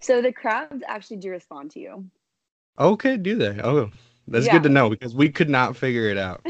so 0.00 0.20
the 0.20 0.32
crabs 0.32 0.82
actually 0.86 1.16
do 1.16 1.30
respond 1.30 1.70
to 1.72 1.80
you. 1.80 2.04
Okay, 2.78 3.16
do 3.16 3.36
they? 3.36 3.58
Oh, 3.64 3.90
that's 4.28 4.46
Yeah. 4.46 4.52
good 4.52 4.64
to 4.64 4.68
know 4.68 4.90
because 4.90 5.14
we 5.14 5.30
could 5.30 5.48
not 5.48 5.76
figure 5.76 6.10
it 6.10 6.18
out. 6.18 6.42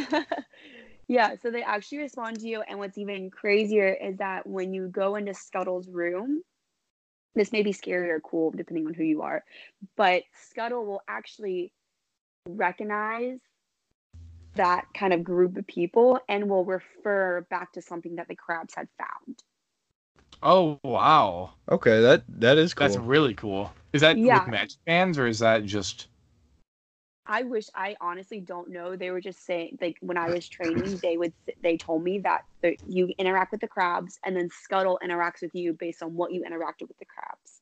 yeah, 1.09 1.37
so 1.41 1.53
they 1.53 1.63
actually 1.63 1.99
respond 1.99 2.41
to 2.41 2.49
you. 2.49 2.63
And 2.63 2.81
what's 2.81 2.99
even 2.99 3.31
crazier 3.31 3.95
is 3.95 4.17
that 4.17 4.45
when 4.45 4.75
you 4.75 4.89
go 4.89 5.15
into 5.15 5.35
Scuttle's 5.35 5.89
room, 5.89 6.43
this 7.37 7.53
may 7.53 7.63
be 7.63 7.73
scary 7.73 8.11
or 8.11 8.19
cool 8.19 8.51
depending 8.51 8.89
on 8.89 8.95
who 8.95 9.05
you 9.05 9.23
are, 9.23 9.45
but 9.97 10.25
Scuttle 10.51 10.85
will 10.85 11.03
actually 11.07 11.73
recognize 12.49 13.39
that 14.57 14.87
kind 14.95 15.13
of 15.13 15.23
group 15.25 15.57
of 15.57 15.67
people 15.67 16.19
and 16.29 16.49
will 16.49 16.65
refer 16.65 17.47
back 17.51 17.73
to 17.73 17.83
something 17.83 18.17
that 18.17 18.29
the 18.29 18.37
crabs 18.37 18.75
had 18.75 18.89
found. 18.99 19.39
Oh 20.43 20.79
wow, 20.85 21.53
Okay, 21.71 22.01
that 22.01 22.25
that 22.41 22.59
is 22.59 22.75
cool. 22.75 22.87
that's 22.87 22.97
really 22.97 23.35
cool. 23.35 23.73
Is 23.93 24.01
that 24.03 24.17
Yeah. 24.19 24.45
with 24.45 24.47
Magic 24.49 24.79
Bands 24.87 25.19
or 25.19 25.27
is 25.27 25.39
that 25.41 25.65
just? 25.65 26.07
I 27.27 27.43
wish 27.43 27.67
I 27.75 27.97
honestly 28.01 28.41
don't 28.41 28.71
know. 28.71 28.97
They 28.97 29.11
were 29.11 29.21
just 29.21 29.45
saying 29.45 29.79
like 29.81 29.97
when 30.01 30.17
I 30.17 30.31
was 30.31 30.49
training, 30.49 30.99
they 31.03 31.17
would 31.19 31.33
they 31.63 31.77
told 31.77 32.03
me 32.03 32.19
that 32.21 32.43
the, 32.63 32.77
you 32.87 33.13
interact 33.19 33.53
with 33.53 33.61
the 33.61 33.69
crabs 33.69 34.19
and 34.25 34.37
then 34.37 34.49
Scuttle 34.51 34.99
interacts 35.05 35.43
with 35.43 35.55
you 35.55 35.73
based 35.75 36.03
on 36.03 36.15
what 36.15 36.33
you 36.33 36.43
interacted 36.43 36.89
with 36.89 36.99
the 36.99 37.07
crabs. 37.07 37.61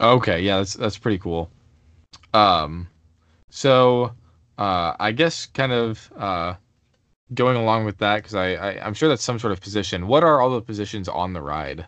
Okay, 0.00 0.40
yeah, 0.42 0.58
that's 0.58 0.74
that's 0.74 0.98
pretty 0.98 1.18
cool. 1.18 1.50
Um, 2.32 2.88
so 3.50 4.12
uh, 4.58 4.94
I 4.98 5.12
guess 5.12 5.46
kind 5.46 5.72
of 5.72 6.12
uh, 6.16 6.54
going 7.34 7.56
along 7.56 7.84
with 7.84 7.98
that 7.98 8.16
because 8.16 8.34
I, 8.34 8.54
I 8.54 8.86
I'm 8.86 8.94
sure 8.94 9.08
that's 9.08 9.24
some 9.24 9.38
sort 9.38 9.52
of 9.52 9.60
position. 9.60 10.06
What 10.06 10.24
are 10.24 10.40
all 10.40 10.50
the 10.50 10.62
positions 10.62 11.08
on 11.08 11.32
the 11.32 11.42
ride? 11.42 11.86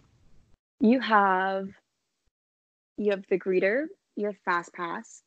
You 0.81 1.01
have 1.01 1.69
you 2.97 3.11
have 3.11 3.25
the 3.29 3.39
greeter, 3.39 3.87
you 4.17 4.27
have 4.27 4.37
fast 4.45 4.73
pass, 4.73 5.23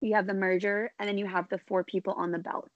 you 0.00 0.14
have 0.14 0.26
the 0.26 0.34
merger, 0.34 0.92
and 0.98 1.08
then 1.08 1.18
you 1.18 1.26
have 1.26 1.48
the 1.48 1.60
four 1.66 1.84
people 1.84 2.14
on 2.14 2.32
the 2.32 2.38
belt. 2.38 2.68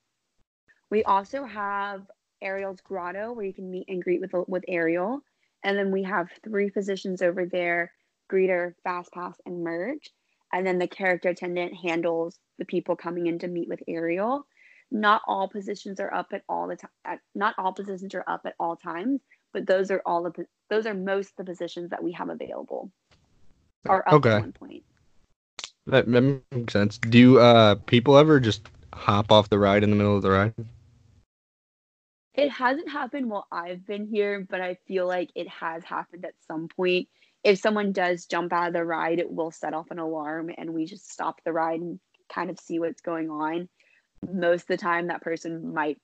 We 0.90 1.04
also 1.04 1.44
have 1.44 2.02
Ariel's 2.42 2.80
grotto 2.80 3.32
where 3.32 3.44
you 3.44 3.54
can 3.54 3.70
meet 3.70 3.88
and 3.88 4.02
greet 4.02 4.20
with 4.20 4.32
with 4.48 4.64
Ariel, 4.68 5.20
and 5.64 5.76
then 5.76 5.90
we 5.90 6.02
have 6.04 6.28
three 6.44 6.70
positions 6.70 7.22
over 7.22 7.46
there: 7.46 7.92
greeter, 8.30 8.74
fast 8.84 9.12
pass, 9.12 9.36
and 9.46 9.64
merge. 9.64 10.10
And 10.56 10.66
then 10.66 10.78
the 10.78 10.88
character 10.88 11.28
attendant 11.28 11.74
handles 11.74 12.38
the 12.58 12.64
people 12.64 12.96
coming 12.96 13.26
in 13.26 13.38
to 13.40 13.46
meet 13.46 13.68
with 13.68 13.82
Ariel. 13.86 14.46
Not 14.90 15.20
all 15.26 15.48
positions 15.48 16.00
are 16.00 16.12
up 16.14 16.28
at 16.32 16.44
all 16.48 16.66
the 16.66 16.76
time. 16.76 17.20
Not 17.34 17.54
all 17.58 17.74
positions 17.74 18.14
are 18.14 18.24
up 18.26 18.40
at 18.46 18.54
all 18.58 18.74
times, 18.74 19.20
but 19.52 19.66
those 19.66 19.90
are 19.90 20.00
all 20.06 20.22
the 20.22 20.46
those 20.70 20.86
are 20.86 20.94
most 20.94 21.32
of 21.32 21.44
the 21.44 21.44
positions 21.44 21.90
that 21.90 22.02
we 22.02 22.12
have 22.12 22.30
available. 22.30 22.90
Are 23.86 24.02
up 24.08 24.14
Okay. 24.14 24.30
at 24.30 24.40
one 24.40 24.52
point. 24.52 24.84
That, 25.88 26.10
that 26.10 26.42
makes 26.50 26.72
sense. 26.72 26.96
Do 26.96 27.38
uh 27.38 27.74
people 27.74 28.16
ever 28.16 28.40
just 28.40 28.66
hop 28.94 29.30
off 29.30 29.50
the 29.50 29.58
ride 29.58 29.84
in 29.84 29.90
the 29.90 29.96
middle 29.96 30.16
of 30.16 30.22
the 30.22 30.30
ride? 30.30 30.54
It 32.32 32.48
hasn't 32.50 32.90
happened 32.90 33.28
while 33.28 33.46
I've 33.52 33.86
been 33.86 34.06
here, 34.06 34.46
but 34.48 34.62
I 34.62 34.78
feel 34.88 35.06
like 35.06 35.30
it 35.34 35.48
has 35.48 35.84
happened 35.84 36.24
at 36.24 36.34
some 36.48 36.68
point. 36.68 37.08
If 37.46 37.60
someone 37.60 37.92
does 37.92 38.26
jump 38.26 38.52
out 38.52 38.66
of 38.66 38.72
the 38.72 38.84
ride, 38.84 39.20
it 39.20 39.30
will 39.30 39.52
set 39.52 39.72
off 39.72 39.92
an 39.92 40.00
alarm 40.00 40.50
and 40.58 40.74
we 40.74 40.84
just 40.84 41.12
stop 41.12 41.40
the 41.44 41.52
ride 41.52 41.80
and 41.80 42.00
kind 42.28 42.50
of 42.50 42.58
see 42.58 42.80
what's 42.80 43.02
going 43.02 43.30
on. 43.30 43.68
Most 44.28 44.62
of 44.62 44.66
the 44.66 44.76
time, 44.76 45.06
that 45.06 45.22
person 45.22 45.72
might, 45.72 45.98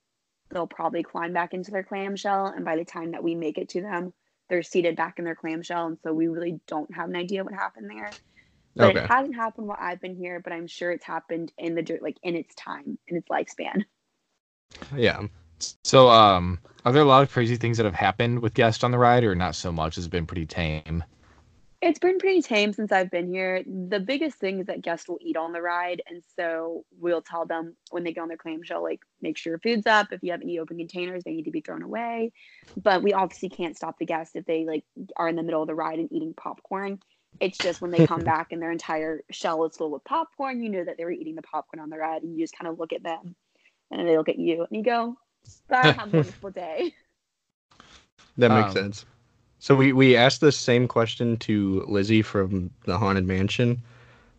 they'll 0.52 0.68
probably 0.68 1.02
climb 1.02 1.32
back 1.32 1.52
into 1.52 1.72
their 1.72 1.82
clamshell. 1.82 2.46
And 2.46 2.64
by 2.64 2.76
the 2.76 2.84
time 2.84 3.10
that 3.10 3.24
we 3.24 3.34
make 3.34 3.58
it 3.58 3.70
to 3.70 3.80
them, 3.82 4.12
they're 4.48 4.62
seated 4.62 4.94
back 4.94 5.18
in 5.18 5.24
their 5.24 5.34
clamshell. 5.34 5.88
And 5.88 5.98
so 6.04 6.12
we 6.12 6.28
really 6.28 6.60
don't 6.68 6.94
have 6.94 7.08
an 7.08 7.16
idea 7.16 7.42
what 7.42 7.54
happened 7.54 7.90
there. 7.90 8.10
But 8.76 8.90
Okay. 8.90 9.00
it 9.00 9.10
hasn't 9.10 9.34
happened 9.34 9.66
while 9.66 9.78
I've 9.80 10.00
been 10.00 10.14
here, 10.14 10.38
but 10.38 10.52
I'm 10.52 10.68
sure 10.68 10.92
it's 10.92 11.04
happened 11.04 11.52
in 11.58 11.74
the, 11.74 11.98
like 12.00 12.18
in 12.22 12.36
its 12.36 12.54
time, 12.54 12.98
in 13.08 13.16
its 13.16 13.28
lifespan. 13.28 13.84
Yeah. 14.96 15.26
So 15.82 16.08
um, 16.08 16.60
are 16.84 16.92
there 16.92 17.02
a 17.02 17.06
lot 17.06 17.24
of 17.24 17.32
crazy 17.32 17.56
things 17.56 17.78
that 17.78 17.86
have 17.86 17.94
happened 17.94 18.42
with 18.42 18.54
guests 18.54 18.84
on 18.84 18.92
the 18.92 18.98
ride, 18.98 19.24
or 19.24 19.34
not 19.34 19.56
so 19.56 19.72
much? 19.72 19.96
Has 19.96 20.06
it 20.06 20.10
been 20.12 20.26
pretty 20.26 20.46
tame? 20.46 21.02
It's 21.82 21.98
been 21.98 22.18
pretty 22.18 22.42
tame 22.42 22.72
since 22.72 22.92
I've 22.92 23.10
been 23.10 23.28
here. 23.28 23.64
The 23.66 23.98
biggest 23.98 24.38
thing 24.38 24.60
is 24.60 24.66
that 24.66 24.82
guests 24.82 25.08
will 25.08 25.18
eat 25.20 25.36
on 25.36 25.52
the 25.52 25.60
ride, 25.60 26.00
and 26.08 26.22
so 26.36 26.84
we'll 26.96 27.22
tell 27.22 27.44
them 27.44 27.74
when 27.90 28.04
they 28.04 28.12
get 28.12 28.20
on 28.20 28.28
their 28.28 28.36
clamshell, 28.36 28.84
like 28.84 29.00
make 29.20 29.36
sure 29.36 29.50
your 29.50 29.58
food's 29.58 29.88
up. 29.88 30.12
If 30.12 30.22
you 30.22 30.30
have 30.30 30.42
any 30.42 30.60
open 30.60 30.78
containers, 30.78 31.24
they 31.24 31.32
need 31.32 31.46
to 31.46 31.50
be 31.50 31.60
thrown 31.60 31.82
away. 31.82 32.32
But 32.76 33.02
we 33.02 33.12
obviously 33.14 33.48
can't 33.48 33.76
stop 33.76 33.98
the 33.98 34.06
guests 34.06 34.36
if 34.36 34.44
they 34.46 34.64
like 34.64 34.84
are 35.16 35.28
in 35.28 35.34
the 35.34 35.42
middle 35.42 35.60
of 35.60 35.66
the 35.66 35.74
ride 35.74 35.98
and 35.98 36.12
eating 36.12 36.34
popcorn. 36.34 37.00
It's 37.40 37.58
just 37.60 37.80
when 37.82 37.90
they 37.90 38.00
come 38.00 38.22
back 38.24 38.52
and 38.52 38.62
their 38.62 38.70
entire 38.70 39.22
shell 39.32 39.64
is 39.64 39.76
full 39.76 39.90
with 39.90 40.04
popcorn, 40.04 40.62
you 40.62 40.70
know 40.70 40.84
that 40.84 40.98
they 40.98 41.04
were 41.04 41.10
eating 41.10 41.34
the 41.34 41.42
popcorn 41.42 41.80
on 41.80 41.90
the 41.90 41.98
ride, 41.98 42.22
and 42.22 42.32
you 42.38 42.44
just 42.44 42.56
kind 42.56 42.70
of 42.70 42.78
look 42.78 42.92
at 42.92 43.02
them, 43.02 43.34
and 43.90 43.98
then 43.98 44.06
they 44.06 44.16
look 44.16 44.28
at 44.28 44.38
you, 44.38 44.60
and 44.70 44.76
you 44.78 44.84
go, 44.84 45.16
"Bye, 45.68 45.90
have 45.98 46.12
a 46.14 46.16
wonderful 46.16 46.50
day." 46.50 46.94
That 48.38 48.50
makes 48.50 48.68
Um, 48.68 48.84
sense. 48.84 49.04
So 49.62 49.76
we 49.76 49.92
we 49.92 50.16
asked 50.16 50.40
the 50.40 50.50
same 50.50 50.88
question 50.88 51.36
to 51.36 51.84
Lizzie 51.86 52.20
from 52.20 52.68
the 52.84 52.98
Haunted 52.98 53.28
Mansion. 53.28 53.80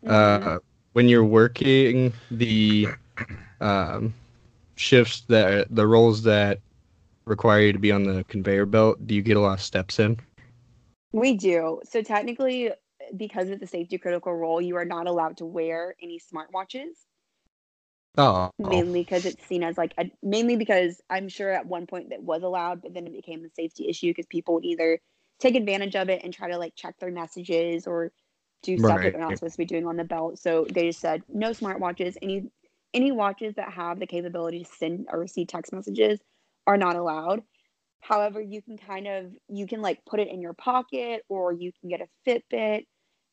Mhm. 0.04 0.12
Uh, 0.12 0.60
when 0.92 1.08
you're 1.08 1.24
working 1.24 2.12
the 2.30 2.90
um, 3.62 4.14
shifts 4.76 5.22
that 5.30 5.74
the 5.74 5.88
roles 5.88 6.24
that 6.24 6.60
require 7.24 7.62
you 7.62 7.72
to 7.72 7.80
be 7.80 7.90
on 7.90 8.04
the 8.04 8.26
conveyor 8.26 8.66
belt, 8.66 9.08
do 9.08 9.16
you 9.16 9.22
get 9.22 9.38
a 9.38 9.40
lot 9.40 9.54
of 9.54 9.62
steps 9.62 9.98
in? 9.98 10.20
We 11.14 11.38
do. 11.38 11.80
So 11.86 12.02
technically, 12.02 12.72
because 13.16 13.48
it's 13.48 13.64
a 13.64 13.68
safety 13.68 13.98
critical 13.98 14.36
role, 14.36 14.62
you 14.62 14.76
are 14.76 14.84
not 14.84 15.08
allowed 15.08 15.38
to 15.38 15.46
wear 15.46 15.96
any 16.04 16.20
smartwatches. 16.20 17.06
Oh, 18.18 18.52
Mainly 18.60 19.04
because 19.04 19.26
it's 19.26 19.48
seen 19.48 19.64
as 19.64 19.78
like 19.78 19.94
a, 19.98 20.12
mainly 20.22 20.58
because 20.58 21.02
I'm 21.10 21.30
sure 21.30 21.50
at 21.50 21.66
one 21.66 21.88
point 21.88 22.10
that 22.10 22.22
was 22.22 22.44
allowed, 22.44 22.82
but 22.82 22.94
then 22.94 23.08
it 23.08 23.14
became 23.14 23.46
a 23.46 23.50
safety 23.50 23.88
issue 23.88 24.10
because 24.10 24.26
people 24.26 24.56
would 24.56 24.66
either 24.66 25.00
take 25.44 25.56
advantage 25.56 25.96
of 25.96 26.10
it 26.10 26.22
and 26.24 26.34
try 26.34 26.50
to 26.50 26.58
like 26.58 26.76
check 26.76 26.96
their 27.00 27.12
messages 27.12 27.88
or 27.88 28.12
do 28.64 28.78
stuff 28.80 29.04
that 29.04 29.14
they're 29.14 29.22
not 29.22 29.38
supposed 29.38 29.56
to 29.56 29.60
be 29.60 29.66
doing 29.66 29.88
on 29.88 29.98
the 29.98 30.06
belt. 30.06 30.40
So 30.40 30.68
they 30.74 30.88
just 30.88 31.02
said 31.02 31.24
no 31.30 31.52
smartwatches. 31.52 32.16
Any 32.24 32.46
any 32.96 33.12
watches 33.12 33.56
that 33.56 33.74
have 33.74 34.00
the 34.00 34.08
capability 34.08 34.60
to 34.64 34.66
send 34.66 35.08
or 35.12 35.20
receive 35.20 35.48
text 35.50 35.74
messages 35.74 36.22
are 36.68 36.78
not 36.78 36.98
allowed. 36.98 37.44
However, 38.02 38.42
you 38.42 38.62
can 38.62 38.78
kind 38.78 39.08
of 39.08 39.34
you 39.50 39.68
can 39.68 39.82
like 39.82 40.06
put 40.06 40.22
it 40.22 40.30
in 40.30 40.42
your 40.42 40.54
pocket 40.54 41.24
or 41.30 41.54
you 41.54 41.72
can 41.80 41.90
get 41.90 42.02
a 42.02 42.08
Fitbit. 42.28 42.86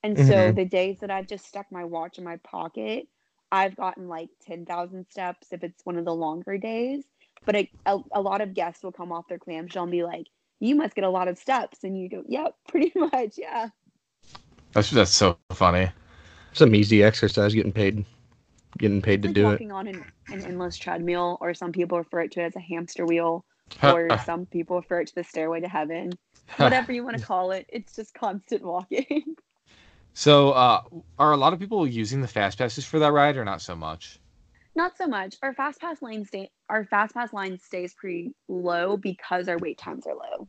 And 0.02 0.18
so 0.18 0.52
Mhm. 0.52 0.52
the 0.52 0.64
days 0.66 0.98
that 1.00 1.11
I've 1.11 1.28
just 1.28 1.46
stuck 1.46 1.66
my 1.72 1.84
watch 1.84 2.18
in 2.18 2.24
my 2.24 2.38
pocket, 2.38 3.06
I've 3.52 3.76
gotten 3.76 4.08
like 4.08 4.30
10,000 4.42 5.06
steps 5.11 5.48
if 5.52 5.64
it's 5.64 5.84
one 5.86 5.98
of 5.98 6.04
the 6.06 6.14
longer 6.14 6.58
days. 6.58 7.04
But 7.46 7.56
a, 7.56 7.70
a, 7.86 7.98
a 8.14 8.22
lot 8.22 8.40
of 8.42 8.54
guests 8.54 8.82
will 8.84 8.92
come 8.92 9.12
off 9.12 9.28
their 9.28 9.38
clamshell 9.38 9.84
and 9.84 9.92
be 9.92 10.04
like, 10.04 10.26
you 10.61 10.76
must 10.76 10.94
get 10.94 11.04
a 11.04 11.11
lot 11.11 11.28
of 11.28 11.38
steps. 11.38 11.84
And 11.84 11.98
you 11.98 12.08
go, 12.11 12.22
yep, 12.28 12.54
pretty 12.68 12.92
much. 12.96 13.34
Yeah. 13.38 13.70
That's 14.72 14.90
that's 14.90 15.12
so 15.12 15.38
funny. 15.52 15.90
some 16.52 16.74
easy 16.74 17.02
exercise 17.02 17.54
getting 17.54 17.72
paid. 17.72 18.04
getting 18.78 19.02
paid 19.02 19.22
It's 19.22 19.24
to 19.24 19.28
like 19.28 19.34
do 19.34 19.50
it. 19.52 19.62
walking 19.62 19.72
on 19.72 19.86
an, 19.88 20.04
an 20.28 20.42
endless 20.44 20.76
treadmill, 20.78 21.38
or 21.40 21.54
some 21.54 21.72
people 21.72 21.98
refer 21.98 22.22
it 22.22 22.32
to 22.32 22.42
as 22.42 22.56
a 22.56 22.61
hamster 22.61 23.06
wheel, 23.06 23.44
or 23.82 24.16
some 24.18 24.46
people 24.46 24.76
refer 24.76 25.00
it 25.00 25.08
to 25.08 25.14
the 25.16 25.24
stairway 25.24 25.61
to 25.61 25.68
heaven. 25.68 26.18
Whatever 26.58 26.92
you 26.92 27.04
want 27.04 27.16
to 27.16 27.20
call 27.22 27.52
it, 27.52 27.66
it's 27.70 27.94
just 27.96 28.14
constant 28.14 28.62
walking. 28.64 29.36
so, 30.14 30.52
uh, 30.52 30.82
are 31.18 31.32
a 31.32 31.36
lot 31.36 31.52
of 31.52 31.58
people 31.58 31.84
using 31.86 32.20
the 32.20 32.28
fast 32.28 32.58
passes 32.58 32.84
for 32.84 33.00
that 33.00 33.12
ride, 33.12 33.36
or 33.36 33.44
not 33.44 33.61
so 33.61 33.74
much? 33.74 34.20
Not 34.75 34.97
so 34.97 35.07
much. 35.07 35.37
Our 35.43 35.53
fast 35.55 35.81
pass 35.81 36.01
lane 36.01 36.25
stay 36.25 36.51
our 36.68 36.85
fast 36.85 37.14
pass 37.14 37.33
line 37.33 37.59
stays 37.59 37.95
pretty 37.95 38.33
low 38.49 38.97
because 38.97 39.49
our 39.49 39.59
wait 39.59 39.79
times 39.79 40.07
are 40.07 40.14
low. 40.14 40.49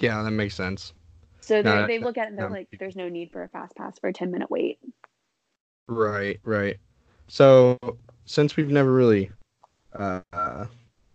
Yeah, 0.00 0.22
that 0.22 0.30
makes 0.30 0.54
sense. 0.54 0.92
So 1.40 1.62
they 1.62 1.74
No, 1.74 1.86
they 1.86 1.98
look 1.98 2.16
at 2.16 2.26
it 2.26 2.30
and 2.30 2.38
they're 2.38 2.48
no. 2.48 2.54
like, 2.54 2.68
"There's 2.78 2.96
no 2.96 3.08
need 3.08 3.32
for 3.32 3.42
a 3.42 3.48
fast 3.48 3.74
pass 3.76 3.98
for 3.98 4.08
a 4.08 4.12
ten 4.12 4.30
minute 4.30 4.50
wait." 4.50 4.78
Right, 5.88 6.40
right. 6.44 6.76
So 7.28 7.78
since 8.24 8.56
we've 8.56 8.70
never 8.70 8.92
really 8.92 9.30
uh, 9.92 10.66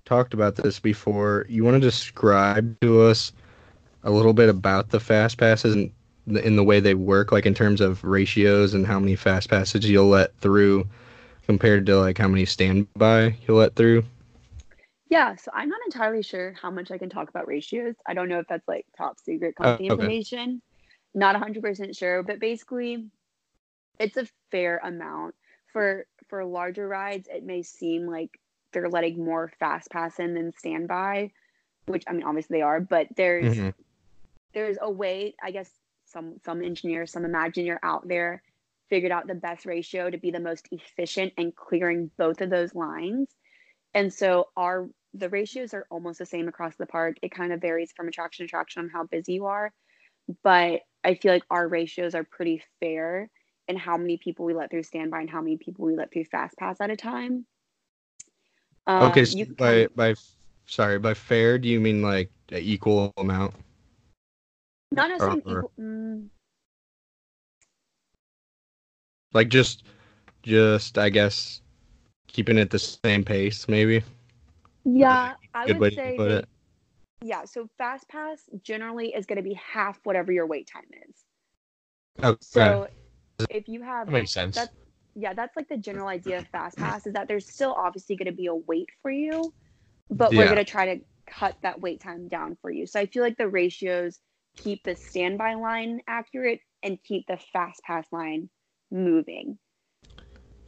talked 0.06 0.34
about 0.34 0.56
this 0.56 0.80
before, 0.80 1.46
you 1.50 1.64
want 1.64 1.76
to 1.76 1.80
describe 1.80 2.80
to 2.82 3.02
us 3.02 3.32
a 4.04 4.12
little 4.12 4.34
bit 4.34 4.50
about 4.50 4.90
the 4.90 5.00
fast 5.00 5.38
passes 5.38 5.76
and 5.76 5.92
in 6.28 6.56
the 6.56 6.64
way 6.64 6.80
they 6.80 6.94
work, 6.94 7.32
like 7.32 7.46
in 7.46 7.56
terms 7.56 7.82
of 7.82 8.04
ratios 8.04 8.74
and 8.74 8.86
how 8.86 9.00
many 9.00 9.16
fast 9.16 9.50
passes 9.50 9.90
you'll 9.90 10.08
let 10.08 10.36
through 10.38 10.88
compared 11.50 11.84
to 11.84 11.98
like 11.98 12.16
how 12.20 12.28
many 12.28 12.46
standby 12.46 13.36
you'll 13.48 13.58
let 13.58 13.76
through. 13.76 14.04
Yeah, 15.10 15.36
so 15.36 15.50
I'm 15.52 15.68
not 15.68 15.80
entirely 15.84 16.22
sure 16.22 16.54
how 16.62 16.70
much 16.70 16.92
I 16.92 17.00
can 17.00 17.10
talk 17.10 17.28
about 17.28 17.48
ratios. 17.48 17.96
I 18.06 18.14
don't 18.14 18.30
know 18.30 18.38
if 18.38 18.46
that's 18.48 18.68
like 18.68 18.86
top 18.96 19.20
secret 19.20 19.56
Oh, 19.60 19.64
company 19.64 19.90
okay. 19.90 19.94
information. 19.94 20.62
Not 21.16 21.36
100% 21.36 21.98
sure, 21.98 22.22
but 22.22 22.40
basically 22.40 23.08
it's 24.00 24.16
a 24.18 24.28
fair 24.52 24.80
amount. 24.84 25.34
For 25.74 26.06
for 26.28 26.46
larger 26.46 26.88
rides, 26.88 27.28
it 27.34 27.44
may 27.44 27.64
seem 27.64 28.06
like 28.06 28.30
they're 28.72 28.88
letting 28.88 29.26
more 29.26 29.52
fast 29.60 29.90
pass 29.90 30.20
in 30.20 30.36
than 30.36 30.54
standby, 30.56 31.32
which 31.88 32.04
I 32.08 32.14
mean 32.14 32.28
obviously 32.28 32.60
they 32.60 32.62
are, 32.62 32.80
but 32.80 33.08
there's 33.18 33.58
Mhm. 33.58 33.74
there's 34.54 34.78
a 34.80 34.92
way, 34.92 35.34
I 35.42 35.50
guess 35.50 35.72
some 36.06 36.36
some 36.46 36.62
engineers, 36.62 37.12
some 37.12 37.24
Imagineer 37.24 37.80
out 37.82 38.08
there 38.08 38.44
figured 38.90 39.12
out 39.12 39.28
the 39.28 39.36
best 39.36 39.66
ratio 39.66 40.10
to 40.10 40.18
be 40.18 40.32
the 40.32 40.40
most 40.40 40.68
efficient 40.72 41.34
and 41.38 41.56
clearing 41.56 42.12
both 42.18 42.42
of 42.42 42.50
those 42.50 42.74
lines. 42.74 43.30
And 43.94 44.14
so 44.14 44.48
our 44.56 44.88
the 45.14 45.30
ratios 45.30 45.74
are 45.74 45.88
almost 45.90 46.20
the 46.20 46.26
same 46.26 46.48
across 46.48 46.76
the 46.76 46.86
park. 46.86 47.18
It 47.24 47.32
kind 47.32 47.52
of 47.52 47.62
varies 47.62 47.92
from 47.96 48.08
attraction 48.08 48.44
to 48.44 48.48
attraction 48.48 48.84
on 48.84 48.90
how 48.90 49.06
busy 49.06 49.34
you 49.34 49.46
are. 49.46 49.74
But 50.44 50.82
I 51.04 51.16
feel 51.16 51.34
like 51.34 51.44
our 51.50 51.68
ratios 51.68 52.14
are 52.14 52.24
pretty 52.24 52.62
fair 52.80 53.30
in 53.68 53.76
how 53.78 53.98
many 53.98 54.18
people 54.18 54.46
we 54.46 54.54
let 54.54 54.70
through 54.70 54.84
standby 54.84 55.22
and 55.22 55.30
how 55.30 55.42
many 55.42 55.58
people 55.58 55.86
we 55.86 55.96
let 55.96 56.12
through 56.12 56.26
fast 56.26 56.58
pass 56.58 56.80
at 56.82 56.92
a 56.92 56.96
time. 56.96 57.46
Um, 58.86 59.12
okay, 59.12 59.26
so 59.26 59.46
can 59.46 59.56
by 59.56 59.88
by 59.96 60.16
sorry, 60.66 61.00
by 61.00 61.14
fair, 61.14 61.58
do 61.58 61.68
you 61.68 61.80
mean 61.80 62.02
like 62.02 62.30
equal 62.52 63.14
amount? 63.18 63.56
not 64.92 65.10
necessarily 65.10 65.42
or- 65.46 65.60
equal, 65.60 65.72
mm, 65.80 66.28
Like 69.34 69.50
just 69.50 69.84
just 70.44 70.98
I 70.98 71.10
guess 71.10 71.62
keeping 72.28 72.58
it 72.58 72.70
the 72.70 72.80
same 72.80 73.24
pace 73.24 73.68
maybe? 73.68 74.04
yeah, 74.86 75.34
I 75.54 75.72
would 75.72 75.94
say 75.94 76.16
put 76.18 76.30
they- 76.30 76.36
it. 76.36 76.48
yeah, 77.22 77.46
so 77.46 77.68
fast 77.78 78.08
pass 78.08 78.42
generally 78.64 79.14
is 79.14 79.26
going 79.26 79.38
to 79.38 79.44
be 79.44 79.54
half 79.54 80.00
whatever 80.04 80.32
your 80.32 80.46
wait 80.46 80.70
time 80.72 80.88
is. 81.10 81.16
Oh, 82.24 82.30
okay. 82.30 82.38
So 82.42 82.88
if 83.50 83.68
you 83.68 83.82
have 83.82 84.08
That 84.08 84.14
makes 84.14 84.32
sense. 84.32 84.56
That's 84.56 84.74
yeah, 85.16 85.34
that's 85.34 85.56
like 85.58 85.68
the 85.68 85.78
general 85.78 86.08
idea 86.08 86.40
of 86.40 86.48
fast 86.48 86.78
pass 86.78 87.06
is 87.06 87.14
that 87.14 87.28
there's 87.28 87.48
still 87.48 87.74
obviously 87.74 88.16
going 88.16 88.28
to 88.28 88.36
be 88.36 88.46
a 88.46 88.56
wait 88.56 88.88
for 89.02 89.12
you, 89.12 89.54
but 90.10 90.34
we're 90.34 90.46
going 90.46 90.56
to 90.58 90.64
try 90.64 90.96
to 90.96 91.02
cut 91.30 91.56
that 91.62 91.82
wait 91.82 92.00
time 92.00 92.28
down 92.28 92.58
for 92.62 92.72
you. 92.72 92.86
So 92.86 93.00
I 93.00 93.06
feel 93.08 93.24
like 93.24 93.38
the 93.38 93.50
ratios 93.50 94.20
keep 94.58 94.84
the 94.84 94.96
standby 94.96 95.56
line 95.56 96.02
accurate 96.08 96.62
and 96.84 97.02
keep 97.04 97.26
the 97.28 97.38
fast 97.52 97.82
pass 97.84 98.06
line 98.12 98.50
moving. 98.92 99.58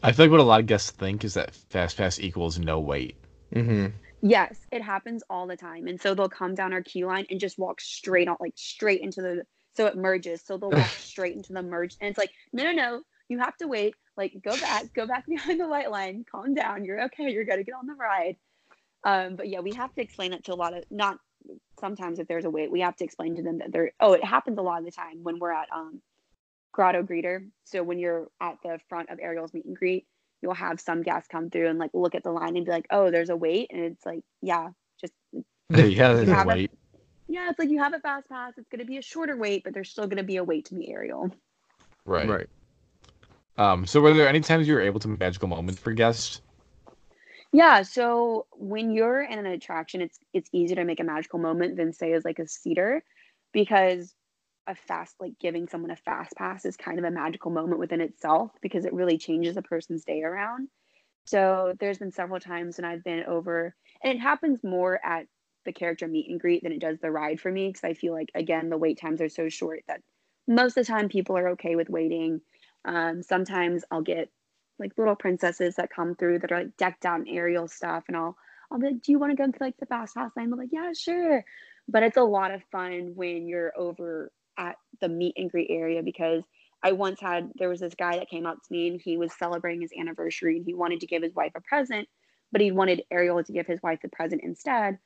I 0.03 0.11
feel 0.11 0.25
like 0.25 0.31
what 0.31 0.39
a 0.39 0.43
lot 0.43 0.59
of 0.59 0.65
guests 0.65 0.91
think 0.91 1.23
is 1.23 1.35
that 1.35 1.53
fast 1.53 1.97
pass 1.97 2.19
equals 2.19 2.57
no 2.59 2.79
wait. 2.79 3.15
hmm 3.53 3.87
Yes, 4.23 4.59
it 4.71 4.83
happens 4.83 5.23
all 5.29 5.47
the 5.47 5.57
time. 5.57 5.87
And 5.87 5.99
so 5.99 6.13
they'll 6.13 6.29
come 6.29 6.53
down 6.53 6.73
our 6.73 6.83
queue 6.83 7.07
line 7.07 7.25
and 7.29 7.39
just 7.39 7.57
walk 7.57 7.81
straight 7.81 8.27
on 8.27 8.37
like 8.39 8.53
straight 8.55 9.01
into 9.01 9.21
the 9.21 9.43
so 9.73 9.85
it 9.87 9.95
merges. 9.95 10.43
So 10.45 10.57
they'll 10.57 10.69
walk 10.69 10.91
straight 10.99 11.35
into 11.35 11.53
the 11.53 11.63
merge 11.63 11.95
and 11.99 12.09
it's 12.09 12.17
like, 12.17 12.31
no 12.53 12.63
no 12.63 12.71
no, 12.71 13.01
you 13.29 13.39
have 13.39 13.57
to 13.57 13.67
wait. 13.67 13.95
Like 14.17 14.33
go 14.43 14.55
back, 14.57 14.93
go 14.93 15.07
back 15.07 15.25
behind 15.27 15.59
the 15.59 15.67
white 15.67 15.91
line, 15.91 16.25
calm 16.29 16.53
down, 16.53 16.85
you're 16.85 17.03
okay, 17.05 17.31
you're 17.31 17.45
gonna 17.45 17.63
get 17.63 17.75
on 17.75 17.87
the 17.87 17.95
ride. 17.95 18.37
Um, 19.03 19.35
but 19.35 19.49
yeah, 19.49 19.61
we 19.61 19.73
have 19.73 19.93
to 19.95 20.01
explain 20.01 20.33
it 20.33 20.45
to 20.45 20.53
a 20.53 20.55
lot 20.55 20.77
of 20.77 20.83
not 20.91 21.17
sometimes 21.79 22.19
if 22.19 22.27
there's 22.27 22.45
a 22.45 22.49
wait, 22.49 22.71
we 22.71 22.81
have 22.81 22.95
to 22.97 23.03
explain 23.03 23.35
to 23.37 23.43
them 23.43 23.59
that 23.59 23.71
they're 23.71 23.91
oh, 23.99 24.13
it 24.13 24.23
happens 24.23 24.57
a 24.59 24.61
lot 24.61 24.79
of 24.79 24.85
the 24.85 24.91
time 24.91 25.23
when 25.23 25.39
we're 25.39 25.53
at 25.53 25.67
um 25.75 26.01
grotto 26.71 27.03
greeter. 27.03 27.47
So 27.65 27.83
when 27.83 27.99
you're 27.99 28.27
at 28.39 28.57
the 28.63 28.79
front 28.89 29.09
of 29.09 29.19
Ariel's 29.19 29.53
meet 29.53 29.65
and 29.65 29.75
greet, 29.75 30.05
you'll 30.41 30.53
have 30.53 30.79
some 30.79 31.03
guests 31.03 31.27
come 31.29 31.49
through 31.49 31.69
and 31.69 31.79
like 31.79 31.91
look 31.93 32.15
at 32.15 32.23
the 32.23 32.31
line 32.31 32.57
and 32.57 32.65
be 32.65 32.71
like, 32.71 32.87
"Oh, 32.89 33.11
there's 33.11 33.29
a 33.29 33.35
wait," 33.35 33.71
and 33.71 33.81
it's 33.81 34.05
like, 34.05 34.23
"Yeah, 34.41 34.69
just 34.99 35.13
yeah, 35.31 35.43
there's 35.69 35.93
You 35.93 36.25
no 36.27 36.33
have 36.33 36.47
wait. 36.47 36.71
yeah." 37.27 37.49
It's 37.49 37.59
like 37.59 37.69
you 37.69 37.79
have 37.79 37.93
a 37.93 37.99
fast 37.99 38.29
pass. 38.29 38.53
It's 38.57 38.69
gonna 38.69 38.85
be 38.85 38.97
a 38.97 39.01
shorter 39.01 39.37
wait, 39.37 39.63
but 39.63 39.73
there's 39.73 39.89
still 39.89 40.07
gonna 40.07 40.23
be 40.23 40.37
a 40.37 40.43
wait 40.43 40.65
to 40.65 40.75
meet 40.75 40.89
Ariel. 40.89 41.31
Right. 42.05 42.27
Right. 42.27 42.49
Um. 43.57 43.85
So, 43.85 44.01
were 44.01 44.13
there 44.13 44.27
any 44.27 44.39
times 44.39 44.67
you 44.67 44.73
were 44.73 44.81
able 44.81 44.99
to 45.01 45.07
make 45.07 45.19
magical 45.19 45.47
moments 45.47 45.79
for 45.79 45.91
guests? 45.93 46.41
Yeah. 47.53 47.81
So 47.83 48.47
when 48.53 48.91
you're 48.91 49.21
in 49.21 49.37
an 49.37 49.45
attraction, 49.45 50.01
it's 50.01 50.17
it's 50.33 50.49
easier 50.53 50.77
to 50.77 50.85
make 50.85 50.99
a 50.99 51.03
magical 51.03 51.37
moment 51.37 51.75
than 51.77 51.93
say 51.93 52.13
as 52.13 52.23
like 52.25 52.39
a 52.39 52.47
seater, 52.47 53.03
because 53.51 54.15
a 54.67 54.75
fast 54.75 55.15
like 55.19 55.33
giving 55.39 55.67
someone 55.67 55.91
a 55.91 55.95
fast 55.95 56.35
pass 56.35 56.65
is 56.65 56.77
kind 56.77 56.99
of 56.99 57.05
a 57.05 57.11
magical 57.11 57.51
moment 57.51 57.79
within 57.79 58.01
itself 58.01 58.51
because 58.61 58.85
it 58.85 58.93
really 58.93 59.17
changes 59.17 59.57
a 59.57 59.61
person's 59.61 60.05
day 60.05 60.21
around. 60.23 60.69
So 61.25 61.73
there's 61.79 61.99
been 61.99 62.11
several 62.11 62.39
times 62.39 62.77
when 62.77 62.85
I've 62.85 63.03
been 63.03 63.23
over, 63.25 63.75
and 64.03 64.13
it 64.13 64.21
happens 64.21 64.63
more 64.63 64.99
at 65.03 65.27
the 65.65 65.73
character 65.73 66.07
meet 66.07 66.29
and 66.29 66.39
greet 66.39 66.63
than 66.63 66.71
it 66.71 66.81
does 66.81 66.99
the 66.99 67.11
ride 67.11 67.39
for 67.39 67.51
me 67.51 67.67
because 67.67 67.83
I 67.83 67.93
feel 67.93 68.13
like 68.13 68.29
again 68.33 68.69
the 68.69 68.77
wait 68.77 68.99
times 68.99 69.21
are 69.21 69.29
so 69.29 69.47
short 69.49 69.81
that 69.87 70.01
most 70.47 70.77
of 70.77 70.85
the 70.85 70.91
time 70.91 71.09
people 71.09 71.37
are 71.37 71.49
okay 71.49 71.75
with 71.75 71.89
waiting. 71.89 72.41
Um, 72.85 73.21
sometimes 73.21 73.83
I'll 73.91 74.01
get 74.01 74.29
like 74.79 74.93
little 74.97 75.15
princesses 75.15 75.75
that 75.75 75.91
come 75.93 76.15
through 76.15 76.39
that 76.39 76.51
are 76.51 76.63
like 76.63 76.77
decked 76.77 77.05
out 77.05 77.19
in 77.19 77.27
Ariel 77.27 77.67
stuff, 77.67 78.05
and 78.07 78.17
I'll 78.17 78.35
I'll 78.71 78.79
be 78.79 78.87
like, 78.87 79.01
"Do 79.01 79.11
you 79.11 79.19
want 79.19 79.31
to 79.31 79.37
go 79.37 79.49
to 79.49 79.57
like 79.63 79.77
the 79.77 79.85
fast 79.85 80.15
pass 80.15 80.31
line?" 80.35 80.49
They're 80.49 80.57
like, 80.57 80.69
"Yeah, 80.71 80.91
sure." 80.93 81.45
But 81.87 82.03
it's 82.03 82.17
a 82.17 82.23
lot 82.23 82.51
of 82.51 82.63
fun 82.71 83.13
when 83.15 83.47
you're 83.47 83.73
over 83.77 84.31
at 84.57 84.75
the 84.99 85.09
meet 85.09 85.33
and 85.37 85.49
greet 85.49 85.69
area 85.69 86.01
because 86.03 86.43
I 86.83 86.93
once 86.93 87.19
had 87.19 87.51
there 87.55 87.69
was 87.69 87.79
this 87.79 87.95
guy 87.95 88.17
that 88.17 88.29
came 88.29 88.45
up 88.45 88.57
to 88.57 88.73
me 88.73 88.87
and 88.89 89.01
he 89.01 89.17
was 89.17 89.31
celebrating 89.37 89.81
his 89.81 89.91
anniversary 89.97 90.57
and 90.57 90.65
he 90.65 90.73
wanted 90.73 91.01
to 91.01 91.07
give 91.07 91.21
his 91.21 91.35
wife 91.35 91.51
a 91.55 91.61
present, 91.61 92.07
but 92.51 92.61
he 92.61 92.71
wanted 92.71 93.03
Ariel 93.11 93.43
to 93.43 93.53
give 93.53 93.67
his 93.67 93.81
wife 93.81 93.99
the 94.01 94.09
present 94.09 94.41
instead. 94.43 94.97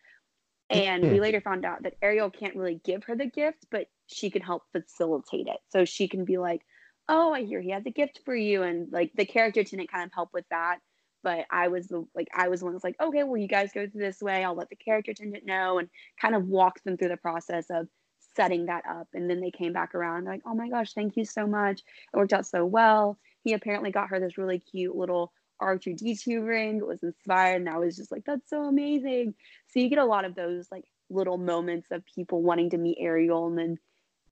And 0.69 1.03
we 1.03 1.17
hmm. 1.17 1.21
later 1.21 1.41
found 1.41 1.65
out 1.65 1.83
that 1.83 1.95
Ariel 2.01 2.29
can't 2.29 2.55
really 2.55 2.81
give 2.83 3.03
her 3.03 3.15
the 3.15 3.27
gift, 3.27 3.65
but 3.69 3.87
she 4.07 4.29
can 4.29 4.41
help 4.41 4.63
facilitate 4.71 5.47
it. 5.47 5.57
So 5.69 5.85
she 5.85 6.07
can 6.07 6.25
be 6.25 6.37
like, 6.37 6.61
"Oh, 7.07 7.33
I 7.33 7.43
hear 7.43 7.61
he 7.61 7.69
has 7.69 7.85
a 7.85 7.91
gift 7.91 8.21
for 8.25 8.35
you," 8.35 8.63
and 8.63 8.91
like 8.91 9.11
the 9.15 9.25
character 9.25 9.63
didn't 9.63 9.91
kind 9.91 10.05
of 10.05 10.11
help 10.13 10.29
with 10.33 10.45
that. 10.49 10.79
But 11.21 11.45
I 11.51 11.67
was 11.67 11.87
the 11.87 12.07
like 12.15 12.29
I 12.33 12.47
was 12.47 12.61
the 12.61 12.65
one 12.65 12.73
that's 12.73 12.83
like, 12.83 12.99
"Okay, 12.99 13.23
well, 13.23 13.37
you 13.37 13.47
guys 13.47 13.73
go 13.73 13.87
through 13.87 14.01
this 14.01 14.21
way. 14.21 14.43
I'll 14.43 14.55
let 14.55 14.69
the 14.69 14.75
character 14.75 15.11
attendant 15.11 15.45
know," 15.45 15.77
and 15.77 15.87
kind 16.19 16.33
of 16.33 16.47
walk 16.47 16.81
them 16.83 16.97
through 16.97 17.09
the 17.09 17.17
process 17.17 17.67
of 17.69 17.87
setting 18.35 18.65
that 18.67 18.83
up. 18.89 19.07
And 19.13 19.29
then 19.29 19.41
they 19.41 19.51
came 19.51 19.73
back 19.73 19.95
around 19.95 20.25
like, 20.25 20.41
"Oh 20.45 20.53
my 20.53 20.69
gosh, 20.69 20.93
thank 20.93 21.17
you 21.17 21.25
so 21.25 21.47
much. 21.47 21.81
It 22.13 22.17
worked 22.17 22.33
out 22.33 22.45
so 22.45 22.65
well." 22.65 23.17
He 23.43 23.53
apparently 23.53 23.91
got 23.91 24.09
her 24.09 24.19
this 24.19 24.37
really 24.37 24.59
cute 24.59 24.95
little 24.95 25.31
R2D2 25.61 26.45
ring. 26.45 26.77
It 26.77 26.87
was 26.87 27.03
inspired, 27.03 27.61
and 27.61 27.69
I 27.69 27.77
was 27.77 27.95
just 27.95 28.11
like, 28.11 28.25
"That's 28.25 28.49
so 28.49 28.63
amazing." 28.63 29.35
So 29.67 29.79
you 29.79 29.89
get 29.89 29.99
a 29.99 30.05
lot 30.05 30.25
of 30.25 30.35
those 30.35 30.67
like 30.71 30.85
little 31.09 31.37
moments 31.37 31.91
of 31.91 32.03
people 32.05 32.41
wanting 32.41 32.71
to 32.71 32.77
meet 32.77 32.97
Ariel 32.99 33.47
and 33.47 33.57
then 33.57 33.79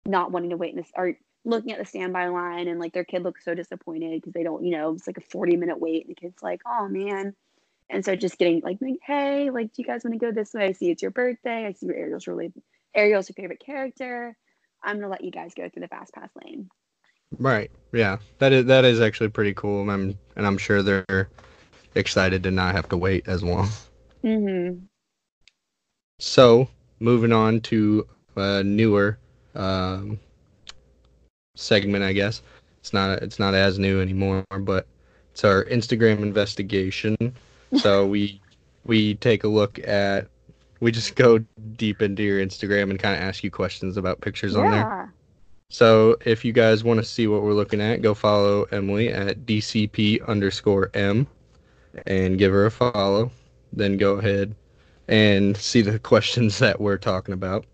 not 0.05 0.31
wanting 0.31 0.49
to 0.49 0.57
wait 0.57 0.71
in 0.71 0.77
this 0.77 0.91
or 0.95 1.15
looking 1.45 1.71
at 1.71 1.79
the 1.79 1.85
standby 1.85 2.27
line 2.27 2.67
and 2.67 2.79
like 2.79 2.93
their 2.93 3.03
kid 3.03 3.23
looks 3.23 3.43
so 3.43 3.53
disappointed 3.53 4.21
because 4.21 4.33
they 4.33 4.43
don't, 4.43 4.63
you 4.63 4.71
know, 4.71 4.93
it's 4.93 5.07
like 5.07 5.17
a 5.17 5.21
40 5.21 5.57
minute 5.57 5.79
wait 5.79 6.05
and 6.05 6.15
the 6.15 6.19
kid's 6.19 6.41
like, 6.41 6.61
oh 6.65 6.87
man. 6.87 7.35
And 7.89 8.03
so 8.03 8.15
just 8.15 8.37
getting 8.37 8.61
like, 8.61 8.77
like, 8.81 8.99
hey, 9.05 9.49
like, 9.49 9.73
do 9.73 9.81
you 9.81 9.85
guys 9.85 10.03
want 10.03 10.13
to 10.13 10.25
go 10.25 10.31
this 10.31 10.53
way? 10.53 10.65
I 10.65 10.71
see 10.71 10.89
it's 10.89 11.01
your 11.01 11.11
birthday. 11.11 11.65
I 11.65 11.73
see 11.73 11.87
Ariel's 11.87 12.27
really 12.27 12.51
Ariel's 12.95 13.29
your 13.29 13.35
favorite 13.35 13.61
character. 13.65 14.35
I'm 14.83 14.97
gonna 14.97 15.09
let 15.09 15.23
you 15.23 15.31
guys 15.31 15.53
go 15.55 15.69
through 15.69 15.81
the 15.81 15.87
fast 15.87 16.13
pass 16.13 16.29
lane. 16.43 16.69
Right. 17.39 17.71
Yeah. 17.91 18.17
That 18.39 18.53
is 18.53 18.65
that 18.65 18.85
is 18.85 19.01
actually 19.01 19.29
pretty 19.29 19.53
cool. 19.53 19.89
I'm, 19.89 20.17
and 20.35 20.45
I'm 20.45 20.57
sure 20.57 20.83
they're 20.83 21.29
excited 21.95 22.43
to 22.43 22.51
not 22.51 22.75
have 22.75 22.89
to 22.89 22.97
wait 22.97 23.27
as 23.27 23.43
long. 23.43 23.69
Mm-hmm. 24.23 24.85
So 26.19 26.67
moving 26.99 27.33
on 27.33 27.61
to 27.61 28.07
a 28.35 28.63
newer 28.63 29.17
um, 29.55 30.19
segment, 31.55 32.03
I 32.03 32.13
guess 32.13 32.41
it's 32.79 32.93
not 32.93 33.21
it's 33.21 33.39
not 33.39 33.53
as 33.53 33.79
new 33.79 34.01
anymore. 34.01 34.45
But 34.59 34.87
it's 35.31 35.43
our 35.43 35.65
Instagram 35.65 36.21
investigation. 36.21 37.17
So 37.77 38.05
we 38.07 38.41
we 38.85 39.15
take 39.15 39.43
a 39.43 39.47
look 39.47 39.79
at 39.87 40.27
we 40.83 40.91
just 40.91 41.15
go 41.15 41.39
deep 41.77 42.01
into 42.01 42.23
your 42.23 42.45
Instagram 42.45 42.89
and 42.89 42.99
kind 42.99 43.15
of 43.15 43.21
ask 43.21 43.41
you 43.41 43.49
questions 43.49 43.95
about 43.95 44.19
pictures 44.19 44.53
on 44.55 44.69
there. 44.69 44.81
yeah. 44.81 45.07
So 45.69 46.17
if 46.25 46.43
you 46.43 46.51
guys 46.51 46.83
want 46.83 46.99
to 46.99 47.05
see 47.05 47.25
what 47.25 47.41
we're 47.41 47.53
looking 47.53 47.79
at, 47.79 48.01
go 48.01 48.13
follow 48.13 48.63
Emily 48.65 49.07
at 49.07 49.45
DCP 49.45 50.27
underscore 50.27 50.91
M 50.93 51.25
and 52.05 52.37
give 52.37 52.51
her 52.51 52.65
a 52.65 52.71
follow. 52.71 53.31
Then 53.71 53.95
go 53.95 54.15
ahead 54.15 54.55
and 55.07 55.55
see 55.55 55.81
the 55.81 55.99
questions 56.11 56.59
that 56.59 56.81
we're 56.81 56.97
talking 56.97 57.33
about. 57.33 57.65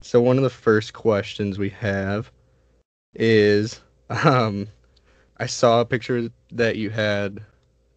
So 0.00 0.22
one 0.22 0.38
of 0.38 0.42
the 0.42 0.50
first 0.50 0.94
questions 0.94 1.58
we 1.58 1.70
have 1.70 2.32
is 3.14 3.80
um 4.08 4.66
I 5.38 5.46
saw 5.46 5.82
a 5.82 5.84
picture 5.84 6.30
that 6.52 6.76
you 6.76 6.88
had 6.88 7.44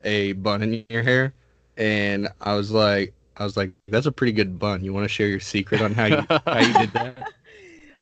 a 0.04 0.34
bun 0.34 0.64
in 0.64 0.86
your 0.90 1.04
hair 1.04 1.34
and 1.78 2.28
I 2.42 2.56
was 2.56 2.72
like 2.72 3.14
I 3.40 3.44
was 3.44 3.58
like 3.58 3.72
that's 3.88 4.06
a 4.06 4.12
pretty 4.12 4.34
good 4.34 4.60
bun. 4.60 4.84
You 4.84 4.94
want 4.94 5.06
to 5.06 5.10
share 5.10 5.28
your 5.28 5.40
secret 5.40 5.82
on 5.82 5.94
how 5.94 6.06
you 6.06 6.26
how 6.46 6.60
you 6.60 6.74
did 6.74 6.94
that? 6.94 7.32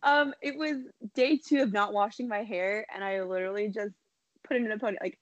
Um, 0.04 0.34
it 0.42 0.56
was 0.56 0.78
day 1.16 1.38
two 1.38 1.64
of 1.64 1.74
not 1.74 1.92
washing 1.92 2.30
my 2.30 2.44
hair, 2.44 2.86
and 2.94 3.04
I 3.04 3.24
literally 3.24 3.68
just 3.68 3.94
put 4.48 4.56
it 4.56 4.64
in 4.64 4.72
a 4.72 4.78
pony, 4.78 4.96
like 5.02 5.18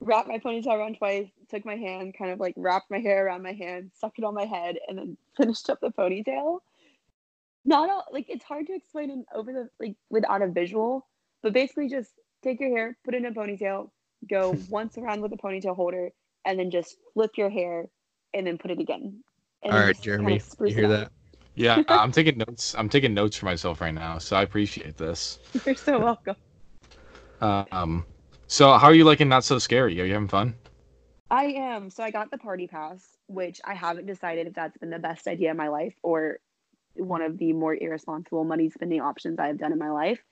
wrapped 0.00 0.28
my 0.28 0.38
ponytail 0.38 0.78
around 0.78 0.96
twice, 0.96 1.28
took 1.50 1.66
my 1.66 1.76
hand, 1.76 2.14
kind 2.16 2.30
of 2.30 2.40
like 2.40 2.54
wrapped 2.56 2.90
my 2.90 3.00
hair 3.00 3.26
around 3.26 3.42
my 3.42 3.52
hand, 3.52 3.90
stuck 3.94 4.18
it 4.18 4.24
on 4.24 4.34
my 4.34 4.46
head, 4.46 4.76
and 4.88 4.96
then 4.96 5.16
finished 5.36 5.68
up 5.68 5.80
the 5.80 5.90
ponytail. 5.90 6.60
Not 7.64 7.90
all 7.90 8.04
like 8.12 8.30
it's 8.30 8.44
hard 8.44 8.66
to 8.68 8.74
explain 8.74 9.10
in 9.10 9.24
over 9.34 9.52
the 9.52 9.68
like 9.78 9.96
without 10.10 10.42
a 10.42 10.48
visual, 10.48 11.06
but 11.42 11.52
basically 11.52 11.88
just 11.88 12.12
take 12.42 12.60
your 12.60 12.70
hair, 12.70 12.96
put 13.04 13.14
it 13.14 13.18
in 13.18 13.26
a 13.26 13.32
ponytail, 13.32 13.90
go 14.28 14.56
once 14.70 14.96
around 14.96 15.20
with 15.20 15.32
a 15.32 15.36
ponytail 15.36 15.76
holder, 15.76 16.10
and 16.44 16.58
then 16.58 16.70
just 16.70 16.96
flip 17.14 17.32
your 17.36 17.50
hair, 17.50 17.88
and 18.34 18.46
then 18.46 18.58
put 18.58 18.70
it 18.70 18.78
again. 18.78 19.22
And 19.62 19.72
All 19.72 19.78
then 19.78 19.94
kind 19.94 20.02
Jeremy, 20.02 20.36
of 20.36 20.68
you 20.68 20.74
hear 20.74 20.88
that? 20.88 21.12
Yeah, 21.54 21.82
I'm 21.88 22.12
taking 22.12 22.38
notes. 22.38 22.74
I'm 22.76 22.88
taking 22.88 23.14
notes 23.14 23.36
for 23.36 23.46
myself 23.46 23.80
right 23.80 23.94
now, 23.94 24.18
so 24.18 24.36
I 24.36 24.42
appreciate 24.42 24.96
this. 24.96 25.38
You're 25.66 25.74
so 25.74 26.00
welcome. 26.00 26.36
Um, 27.40 28.06
so 28.46 28.72
how 28.78 28.86
are 28.86 28.94
you 28.94 29.04
liking 29.04 29.28
Not 29.28 29.44
So 29.44 29.58
Scary? 29.58 30.00
Are 30.00 30.04
you 30.04 30.14
having 30.14 30.28
fun? 30.28 30.54
I 31.30 31.44
am. 31.44 31.90
So 31.90 32.02
I 32.02 32.10
got 32.10 32.30
the 32.30 32.38
party 32.38 32.66
pass, 32.66 33.04
which 33.26 33.60
I 33.64 33.74
haven't 33.74 34.06
decided 34.06 34.46
if 34.46 34.54
that's 34.54 34.76
been 34.78 34.90
the 34.90 34.98
best 34.98 35.26
idea 35.26 35.50
in 35.50 35.56
my 35.56 35.68
life 35.68 35.94
or 36.02 36.38
one 36.94 37.22
of 37.22 37.38
the 37.38 37.52
more 37.52 37.74
irresponsible 37.74 38.44
money 38.44 38.70
spending 38.70 39.00
options 39.00 39.38
I 39.38 39.46
have 39.46 39.58
done 39.58 39.72
in 39.72 39.78
my 39.78 39.90
life. 39.90 40.22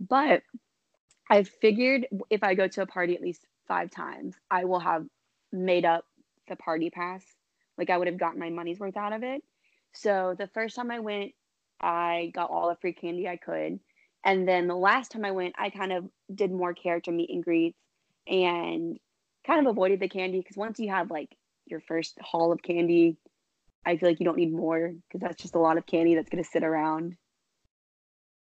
But 0.00 0.42
I 1.28 1.42
figured 1.42 2.06
if 2.30 2.42
I 2.42 2.54
go 2.54 2.68
to 2.68 2.82
a 2.82 2.86
party 2.86 3.14
at 3.14 3.20
least 3.20 3.46
five 3.68 3.90
times, 3.90 4.34
I 4.50 4.64
will 4.64 4.80
have 4.80 5.04
made 5.52 5.84
up 5.84 6.04
the 6.50 6.56
party 6.56 6.90
pass. 6.90 7.24
Like 7.78 7.90
I 7.90 7.98
would 7.98 8.08
have 8.08 8.18
gotten 8.18 8.40
my 8.40 8.50
money's 8.50 8.80
worth 8.80 8.98
out 8.98 9.14
of 9.14 9.24
it. 9.24 9.42
So 9.94 10.36
the 10.38 10.48
first 10.48 10.76
time 10.76 10.92
I 10.92 11.00
went, 11.00 11.32
I 11.80 12.32
got 12.34 12.50
all 12.50 12.70
the 12.70 12.76
free 12.76 12.94
candy 12.94 13.28
I 13.28 13.38
could. 13.38 13.80
And 14.24 14.48
then 14.48 14.68
the 14.68 14.76
last 14.76 15.12
time 15.12 15.24
I 15.26 15.32
went, 15.32 15.56
I 15.58 15.70
kind 15.70 15.92
of 15.92 16.10
did 16.34 16.52
more 16.52 16.74
character 16.74 17.12
meet 17.12 17.30
and 17.30 17.44
greets 17.44 17.80
and 18.28 18.98
kind 19.46 19.66
of 19.66 19.70
avoided 19.70 20.00
the 20.00 20.08
candy 20.10 20.40
because 20.40 20.58
once 20.58 20.80
you 20.80 20.90
have 20.90 21.10
like 21.10 21.36
your 21.66 21.80
first 21.80 22.18
haul 22.22 22.52
of 22.52 22.62
candy, 22.62 23.18
I 23.86 23.96
feel 23.98 24.10
like 24.10 24.20
you 24.20 24.26
don't 24.26 24.38
need 24.38 24.52
more 24.52 24.94
because 25.08 25.20
that's 25.22 25.42
just 25.42 25.56
a 25.56 25.60
lot 25.60 25.78
of 25.78 25.86
candy 25.86 26.14
that's 26.16 26.30
going 26.30 26.44
to 26.44 26.50
sit 26.50 26.64
around 26.64 27.16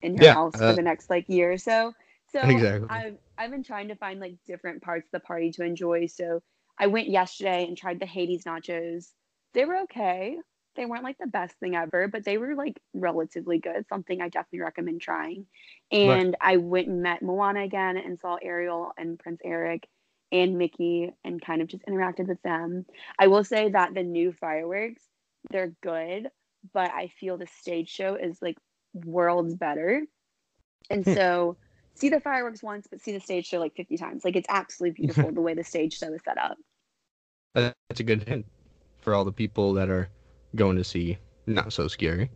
in 0.03 0.15
your 0.15 0.25
Yeah, 0.25 0.37
house 0.37 0.61
uh, 0.61 0.61
for 0.61 0.75
the 0.75 0.83
next 0.83 1.11
like 1.11 1.29
year 1.29 1.53
or 1.53 1.59
so. 1.59 1.93
So 2.27 2.65
Exactly. 2.89 2.89
I've 2.89 3.19
I've 3.39 3.51
been 3.51 3.63
trying 3.65 3.89
to 3.89 3.97
find 3.97 4.21
like 4.21 4.37
different 4.47 4.83
parts 4.83 5.09
of 5.09 5.13
the 5.13 5.27
party 5.27 5.51
to 5.53 5.65
enjoy. 5.65 6.07
So 6.07 6.43
I 6.79 6.87
went 6.89 7.09
yesterday 7.09 7.67
and 7.67 7.77
tried 7.77 8.01
the 8.01 8.07
Hades 8.07 8.45
nachos. 8.45 9.13
They 9.55 9.65
were 9.65 9.79
okay. 9.83 10.37
They 10.77 10.87
weren't 10.87 11.05
like 11.05 11.19
the 11.19 11.27
best 11.27 11.57
thing 11.59 11.77
ever, 11.77 12.09
but 12.09 12.25
they 12.25 12.37
were 12.39 12.55
like 12.55 12.81
relatively 12.95 13.59
good. 13.59 13.87
Something 13.89 14.21
I 14.21 14.29
definitely 14.29 14.61
recommend 14.61 15.01
trying. 15.01 15.47
And 15.91 16.37
I 16.41 16.57
went 16.57 16.89
and 16.89 17.03
met 17.03 17.23
Moana 17.23 17.63
again 17.63 17.97
and 17.97 18.19
saw 18.19 18.37
Ariel 18.43 18.93
and 18.99 19.19
Prince 19.19 19.41
Eric 19.45 19.89
and 20.33 20.59
Mickey 20.59 21.13
and 21.25 21.41
kind 21.41 21.63
of 21.63 21.69
just 21.69 21.85
interacted 21.87 22.27
with 22.29 22.43
them. 22.43 22.87
I 23.19 23.29
will 23.29 23.45
say 23.45 23.71
that 23.71 23.95
the 23.95 24.03
new 24.03 24.33
fireworks, 24.33 25.03
they're 25.51 25.75
good, 25.83 26.29
but 26.73 26.91
I 26.91 27.09
feel 27.21 27.39
the 27.39 27.47
stage 27.47 27.89
show 27.89 28.17
is 28.17 28.41
like 28.43 28.57
worlds 28.95 29.55
better. 29.55 30.03
And 30.91 31.07
Hmm. 31.07 31.15
so 31.15 31.57
see 31.95 32.09
the 32.09 32.21
fireworks 32.21 32.63
once, 32.63 32.87
but 32.89 33.01
see 33.01 33.13
the 33.13 33.21
stage 33.21 33.47
show 33.47 33.59
like 33.59 33.75
50 33.75 33.97
times. 33.97 34.25
Like 34.25 34.37
it's 34.37 34.49
absolutely 34.49 35.03
beautiful 35.07 35.33
the 35.33 35.41
way 35.41 35.55
the 35.55 35.65
stage 35.65 35.99
show 35.99 36.13
is 36.13 36.21
set 36.25 36.39
up. 36.39 36.57
That's 37.55 38.01
a 38.01 38.05
good 38.05 38.27
hint 38.29 38.47
for 39.01 39.15
all 39.15 39.25
the 39.25 39.33
people 39.33 39.75
that 39.75 39.89
are 39.89 40.09
going 40.57 40.77
to 40.77 40.85
see 40.85 41.19
Not 41.47 41.73
So 41.73 41.89
Scary. 41.89 42.31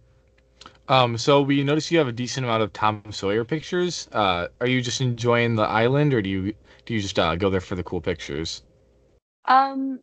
Um, 0.89 1.19
so 1.19 1.43
we 1.43 1.63
notice 1.65 1.91
you 1.91 1.99
have 1.99 2.09
a 2.09 2.13
decent 2.13 2.47
amount 2.47 2.63
of 2.63 2.73
Tom 2.73 3.03
Sawyer 3.11 3.45
pictures. 3.45 4.09
Uh, 4.13 4.49
are 4.61 4.67
you 4.67 4.81
just 4.81 5.01
enjoying 5.01 5.55
the 5.55 5.63
island, 5.63 6.15
or 6.15 6.23
do 6.23 6.31
you 6.31 6.55
do 6.87 6.95
you 6.95 7.01
just 7.01 7.19
uh, 7.19 7.37
go 7.37 7.51
there 7.51 7.61
for 7.61 7.75
the 7.75 7.83
cool 7.83 8.01
pictures? 8.01 8.63
Um, 9.45 10.01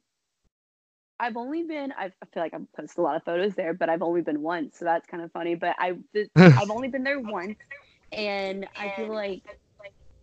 I've 1.20 1.38
only 1.38 1.64
been, 1.64 1.92
I 1.92 2.06
I 2.06 2.26
feel 2.32 2.44
like 2.44 2.54
I've 2.54 2.72
posted 2.74 3.00
a 3.00 3.02
lot 3.02 3.16
of 3.16 3.24
photos 3.24 3.56
there, 3.56 3.74
but 3.74 3.90
I've 3.90 4.04
only 4.04 4.22
been 4.22 4.42
once. 4.42 4.78
So 4.78 4.86
that's 4.86 5.08
kind 5.08 5.24
of 5.24 5.32
funny. 5.32 5.56
But 5.56 5.76
I've, 5.80 6.00
I've 6.36 6.70
only 6.70 6.90
been 6.90 7.04
there 7.04 7.20
once. 7.20 7.58
And 8.16 8.68
I 8.76 8.94
feel 8.96 9.14
like 9.14 9.44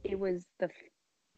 it 0.02 0.18
was 0.18 0.44
the, 0.58 0.70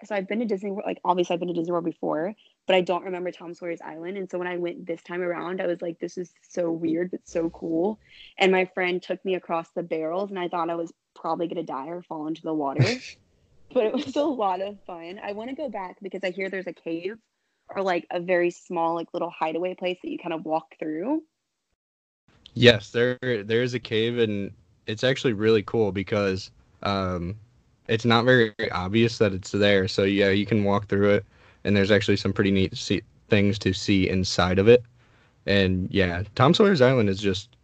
so 0.04 0.14
I've 0.14 0.28
been 0.28 0.38
to 0.38 0.44
Disney 0.44 0.70
World, 0.70 0.84
like 0.86 1.00
obviously 1.04 1.34
I've 1.34 1.40
been 1.40 1.48
to 1.48 1.54
Disney 1.54 1.72
World 1.72 1.84
before, 1.84 2.34
but 2.66 2.76
I 2.76 2.80
don't 2.80 3.04
remember 3.04 3.32
Tom 3.32 3.54
Sawyer's 3.54 3.80
Island. 3.80 4.16
And 4.16 4.30
so 4.30 4.38
when 4.38 4.46
I 4.46 4.56
went 4.56 4.86
this 4.86 5.02
time 5.02 5.20
around, 5.20 5.60
I 5.60 5.66
was 5.66 5.82
like, 5.82 5.98
this 5.98 6.16
is 6.16 6.32
so 6.48 6.70
weird, 6.70 7.10
but 7.10 7.20
so 7.24 7.50
cool. 7.50 7.98
And 8.38 8.52
my 8.52 8.66
friend 8.66 9.02
took 9.02 9.22
me 9.24 9.34
across 9.34 9.68
the 9.70 9.82
barrels 9.82 10.30
and 10.30 10.38
I 10.38 10.48
thought 10.48 10.70
I 10.70 10.76
was 10.76 10.92
probably 11.14 11.48
going 11.48 11.56
to 11.56 11.72
die 11.72 11.88
or 11.88 12.02
fall 12.02 12.26
into 12.28 12.42
the 12.42 12.54
water. 12.54 12.84
but 13.74 13.86
it 13.86 13.92
was 13.92 14.14
a 14.16 14.22
lot 14.22 14.60
of 14.60 14.78
fun. 14.86 15.20
I 15.22 15.32
want 15.32 15.50
to 15.50 15.56
go 15.56 15.68
back 15.68 15.96
because 16.00 16.22
I 16.22 16.30
hear 16.30 16.48
there's 16.48 16.68
a 16.68 16.72
cave 16.72 17.18
or 17.68 17.82
like 17.82 18.06
a 18.10 18.20
very 18.20 18.50
small, 18.50 18.94
like 18.94 19.08
little 19.12 19.30
hideaway 19.30 19.74
place 19.74 19.98
that 20.02 20.10
you 20.10 20.18
kind 20.18 20.34
of 20.34 20.44
walk 20.44 20.76
through. 20.78 21.22
Yes, 22.54 22.90
there 22.90 23.18
there 23.20 23.62
is 23.62 23.74
a 23.74 23.80
cave 23.80 24.18
and 24.18 24.52
it's 24.86 25.04
actually 25.04 25.32
really 25.32 25.62
cool 25.62 25.92
because 25.92 26.50
um 26.82 27.34
it's 27.88 28.04
not 28.04 28.24
very 28.24 28.52
obvious 28.72 29.18
that 29.18 29.32
it's 29.34 29.50
there. 29.50 29.88
So 29.88 30.04
yeah, 30.04 30.30
you 30.30 30.46
can 30.46 30.64
walk 30.64 30.88
through 30.88 31.10
it 31.10 31.26
and 31.64 31.76
there's 31.76 31.90
actually 31.90 32.16
some 32.16 32.32
pretty 32.32 32.50
neat 32.50 32.76
see- 32.76 33.02
things 33.28 33.58
to 33.60 33.72
see 33.74 34.08
inside 34.08 34.58
of 34.58 34.68
it. 34.68 34.82
And 35.46 35.88
yeah, 35.90 36.22
Tom 36.34 36.54
Sawyer's 36.54 36.80
Island 36.80 37.08
is 37.10 37.20
just 37.20 37.56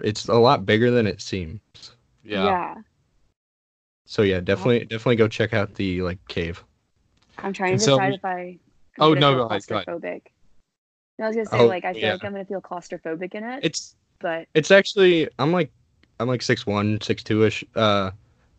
it's 0.00 0.26
a 0.28 0.34
lot 0.34 0.64
bigger 0.66 0.90
than 0.90 1.06
it 1.06 1.20
seems. 1.20 1.60
Yeah. 2.24 2.44
yeah. 2.44 2.74
So 4.06 4.22
yeah, 4.22 4.40
definitely 4.40 4.80
definitely 4.80 5.16
go 5.16 5.28
check 5.28 5.52
out 5.54 5.74
the 5.74 6.02
like 6.02 6.18
cave. 6.28 6.62
I'm 7.38 7.52
trying 7.52 7.72
And 7.72 7.80
to 7.80 7.84
so 7.84 7.96
decide 7.96 8.08
we- 8.10 8.14
if 8.16 8.24
I. 8.24 8.58
Oh, 9.00 9.08
gonna 9.14 9.20
no, 9.20 9.30
feel 9.32 9.38
go 9.38 9.46
ahead, 9.46 9.62
claustrophobic. 9.62 10.22
No, 11.18 11.24
I 11.24 11.28
was 11.28 11.36
gonna 11.36 11.46
say 11.46 11.58
Oh, 11.58 11.66
like 11.66 11.84
I 11.84 11.92
feel 11.94 12.02
yeah. 12.02 12.12
like 12.12 12.24
I'm 12.24 12.32
gonna 12.32 12.44
feel 12.44 12.60
claustrophobic 12.60 13.34
in 13.34 13.42
it, 13.42 13.64
It's 13.64 13.96
but 14.20 14.46
it's 14.54 14.70
actually 14.70 15.28
I'm 15.38 15.50
like 15.52 15.72
I'm 16.20 16.28
like 16.28 16.42
six 16.42 16.66
one, 16.66 17.00
six 17.00 17.22
two 17.22 17.44
ish, 17.44 17.64
uh, 17.74 18.10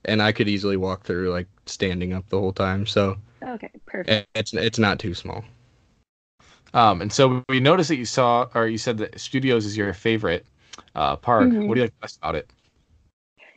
and 0.05 0.21
I 0.21 0.31
could 0.31 0.47
easily 0.47 0.77
walk 0.77 1.03
through 1.03 1.31
like 1.31 1.47
standing 1.65 2.13
up 2.13 2.27
the 2.29 2.39
whole 2.39 2.53
time. 2.53 2.85
So 2.85 3.17
okay, 3.43 3.69
perfect. 3.85 4.27
it's 4.35 4.53
it's 4.53 4.79
not 4.79 4.99
too 4.99 5.13
small. 5.13 5.43
Um, 6.73 7.01
and 7.01 7.11
so 7.11 7.41
we 7.47 7.61
noticed 7.61 7.87
that 7.89 7.95
you 7.95 8.05
saw, 8.05 8.47
or 8.53 8.67
you 8.67 8.77
said 8.77 8.97
that 8.97 9.19
Studios 9.19 9.65
is 9.65 9.77
your 9.77 9.93
favorite 9.93 10.45
uh, 10.93 11.15
park. 11.15 11.49
Mhm. 11.49 11.67
What 11.67 11.75
do 11.75 11.79
you 11.79 11.85
like 11.85 11.99
best 12.01 12.17
about 12.17 12.35
it? 12.35 12.49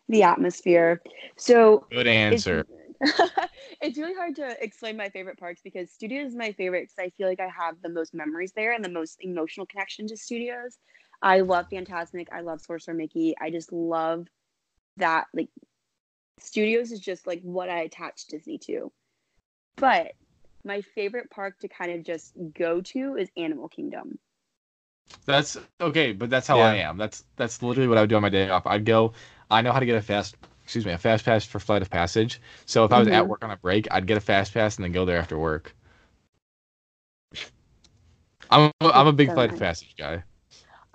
The 0.09 0.23
atmosphere. 0.23 1.03
So 1.37 1.85
Good 1.91 2.07
it's, 2.07 2.47
answer. 2.47 2.65
it's 3.81 3.99
really 3.99 4.15
hard 4.15 4.37
to 4.37 4.57
explain 4.63 4.97
my 4.97 5.09
favorite 5.09 5.39
parks 5.39 5.61
because 5.63 5.91
studios 5.91 6.29
is 6.29 6.37
my 6.37 6.53
favorite 6.53 6.83
because 6.83 6.99
I 6.99 7.11
feel 7.17 7.29
like 7.29 7.41
I 7.41 7.49
have 7.49 7.77
the 7.83 7.89
most 7.89 8.15
memories 8.15 8.53
there 8.55 8.73
and 8.73 8.85
the 8.85 8.89
most 8.89 9.19
emotional 9.21 9.67
connection 9.67 10.07
to 10.09 10.17
studios. 10.17 10.79
I 11.23 11.41
love 11.41 11.67
Fantasmic. 11.71 12.29
I 12.33 12.41
love 12.41 12.61
Sorcerer 12.61 12.95
Mickey. 12.95 13.35
I 13.41 13.51
just 13.51 13.73
love 13.73 14.29
that 14.97 15.27
like 15.35 15.49
studios 16.39 16.93
is 16.93 17.01
just 17.01 17.27
like 17.27 17.43
what 17.43 17.69
I 17.69 17.81
attach 17.81 18.27
Disney 18.27 18.59
to. 18.59 18.93
But 19.77 20.13
my 20.65 20.83
favorite 20.83 21.31
park 21.31 21.59
to 21.61 21.69
kind 21.69 21.93
of 21.93 22.05
just 22.05 22.33
go 22.55 22.81
to 22.83 23.17
is 23.17 23.31
Animal 23.37 23.69
Kingdom. 23.69 24.19
That's 25.27 25.57
okay, 25.81 26.13
but 26.13 26.31
that's 26.31 26.47
how 26.47 26.59
Yeah. 26.59 26.65
I 26.67 26.75
am. 26.77 26.97
That's 26.97 27.25
that's 27.37 27.63
literally 27.63 27.89
what 27.89 27.99
I 27.99 28.03
would 28.03 28.11
do 28.11 28.17
on 28.17 28.23
my 28.23 28.29
day 28.29 28.49
off. 28.49 28.67
I'd 28.67 28.85
go. 28.85 29.13
I 29.51 29.63
know 29.63 29.73
how 29.73 29.81
to 29.81 29.87
get 29.87 29.97
a 29.97 30.03
fast, 30.03 30.37
excuse 30.65 30.85
me, 30.85 30.93
a 30.93 30.99
fast 30.99 31.25
pass 31.25 31.45
for 31.47 31.59
Flight 31.61 31.83
of 31.83 31.91
Passage. 31.91 32.41
So 32.67 32.85
if 32.85 32.93
I 32.93 32.99
was 32.99 33.09
at 33.09 33.25
Mhm. 33.25 33.29
work 33.29 33.45
on 33.45 33.51
a 33.51 33.57
break, 33.57 33.89
I'd 33.91 34.07
get 34.07 34.17
a 34.17 34.21
fast 34.21 34.53
pass 34.53 34.77
and 34.77 34.85
then 34.85 34.93
go 34.93 35.05
there 35.05 35.19
after 35.19 35.39
work. 35.39 35.75
I'm 38.51 38.71
a, 38.81 38.87
I'm 38.89 39.07
a 39.07 39.13
big 39.13 39.29
So 39.29 39.35
Flight 39.35 39.51
of. 39.53 39.59
Passage 39.59 39.95
guy. 39.99 40.25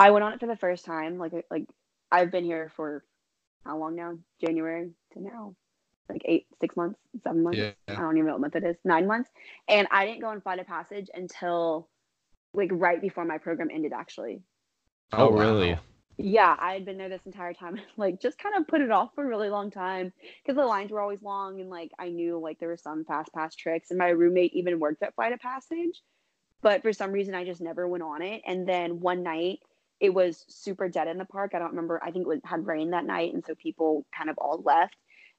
I 0.04 0.12
went 0.12 0.26
on 0.26 0.34
it 0.34 0.40
for 0.42 0.48
the 0.48 0.58
first 0.58 0.84
time. 0.84 1.18
Like 1.18 1.32
like 1.50 1.66
I've 2.12 2.30
been 2.30 2.44
here 2.44 2.70
for 2.76 3.06
how 3.66 3.78
long 3.78 3.96
now? 3.96 4.18
January 4.42 4.90
to 5.14 5.22
now. 5.22 5.56
like 6.10 6.22
eight, 6.26 6.46
six 6.60 6.76
months, 6.76 7.00
seven 7.24 7.42
months. 7.42 7.58
Yeah. 7.58 7.72
I 7.88 8.02
don't 8.02 8.18
even 8.18 8.28
know 8.28 8.34
what 8.34 8.42
month 8.42 8.58
it 8.58 8.66
is. 8.66 8.76
Nine 8.84 9.08
months, 9.08 9.30
and 9.70 9.88
I 9.92 10.06
didn't 10.06 10.20
go 10.20 10.28
on 10.28 10.42
Flight 10.42 10.60
of 10.60 10.68
Passage 10.68 11.10
until 11.14 11.88
like 12.54 12.70
right 12.74 13.00
before 13.00 13.24
my 13.24 13.38
program 13.38 13.70
ended. 13.72 13.94
Actually, 13.94 14.42
oh, 15.14 15.30
oh, 15.30 15.32
wow. 15.32 15.40
really? 15.40 15.80
yeah, 16.18 16.58
I 16.60 16.74
had 16.74 16.84
been 16.84 16.98
there 16.98 17.08
this 17.08 17.26
entire 17.26 17.54
time. 17.54 17.80
like 17.98 18.20
just 18.20 18.38
kind 18.38 18.56
of 18.58 18.68
put 18.68 18.82
it 18.82 18.92
off 18.92 19.12
for 19.16 19.24
a 19.24 19.28
really 19.28 19.50
long 19.50 19.72
time 19.72 20.12
because 20.44 20.58
the 20.58 20.66
lines 20.66 20.92
were 20.92 21.00
always 21.00 21.22
long, 21.22 21.62
and 21.62 21.70
like 21.70 21.92
I 21.98 22.10
knew 22.10 22.40
like 22.40 22.60
there 22.60 22.68
were 22.68 22.76
some 22.76 23.06
fast 23.06 23.32
pass 23.34 23.56
tricks, 23.56 23.90
and 23.90 23.98
my 23.98 24.10
roommate 24.10 24.54
even 24.54 24.82
worked 24.82 25.02
at 25.02 25.16
Flight 25.16 25.32
of 25.32 25.40
Passage, 25.40 26.02
but 26.62 26.82
for 26.82 26.92
some 26.92 27.14
reason 27.14 27.36
I 27.36 27.46
just 27.46 27.62
never 27.62 27.88
went 27.88 28.04
on 28.04 28.22
it. 28.22 28.42
And 28.46 28.68
then 28.68 29.00
one 29.00 29.24
night 29.24 29.60
it 30.04 30.14
was 30.14 30.44
super 30.50 30.90
dead 30.90 31.08
in 31.08 31.18
the 31.18 31.24
park. 31.24 31.54
I 31.56 31.60
don't 31.60 31.70
remember. 31.70 31.98
I 32.04 32.12
think 32.12 32.26
it 32.26 32.28
was, 32.28 32.42
had 32.44 32.68
rain 32.68 32.92
that 32.92 33.06
night, 33.06 33.34
and 33.34 33.44
so 33.44 33.56
people 33.56 34.06
kind 34.16 34.30
of 34.30 34.38
all 34.38 34.62
left. 34.62 34.98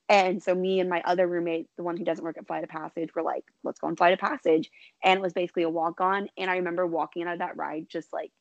And 0.08 0.42
so 0.42 0.54
me 0.54 0.80
and 0.80 0.88
my 0.88 1.02
other 1.04 1.26
roommate, 1.28 1.68
the 1.76 1.82
one 1.82 1.98
who 1.98 2.04
doesn't 2.04 2.24
work 2.24 2.38
at 2.38 2.46
Flight 2.46 2.64
of 2.64 2.70
Passage, 2.70 3.14
were 3.14 3.22
like, 3.22 3.44
"Let's 3.62 3.78
go 3.78 3.88
on 3.88 3.96
Flight 3.96 4.14
of 4.14 4.20
Passage," 4.20 4.70
and 5.02 5.18
it 5.18 5.22
was 5.22 5.34
basically 5.34 5.64
a 5.64 5.68
walk 5.68 6.00
on. 6.00 6.30
And 6.38 6.50
I 6.50 6.56
remember 6.56 6.86
walking 6.86 7.24
out 7.24 7.34
of 7.34 7.38
that 7.40 7.58
ride 7.58 7.90
just 7.90 8.10
like 8.10 8.32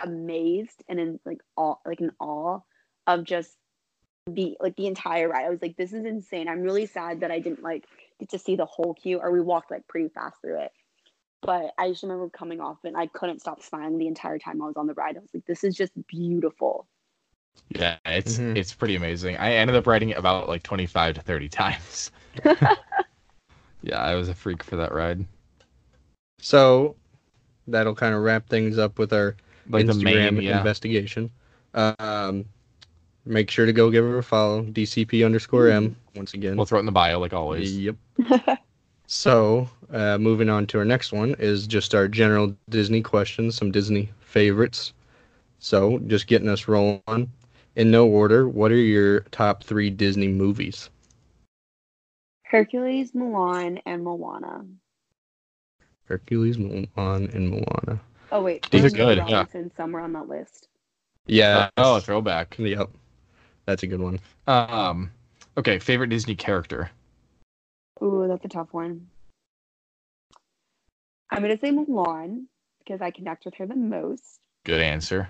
amazed 0.00 0.84
and 0.88 1.00
in 1.00 1.20
like 1.24 1.40
all 1.56 1.80
like 1.84 2.00
in 2.00 2.12
awe 2.20 2.60
of 3.08 3.24
just 3.24 3.56
the 4.28 4.56
like 4.60 4.76
the 4.76 4.86
entire 4.86 5.28
ride. 5.28 5.46
I 5.46 5.50
was 5.50 5.60
like, 5.60 5.76
"This 5.76 5.92
is 5.92 6.04
insane." 6.04 6.48
I'm 6.48 6.62
really 6.62 6.86
sad 6.86 7.20
that 7.20 7.32
I 7.32 7.40
didn't 7.40 7.64
like 7.64 7.84
get 8.20 8.30
to 8.30 8.38
see 8.38 8.54
the 8.54 8.64
whole 8.64 8.94
queue, 8.94 9.18
or 9.18 9.32
we 9.32 9.40
walked 9.40 9.72
like 9.72 9.88
pretty 9.88 10.08
fast 10.08 10.40
through 10.40 10.60
it. 10.60 10.72
But 11.44 11.72
I 11.76 11.90
just 11.90 12.02
remember 12.02 12.28
coming 12.30 12.60
off 12.60 12.78
and 12.84 12.96
I 12.96 13.06
couldn't 13.06 13.40
stop 13.40 13.62
smiling 13.62 13.98
the 13.98 14.06
entire 14.06 14.38
time 14.38 14.62
I 14.62 14.66
was 14.66 14.76
on 14.76 14.86
the 14.86 14.94
ride. 14.94 15.16
I 15.16 15.20
was 15.20 15.28
like, 15.34 15.44
this 15.46 15.62
is 15.62 15.74
just 15.74 15.92
beautiful. 16.06 16.86
Yeah, 17.68 17.96
it's 18.06 18.38
Mhm. 18.38 18.56
it's 18.56 18.74
pretty 18.74 18.96
amazing. 18.96 19.36
I 19.36 19.52
ended 19.54 19.76
up 19.76 19.86
riding 19.86 20.08
it 20.10 20.18
about 20.18 20.48
like 20.48 20.62
25 20.62 21.16
to 21.16 21.20
30 21.20 21.48
times. 21.48 22.10
yeah, 23.82 23.98
I 23.98 24.14
was 24.14 24.28
a 24.28 24.34
freak 24.34 24.62
for 24.62 24.76
that 24.76 24.92
ride. 24.92 25.24
So 26.40 26.96
that'll 27.68 27.94
kind 27.94 28.14
of 28.14 28.22
wrap 28.22 28.48
things 28.48 28.78
up 28.78 28.98
with 28.98 29.12
our 29.12 29.36
Like 29.68 29.86
the 29.86 29.92
Instagram 29.92 30.34
main, 30.34 30.42
yeah. 30.42 30.58
investigation. 30.58 31.30
Um, 31.74 32.46
make 33.24 33.50
sure 33.50 33.66
to 33.66 33.72
go 33.72 33.90
give 33.90 34.04
her 34.04 34.18
a 34.18 34.22
follow. 34.22 34.62
DCP 34.62 35.24
underscore 35.24 35.68
M 35.68 35.96
once 36.16 36.34
again. 36.34 36.56
We'll 36.56 36.66
throw 36.66 36.78
it 36.78 36.80
in 36.80 36.86
the 36.86 36.92
bio 36.92 37.18
like 37.18 37.32
always. 37.32 37.76
Yep. 37.78 37.96
So, 39.06 39.68
uh, 39.92 40.18
moving 40.18 40.48
on 40.48 40.66
to 40.68 40.78
our 40.78 40.84
next 40.84 41.12
one 41.12 41.34
is 41.38 41.66
just 41.66 41.94
our 41.94 42.08
general 42.08 42.56
Disney 42.70 43.02
questions, 43.02 43.54
some 43.54 43.70
Disney 43.70 44.10
favorites. 44.20 44.92
So, 45.58 45.98
just 46.06 46.26
getting 46.26 46.48
us 46.48 46.68
rolling. 46.68 47.30
In 47.76 47.90
no 47.90 48.06
order, 48.06 48.48
what 48.48 48.70
are 48.70 48.76
your 48.76 49.20
top 49.30 49.64
three 49.64 49.90
Disney 49.90 50.28
movies? 50.28 50.90
Hercules, 52.44 53.12
Mulan, 53.12 53.80
and 53.84 54.04
Moana. 54.04 54.64
Hercules, 56.04 56.56
Mulan, 56.56 57.34
and 57.34 57.50
Moana. 57.50 58.00
Oh 58.30 58.42
wait, 58.42 58.68
These 58.70 58.84
are 58.84 58.90
good, 58.90 59.16
Dory 59.16 59.30
yeah. 59.30 59.36
Robinson 59.38 59.70
somewhere 59.76 60.02
on 60.02 60.12
that 60.12 60.28
list. 60.28 60.68
Yeah. 61.26 61.70
Oh, 61.76 62.00
throwback. 62.00 62.56
Yep. 62.58 62.90
That's 63.66 63.82
a 63.82 63.86
good 63.86 64.00
one. 64.00 64.20
Um, 64.46 65.10
okay, 65.56 65.78
favorite 65.78 66.10
Disney 66.10 66.34
character. 66.34 66.90
Ooh, 68.02 68.26
that's 68.28 68.44
a 68.44 68.48
tough 68.48 68.72
one. 68.72 69.08
I'm 71.30 71.42
gonna 71.42 71.58
say 71.58 71.70
Mulan 71.70 72.44
because 72.78 73.00
I 73.00 73.10
connect 73.10 73.44
with 73.44 73.54
her 73.54 73.66
the 73.66 73.76
most. 73.76 74.40
Good 74.64 74.80
answer. 74.80 75.28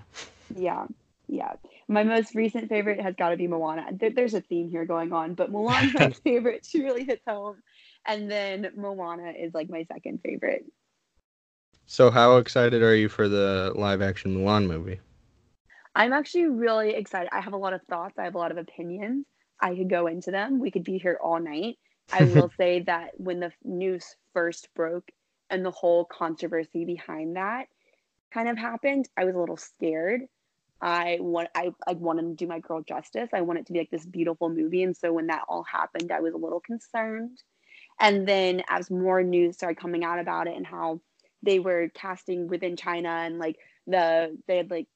Yeah, 0.55 0.85
yeah. 1.27 1.53
My 1.87 2.03
most 2.03 2.35
recent 2.35 2.69
favorite 2.69 3.01
has 3.01 3.15
got 3.15 3.29
to 3.29 3.37
be 3.37 3.47
Moana. 3.47 3.87
There, 3.91 4.11
there's 4.11 4.33
a 4.33 4.41
theme 4.41 4.69
here 4.69 4.85
going 4.85 5.13
on, 5.13 5.33
but 5.33 5.51
Mulan's 5.51 5.93
my 5.93 6.11
favorite. 6.23 6.65
She 6.65 6.83
really 6.83 7.03
hits 7.03 7.23
home. 7.27 7.57
And 8.05 8.29
then 8.29 8.71
Moana 8.75 9.31
is 9.31 9.53
like 9.53 9.69
my 9.69 9.85
second 9.91 10.21
favorite. 10.23 10.65
So, 11.87 12.11
how 12.11 12.37
excited 12.37 12.81
are 12.81 12.95
you 12.95 13.09
for 13.09 13.27
the 13.27 13.71
live 13.75 14.01
action 14.01 14.35
Mulan 14.35 14.67
movie? 14.67 14.99
I'm 15.95 16.13
actually 16.13 16.47
really 16.47 16.93
excited. 16.93 17.29
I 17.31 17.41
have 17.41 17.53
a 17.53 17.57
lot 17.57 17.73
of 17.73 17.81
thoughts. 17.83 18.15
I 18.17 18.23
have 18.23 18.35
a 18.35 18.39
lot 18.39 18.51
of 18.51 18.57
opinions. 18.57 19.25
I 19.59 19.75
could 19.75 19.89
go 19.89 20.07
into 20.07 20.31
them. 20.31 20.59
We 20.59 20.71
could 20.71 20.83
be 20.83 20.97
here 20.97 21.17
all 21.21 21.39
night. 21.39 21.77
I 22.11 22.23
will 22.35 22.51
say 22.57 22.81
that 22.81 23.11
when 23.17 23.39
the 23.39 23.51
news 23.63 24.15
first 24.33 24.69
broke 24.75 25.09
and 25.49 25.65
the 25.65 25.71
whole 25.71 26.05
controversy 26.05 26.85
behind 26.85 27.35
that 27.35 27.67
kind 28.33 28.49
of 28.49 28.57
happened, 28.57 29.07
I 29.17 29.25
was 29.25 29.35
a 29.35 29.39
little 29.39 29.57
scared. 29.57 30.21
I 30.81 31.17
want 31.21 31.49
I, 31.55 31.71
I 31.87 31.93
wanted 31.93 32.23
to 32.23 32.33
do 32.35 32.47
my 32.47 32.59
girl 32.59 32.81
justice. 32.81 33.29
I 33.33 33.41
want 33.41 33.59
it 33.59 33.65
to 33.67 33.73
be 33.73 33.79
like 33.79 33.91
this 33.91 34.05
beautiful 34.05 34.49
movie. 34.49 34.83
And 34.83 34.95
so 34.95 35.13
when 35.13 35.27
that 35.27 35.43
all 35.47 35.63
happened, 35.63 36.11
I 36.11 36.19
was 36.19 36.33
a 36.33 36.37
little 36.37 36.59
concerned. 36.59 37.41
And 37.99 38.27
then 38.27 38.61
as 38.69 38.91
more 38.91 39.23
news 39.23 39.55
started 39.55 39.79
coming 39.79 40.03
out 40.03 40.19
about 40.19 40.47
it 40.47 40.57
and 40.57 40.67
how 40.67 40.99
they 41.43 41.59
were 41.59 41.89
casting 41.93 42.47
within 42.47 42.75
China 42.75 43.09
and 43.09 43.39
like 43.39 43.57
the 43.87 44.37
they 44.47 44.57
had 44.57 44.69
like 44.69 44.87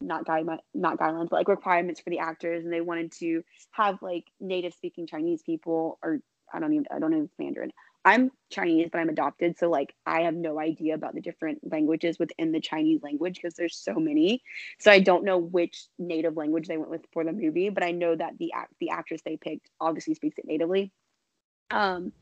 not 0.00 0.24
guide 0.24 0.46
not 0.74 0.98
guidelines 0.98 1.28
but 1.28 1.36
like 1.36 1.48
requirements 1.48 2.00
for 2.00 2.10
the 2.10 2.18
actors 2.18 2.64
and 2.64 2.72
they 2.72 2.80
wanted 2.80 3.10
to 3.10 3.42
have 3.72 4.00
like 4.02 4.24
native 4.40 4.72
speaking 4.72 5.06
Chinese 5.06 5.42
people 5.42 5.98
or 6.02 6.20
I 6.52 6.60
don't 6.60 6.72
even 6.72 6.86
I 6.90 6.98
don't 6.98 7.10
know 7.10 7.28
Mandarin. 7.38 7.72
I'm 8.04 8.30
Chinese 8.50 8.88
but 8.92 8.98
I'm 8.98 9.08
adopted 9.08 9.58
so 9.58 9.68
like 9.68 9.94
I 10.06 10.22
have 10.22 10.34
no 10.34 10.58
idea 10.58 10.94
about 10.94 11.14
the 11.14 11.20
different 11.20 11.58
languages 11.70 12.18
within 12.18 12.52
the 12.52 12.60
Chinese 12.60 13.02
language 13.02 13.36
because 13.36 13.54
there's 13.54 13.76
so 13.76 13.94
many. 13.94 14.42
So 14.78 14.90
I 14.90 15.00
don't 15.00 15.24
know 15.24 15.38
which 15.38 15.86
native 15.98 16.36
language 16.36 16.68
they 16.68 16.78
went 16.78 16.90
with 16.90 17.04
for 17.12 17.24
the 17.24 17.32
movie, 17.32 17.68
but 17.70 17.82
I 17.82 17.90
know 17.90 18.14
that 18.14 18.38
the 18.38 18.52
act 18.52 18.72
the 18.80 18.90
actress 18.90 19.20
they 19.24 19.36
picked 19.36 19.68
obviously 19.80 20.14
speaks 20.14 20.38
it 20.38 20.46
natively. 20.46 20.92
Um 21.70 22.12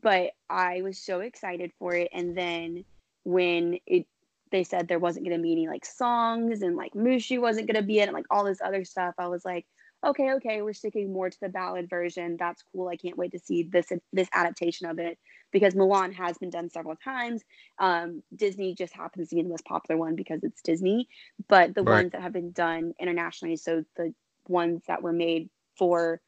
but 0.00 0.32
I 0.50 0.82
was 0.82 0.98
so 0.98 1.20
excited 1.20 1.70
for 1.78 1.94
it 1.94 2.08
and 2.12 2.36
then 2.36 2.84
when 3.24 3.78
it 3.86 4.06
they 4.52 4.64
said 4.64 4.88
there 4.88 5.00
wasn't 5.00 5.26
going 5.26 5.36
to 5.38 5.42
be 5.42 5.52
any 5.52 5.68
like 5.68 5.86
songs 5.86 6.62
and 6.62 6.76
like 6.76 6.94
Mushu 6.94 7.40
wasn't 7.40 7.68
going 7.68 7.80
to 7.80 7.86
be 7.86 8.00
in 8.00 8.08
it, 8.10 8.14
like 8.14 8.26
all 8.30 8.44
this 8.44 8.62
other 8.62 8.84
stuff. 8.84 9.14
I 9.18 9.28
was 9.28 9.44
like, 9.44 9.66
okay, 10.06 10.32
okay, 10.34 10.62
we're 10.62 10.74
sticking 10.74 11.12
more 11.12 11.30
to 11.30 11.40
the 11.40 11.48
ballad 11.50 11.88
version. 11.90 12.36
That's 12.38 12.64
cool. 12.72 12.88
I 12.88 12.96
can't 12.96 13.18
wait 13.18 13.32
to 13.32 13.40
see 13.40 13.64
this 13.64 13.92
this 14.12 14.28
adaptation 14.34 14.88
of 14.88 14.98
it 14.98 15.18
because 15.52 15.74
Mulan 15.74 16.14
has 16.14 16.38
been 16.38 16.50
done 16.50 16.70
several 16.70 16.96
times. 16.96 17.42
Um, 17.78 18.22
Disney 18.34 18.74
just 18.74 18.94
happens 18.94 19.30
to 19.30 19.36
be 19.36 19.42
the 19.42 19.48
most 19.48 19.64
popular 19.64 19.98
one 19.98 20.16
because 20.16 20.42
it's 20.44 20.62
Disney, 20.62 21.08
but 21.48 21.74
the 21.74 21.84
Right. 21.84 22.06
ones 22.06 22.12
that 22.12 22.22
have 22.22 22.32
been 22.32 22.52
done 22.52 22.94
internationally, 23.00 23.56
so 23.56 23.84
the 23.96 24.14
ones 24.48 24.82
that 24.88 25.02
were 25.02 25.12
made 25.12 25.50
for 25.78 26.20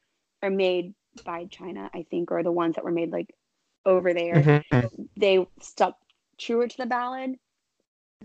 are 0.43 0.49
made 0.51 0.93
by 1.25 1.45
China, 1.45 1.89
I 1.93 2.03
think, 2.09 2.31
or 2.31 2.43
the 2.43 2.51
ones 2.51 2.75
that 2.75 2.83
were 2.85 2.91
made 2.91 3.11
like 3.11 3.33
over 3.85 4.13
there 4.13 4.47
they 5.17 5.45
stuck 5.59 5.97
truer 6.37 6.67
to 6.67 6.77
the 6.77 6.85
ballad. 6.85 7.35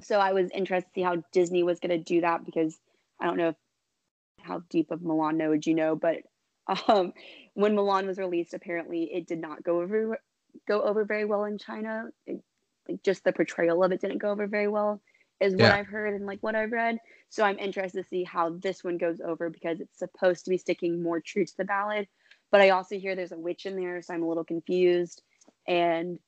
So 0.03 0.19
I 0.19 0.33
was 0.33 0.51
interested 0.51 0.89
to 0.89 0.95
see 0.95 1.03
how 1.03 1.23
Disney 1.33 1.63
was 1.63 1.81
going 1.81 1.91
to 1.91 1.99
do 1.99 2.23
that 2.23 2.45
because 2.45 2.79
I 3.21 3.27
don't 3.27 3.37
know 3.37 3.49
if, 3.51 3.57
how 4.43 4.63
deep 4.71 4.91
of 4.91 5.01
Mulan 5.01 5.37
knowledge 5.37 5.67
you 5.67 5.75
know, 5.75 5.97
but 5.97 6.19
um, 6.89 7.13
when 7.55 7.75
Mulan 7.75 8.07
was 8.07 8.19
released, 8.19 8.55
apparently 8.55 9.05
it 9.13 9.27
did 9.27 9.41
not 9.41 9.63
go 9.63 9.81
over 9.81 10.19
go 10.67 10.83
over 10.83 11.05
very 11.05 11.25
well 11.25 11.45
in 11.45 11.59
China. 11.59 12.07
It, 12.27 12.43
like 12.89 13.03
just 13.03 13.25
the 13.25 13.33
portrayal 13.33 13.85
of 13.85 13.93
it 13.93 14.01
didn't 14.01 14.19
go 14.19 14.31
over 14.31 14.47
very 14.47 14.69
well, 14.69 15.01
is 15.41 15.55
what 15.57 15.71
Yeah. 15.71 15.77
I've 15.77 15.87
heard 15.87 16.15
and 16.15 16.27
like 16.27 16.39
what 16.43 16.55
I've 16.55 16.73
read. 16.73 16.99
So 17.29 17.45
I'm 17.45 17.59
interested 17.59 18.03
to 18.03 18.09
see 18.09 18.25
how 18.25 18.51
this 18.51 18.83
one 18.83 18.99
goes 18.99 19.21
over 19.21 19.51
because 19.51 19.81
it's 19.81 19.99
supposed 19.99 20.45
to 20.45 20.51
be 20.51 20.59
sticking 20.59 21.03
more 21.03 21.21
true 21.21 21.45
to 21.45 21.57
the 21.57 21.65
ballad. 21.65 22.09
But 22.51 22.61
I 22.61 22.71
also 22.71 22.99
hear 22.99 23.15
there's 23.15 23.33
a 23.33 23.39
witch 23.39 23.67
in 23.67 23.77
there, 23.77 24.03
so 24.03 24.15
I'm 24.15 24.23
a 24.23 24.29
little 24.29 24.45
confused. 24.45 25.23
And 25.69 26.19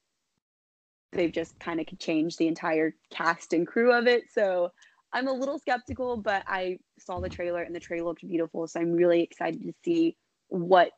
they've 1.13 1.33
just 1.33 1.59
kind 1.61 1.81
of 1.81 1.87
changed 1.99 2.39
the 2.39 2.49
entire 2.49 2.95
cast 3.11 3.53
and 3.53 3.67
crew 3.67 3.93
of 3.93 4.07
it. 4.07 4.25
So 4.33 4.71
I'm 5.13 5.29
a 5.29 5.33
little 5.33 5.59
skeptical, 5.59 6.17
but 6.17 6.43
I 6.47 6.79
saw 6.99 7.21
the 7.21 7.29
trailer 7.29 7.63
and 7.63 7.75
the 7.75 7.81
trailer 7.81 8.09
looked 8.09 8.27
beautiful. 8.27 8.67
So 8.67 8.81
I'm 8.81 8.93
really 8.93 9.23
excited 9.23 9.63
to 9.63 9.73
see 9.85 10.17
what 10.49 10.91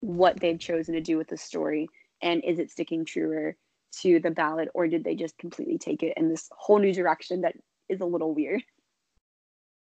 what 0.00 0.40
they've 0.40 0.58
chosen 0.58 0.94
to 0.94 1.00
do 1.00 1.18
with 1.18 1.28
the 1.28 1.36
story 1.36 1.86
and 2.22 2.42
is 2.42 2.58
it 2.58 2.70
sticking 2.70 3.04
truer 3.04 3.54
to 4.00 4.18
the 4.20 4.30
ballad 4.30 4.70
or 4.72 4.86
did 4.86 5.04
they 5.04 5.14
just 5.14 5.36
completely 5.36 5.76
take 5.76 6.02
it 6.02 6.14
in 6.16 6.30
this 6.30 6.48
whole 6.56 6.78
new 6.78 6.94
direction 6.94 7.42
that 7.42 7.54
is 7.90 8.00
a 8.00 8.06
little 8.06 8.34
weird. 8.34 8.62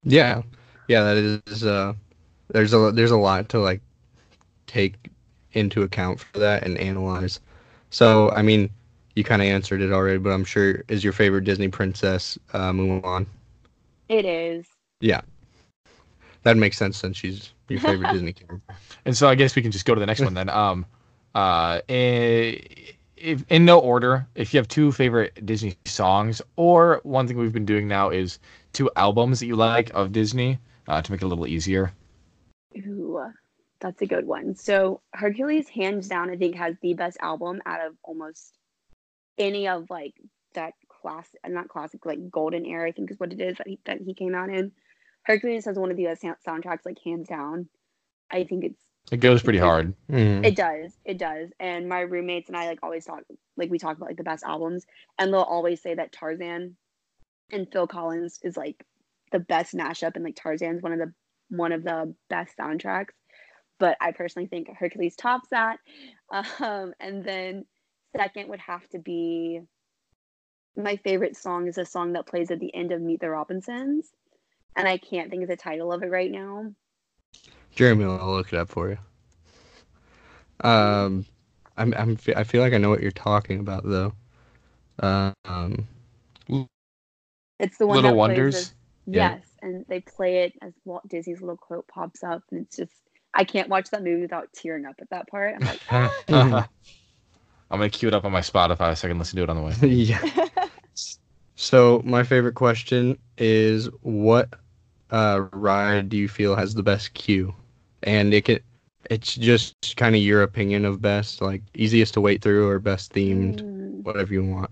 Yeah, 0.04 0.42
yeah, 0.90 1.04
that 1.04 1.18
is. 1.48 1.64
Uh, 1.64 1.94
there's 2.50 2.74
a 2.74 2.92
there's 2.92 3.12
a 3.12 3.18
lot 3.18 3.48
to 3.50 3.60
like 3.60 3.82
take 4.68 5.10
into 5.54 5.84
account 5.84 6.20
for 6.20 6.40
that 6.40 6.64
and 6.64 6.78
analyze. 6.78 7.40
So, 7.90 8.32
I 8.32 8.42
mean, 8.42 8.70
you 9.16 9.24
kind 9.24 9.42
of 9.42 9.48
answered 9.48 9.82
it 9.82 9.92
already, 9.92 10.18
but 10.18 10.32
I'm 10.32 10.46
sure 10.46 10.84
is 10.88 11.04
your 11.04 11.14
favorite 11.14 11.44
Disney 11.44 11.68
princess 11.68 12.38
uh, 12.54 12.72
Mulan? 12.72 13.26
It 14.10 14.26
is. 14.26 14.66
Yeah, 15.00 15.22
that 16.44 16.58
makes 16.58 16.78
sense 16.78 16.98
since 16.98 17.18
she's 17.18 17.52
your 17.70 17.80
favorite 17.80 18.12
Disney 18.14 18.34
character. 18.34 18.76
And 19.06 19.16
so 19.16 19.28
I 19.28 19.36
guess 19.36 19.56
we 19.56 19.62
can 19.62 19.72
just 19.72 19.86
go 19.86 19.96
to 19.96 20.00
the 20.00 20.06
next 20.06 20.22
one 20.22 20.34
then. 20.34 20.50
Um, 20.50 20.86
uh, 21.36 21.82
if, 21.88 23.44
in 23.50 23.66
no 23.66 23.80
order, 23.80 24.28
if 24.36 24.54
you 24.54 24.60
have 24.60 24.68
two 24.68 24.92
favorite 24.92 25.46
Disney 25.46 25.76
songs, 25.86 26.42
or 26.56 27.00
one 27.04 27.28
thing 27.28 27.38
we've 27.38 27.54
been 27.54 27.66
doing 27.66 27.88
now 27.88 28.10
is 28.10 28.40
two 28.74 28.90
albums 28.96 29.40
that 29.40 29.48
you 29.48 29.56
like 29.56 29.90
of 29.94 30.12
Disney 30.12 30.60
uh, 30.88 31.02
to 31.02 31.12
make 31.12 31.22
it 31.22 31.26
a 31.26 31.28
little 31.28 31.48
easier. 31.48 31.92
Ooh, 32.78 33.22
that's 33.80 34.02
a 34.02 34.06
good 34.06 34.26
one. 34.26 34.56
So 34.56 35.02
Hercules, 35.14 35.70
hands 35.70 36.08
down, 36.08 36.30
I 36.30 36.36
think 36.36 36.56
has 36.56 36.76
the 36.82 36.94
best 36.94 37.18
album 37.22 37.62
out 37.66 37.86
of 37.86 37.96
almost 38.04 38.58
any 39.38 39.68
of 39.68 39.90
like 39.90 40.14
that 40.54 40.74
class, 40.88 41.28
not 41.48 41.68
classic, 41.68 42.06
like 42.06 42.30
golden 42.30 42.66
era. 42.66 42.88
I 42.88 42.92
think 42.92 43.12
is 43.12 43.20
what 43.20 43.34
it 43.34 43.42
is 43.42 43.58
that 43.58 43.68
he, 43.68 43.80
that 43.86 44.02
he 44.02 44.14
came 44.14 44.36
out 44.36 44.50
in. 44.50 44.72
Hercules 45.24 45.66
has 45.66 45.78
one 45.78 45.92
of 45.92 45.98
the 45.98 46.06
best 46.06 46.24
soundtracks, 46.46 46.86
like 46.86 46.98
hands 47.04 47.28
down. 47.28 47.70
I 48.32 48.44
think 48.44 48.66
it's 48.66 48.82
it 49.12 49.18
goes 49.18 49.44
pretty 49.44 49.60
hard. 49.60 49.94
Mhm. 50.10 50.46
it 50.46 50.56
does. 50.56 50.98
It 51.06 51.18
does. 51.18 51.50
And 51.60 51.90
my 51.90 52.02
roommates 52.02 52.50
and 52.50 52.58
I 52.58 52.68
like 52.68 52.80
always 52.84 53.06
talk 53.06 53.24
like 53.58 53.70
we 53.70 53.78
talk 53.78 53.98
about 53.98 54.10
like 54.10 54.18
the 54.18 54.24
best 54.24 54.44
albums 54.44 54.86
and 55.20 55.34
they'll 55.34 55.42
always 55.42 55.82
say 55.82 55.94
that 55.96 56.12
Tarzan 56.14 56.78
and 57.52 57.68
Phil 57.72 57.88
Collins 57.88 58.40
is 58.44 58.56
like 58.56 58.86
the 59.32 59.40
best 59.40 59.76
mashup 59.76 60.16
and 60.16 60.24
like 60.24 60.36
Tarzan's 60.36 60.82
one 60.82 60.94
of 60.94 61.00
the 61.00 61.14
one 61.50 61.72
of 61.74 61.84
the 61.84 62.16
best 62.30 62.58
soundtracks. 62.58 63.14
But 63.80 63.98
I 64.00 64.14
personally 64.14 64.48
think 64.48 64.70
Hercules 64.70 65.16
tops 65.16 65.50
that. 65.50 65.80
Um, 66.60 66.94
and 67.00 67.24
then 67.24 67.66
second 68.16 68.50
would 68.50 68.60
have 68.60 68.88
to 68.90 69.00
be 69.00 69.62
my 70.76 70.96
favorite 70.98 71.38
song 71.38 71.68
is 71.68 71.78
a 71.78 71.86
song 71.86 72.14
that 72.14 72.26
plays 72.26 72.50
at 72.52 72.60
the 72.60 72.74
end 72.74 72.92
of 72.92 73.02
Meet 73.02 73.20
the 73.22 73.30
Robinsons. 73.30 74.08
And 74.76 74.88
I 74.88 74.98
can't 74.98 75.30
think 75.30 75.44
of 75.44 75.50
the 75.50 75.56
title 75.56 75.92
of 75.94 76.02
it 76.02 76.10
right 76.10 76.32
now. 76.32 76.72
Jeremy, 77.76 78.06
I'll 78.06 78.32
look 78.34 78.52
it 78.52 78.58
up 78.58 78.70
for 78.70 78.90
you. 78.90 78.98
Um, 80.62 81.26
I'm, 81.78 81.94
I'm, 81.96 82.18
I 82.36 82.44
feel 82.44 82.62
like 82.62 82.74
I 82.74 82.78
know 82.78 82.90
what 82.90 83.02
you're 83.02 83.12
talking 83.12 83.60
about 83.60 83.84
though. 83.86 84.14
Um, 85.00 85.88
It's 87.60 87.78
the 87.78 87.86
one 87.88 87.96
Little 87.98 88.12
that 88.12 88.16
plays 88.16 88.18
Wonders? 88.18 88.56
as- 88.56 88.74
Yeah. 89.06 89.36
yes, 89.36 89.46
and 89.62 89.86
they 89.88 90.00
play 90.00 90.44
it 90.46 90.54
as 90.62 90.74
Walt 90.86 91.08
Disney's 91.08 91.42
little 91.42 91.58
quote 91.58 91.88
pops 91.88 92.24
up, 92.24 92.42
and 92.52 92.62
it's 92.66 92.78
just 92.78 92.94
I 93.34 93.44
can't 93.44 93.70
watch 93.70 93.90
that 93.90 94.04
movie 94.04 94.22
without 94.22 94.54
tearing 94.54 94.86
up 94.86 94.96
at 95.02 95.10
that 95.10 95.28
part. 95.28 95.56
I'm 95.56 95.66
like, 95.66 95.82
ah. 95.92 96.68
I'm 97.70 97.80
gonna 97.80 97.90
queue 97.90 98.08
it 98.08 98.14
up 98.14 98.26
on 98.26 98.32
my 98.32 98.42
Spotify 98.42 98.96
so 98.98 99.08
I 99.08 99.12
can 99.12 99.20
listen 99.20 99.38
to 99.38 99.44
it 99.44 99.50
on 99.50 99.58
the 99.58 99.62
way. 99.62 99.74
yeah. 99.82 100.22
So 101.56 102.02
my 102.06 102.24
favorite 102.24 102.56
question 102.56 103.18
is, 103.38 103.90
what 104.02 104.54
uh, 105.12 105.48
ride 105.54 106.10
do 106.10 106.18
you 106.18 106.28
feel 106.28 106.56
has 106.56 106.74
the 106.76 106.84
best 106.84 107.14
queue? 107.14 107.54
And 108.04 108.34
it 108.34 108.46
can, 108.46 108.60
it's 109.10 109.36
just 109.36 109.96
kind 109.98 110.16
of 110.16 110.22
your 110.22 110.44
opinion 110.44 110.86
of 110.86 111.02
best, 111.02 111.42
like 111.42 111.62
easiest 111.74 112.14
to 112.16 112.22
wait 112.22 112.42
through 112.42 112.68
or 112.68 112.80
best 112.80 113.14
themed, 113.14 113.62
Mm, 113.62 114.04
whatever 114.04 114.34
you 114.34 114.44
want. 114.46 114.72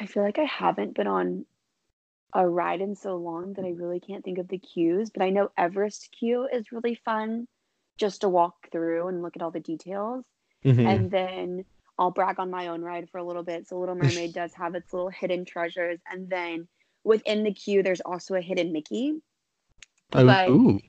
I 0.00 0.06
feel 0.06 0.22
like 0.22 0.38
I 0.38 0.44
haven't 0.44 0.94
been 0.94 1.06
on 1.06 1.46
a 2.34 2.48
ride 2.48 2.80
in 2.80 2.94
so 2.94 3.16
long 3.16 3.54
that 3.54 3.64
I 3.64 3.70
really 3.70 4.00
can't 4.00 4.24
think 4.24 4.38
of 4.38 4.48
the 4.48 4.58
queues, 4.58 5.10
but 5.10 5.22
I 5.22 5.30
know 5.30 5.50
Everest 5.56 6.10
queue 6.12 6.48
is 6.52 6.72
really 6.72 6.94
fun 6.94 7.48
just 7.98 8.22
to 8.22 8.28
walk 8.28 8.54
through 8.72 9.08
and 9.08 9.22
look 9.22 9.36
at 9.36 9.42
all 9.42 9.50
the 9.50 9.60
details. 9.60 10.24
Mhm. 10.64 10.86
and 10.88 11.10
then 11.10 11.64
I'll 11.98 12.10
brag 12.10 12.40
on 12.40 12.50
my 12.50 12.66
own 12.68 12.82
ride 12.82 13.08
for 13.10 13.18
a 13.18 13.24
little 13.24 13.44
bit. 13.44 13.68
So 13.68 13.78
Little 13.78 13.94
Mermaid 14.26 14.32
does 14.32 14.52
have 14.54 14.74
its 14.74 14.92
little 14.92 15.08
hidden 15.08 15.44
treasures, 15.44 16.00
and 16.10 16.28
then 16.28 16.66
within 17.04 17.44
the 17.44 17.52
queue, 17.52 17.82
there's 17.84 18.00
also 18.00 18.34
a 18.34 18.40
hidden 18.40 18.72
Mickey. 18.72 19.20
Oh, 20.12 20.24
but- 20.26 20.48
ooh. 20.48 20.80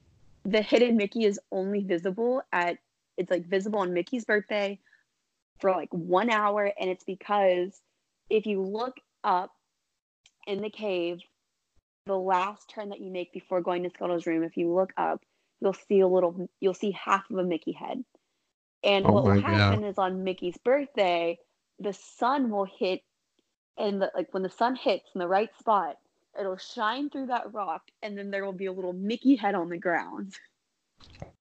The 0.45 0.61
hidden 0.63 0.95
Mickey 0.97 1.25
is 1.25 1.39
only 1.51 1.83
visible 1.83 2.41
at 2.51 2.77
it's 3.17 3.29
like 3.29 3.45
visible 3.45 3.79
on 3.79 3.93
Mickey's 3.93 4.23
birthday 4.25 4.79
for 5.59 5.71
like 5.71 5.89
one 5.93 6.29
hour, 6.31 6.71
and 6.79 6.89
it's 6.89 7.03
because 7.03 7.79
if 8.29 8.45
you 8.47 8.61
look 8.63 8.95
up 9.23 9.51
in 10.47 10.61
the 10.61 10.69
cave, 10.69 11.19
the 12.05 12.17
last 12.17 12.69
turn 12.69 12.89
that 12.89 13.01
you 13.01 13.11
make 13.11 13.33
before 13.33 13.61
going 13.61 13.83
to 13.83 13.89
Scuttle's 13.89 14.25
room, 14.25 14.41
if 14.43 14.57
you 14.57 14.73
look 14.73 14.93
up, 14.97 15.21
you'll 15.61 15.73
see 15.73 15.99
a 15.99 16.07
little, 16.07 16.49
you'll 16.59 16.73
see 16.73 16.91
half 16.91 17.29
of 17.29 17.37
a 17.37 17.43
Mickey 17.43 17.71
head. 17.71 18.03
And 18.83 19.05
Oh 19.05 19.11
what 19.11 19.23
will 19.25 19.35
my 19.35 19.41
God. 19.41 19.59
happen 19.59 19.83
is 19.83 19.97
on 19.97 20.23
Mickey's 20.23 20.57
birthday, 20.57 21.37
the 21.79 21.93
sun 21.93 22.49
will 22.49 22.65
hit, 22.79 23.01
and 23.77 24.01
the, 24.01 24.11
like 24.15 24.33
when 24.33 24.43
the 24.43 24.49
sun 24.49 24.75
hits 24.75 25.09
in 25.13 25.19
the 25.19 25.27
right 25.27 25.49
spot, 25.59 25.97
it'll 26.39 26.57
shine 26.57 27.09
through 27.09 27.27
that 27.27 27.53
rock, 27.53 27.83
and 28.01 28.17
then 28.17 28.31
there 28.31 28.45
will 28.45 28.53
be 28.53 28.67
a 28.67 28.71
little 28.71 28.93
Mickey 28.93 29.35
head 29.35 29.55
on 29.55 29.69
the 29.69 29.77
ground. 29.77 30.33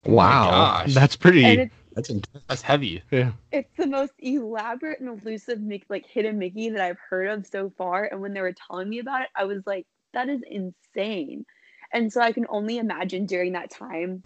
Oh 0.06 0.12
wow, 0.12 0.50
gosh. 0.50 0.94
that's 0.94 1.16
pretty. 1.16 1.70
That's 1.94 2.10
intense. 2.10 2.44
That's 2.48 2.62
heavy. 2.62 3.02
Yeah. 3.10 3.32
it's 3.52 3.70
the 3.76 3.86
most 3.86 4.12
elaborate 4.18 5.00
and 5.00 5.20
elusive 5.20 5.58
Mick, 5.58 5.82
like 5.88 6.06
hidden 6.06 6.38
Mickey 6.38 6.70
that 6.70 6.80
I've 6.80 6.98
heard 7.08 7.28
of 7.28 7.46
so 7.46 7.72
far. 7.76 8.04
And 8.04 8.20
when 8.20 8.32
they 8.32 8.40
were 8.40 8.54
telling 8.68 8.88
me 8.88 9.00
about 9.00 9.22
it, 9.22 9.28
I 9.34 9.44
was 9.44 9.62
like, 9.66 9.86
that 10.14 10.28
is 10.28 10.40
insane. 10.48 11.44
And 11.92 12.12
so 12.12 12.20
I 12.20 12.32
can 12.32 12.46
only 12.48 12.78
imagine 12.78 13.26
during 13.26 13.52
that 13.52 13.70
time 13.70 14.22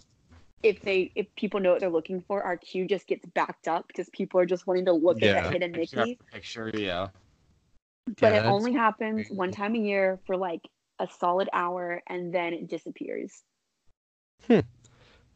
if 0.63 0.81
they 0.81 1.11
if 1.15 1.27
people 1.35 1.59
know 1.59 1.71
what 1.71 1.81
they're 1.81 1.89
looking 1.89 2.21
for, 2.21 2.41
our 2.41 2.57
queue 2.57 2.87
just 2.87 3.07
gets 3.07 3.25
backed 3.25 3.67
up 3.67 3.87
because 3.87 4.09
people 4.09 4.39
are 4.39 4.45
just 4.45 4.65
wanting 4.65 4.85
to 4.85 4.93
look 4.93 5.21
at 5.21 5.21
Yeah. 5.21 5.41
that 5.41 5.53
hidden 5.53 5.71
Mickey. 5.73 6.19
Picture, 6.31 6.71
yeah. 6.73 7.09
But 8.19 8.33
Yeah, 8.33 8.43
it 8.43 8.45
only 8.47 8.73
happens 8.73 9.27
crazy. 9.27 9.35
one 9.35 9.51
time 9.51 9.75
a 9.75 9.79
year 9.79 10.19
for 10.25 10.37
like 10.37 10.61
a 10.99 11.07
solid 11.19 11.49
hour 11.53 12.01
and 12.07 12.33
then 12.33 12.53
it 12.53 12.67
disappears. 12.67 13.43
Hmm. 14.47 14.59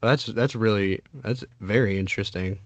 That's 0.01 0.25
that's 0.28 0.55
really 0.55 1.01
that's 1.13 1.43
very 1.59 1.97
interesting. 1.97 2.59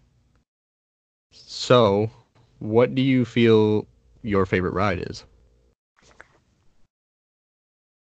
So, 1.32 2.12
what 2.60 2.94
do 2.94 3.02
you 3.02 3.26
feel 3.26 3.88
your 4.22 4.46
favorite 4.46 4.74
ride 4.74 5.00
is? 5.10 5.24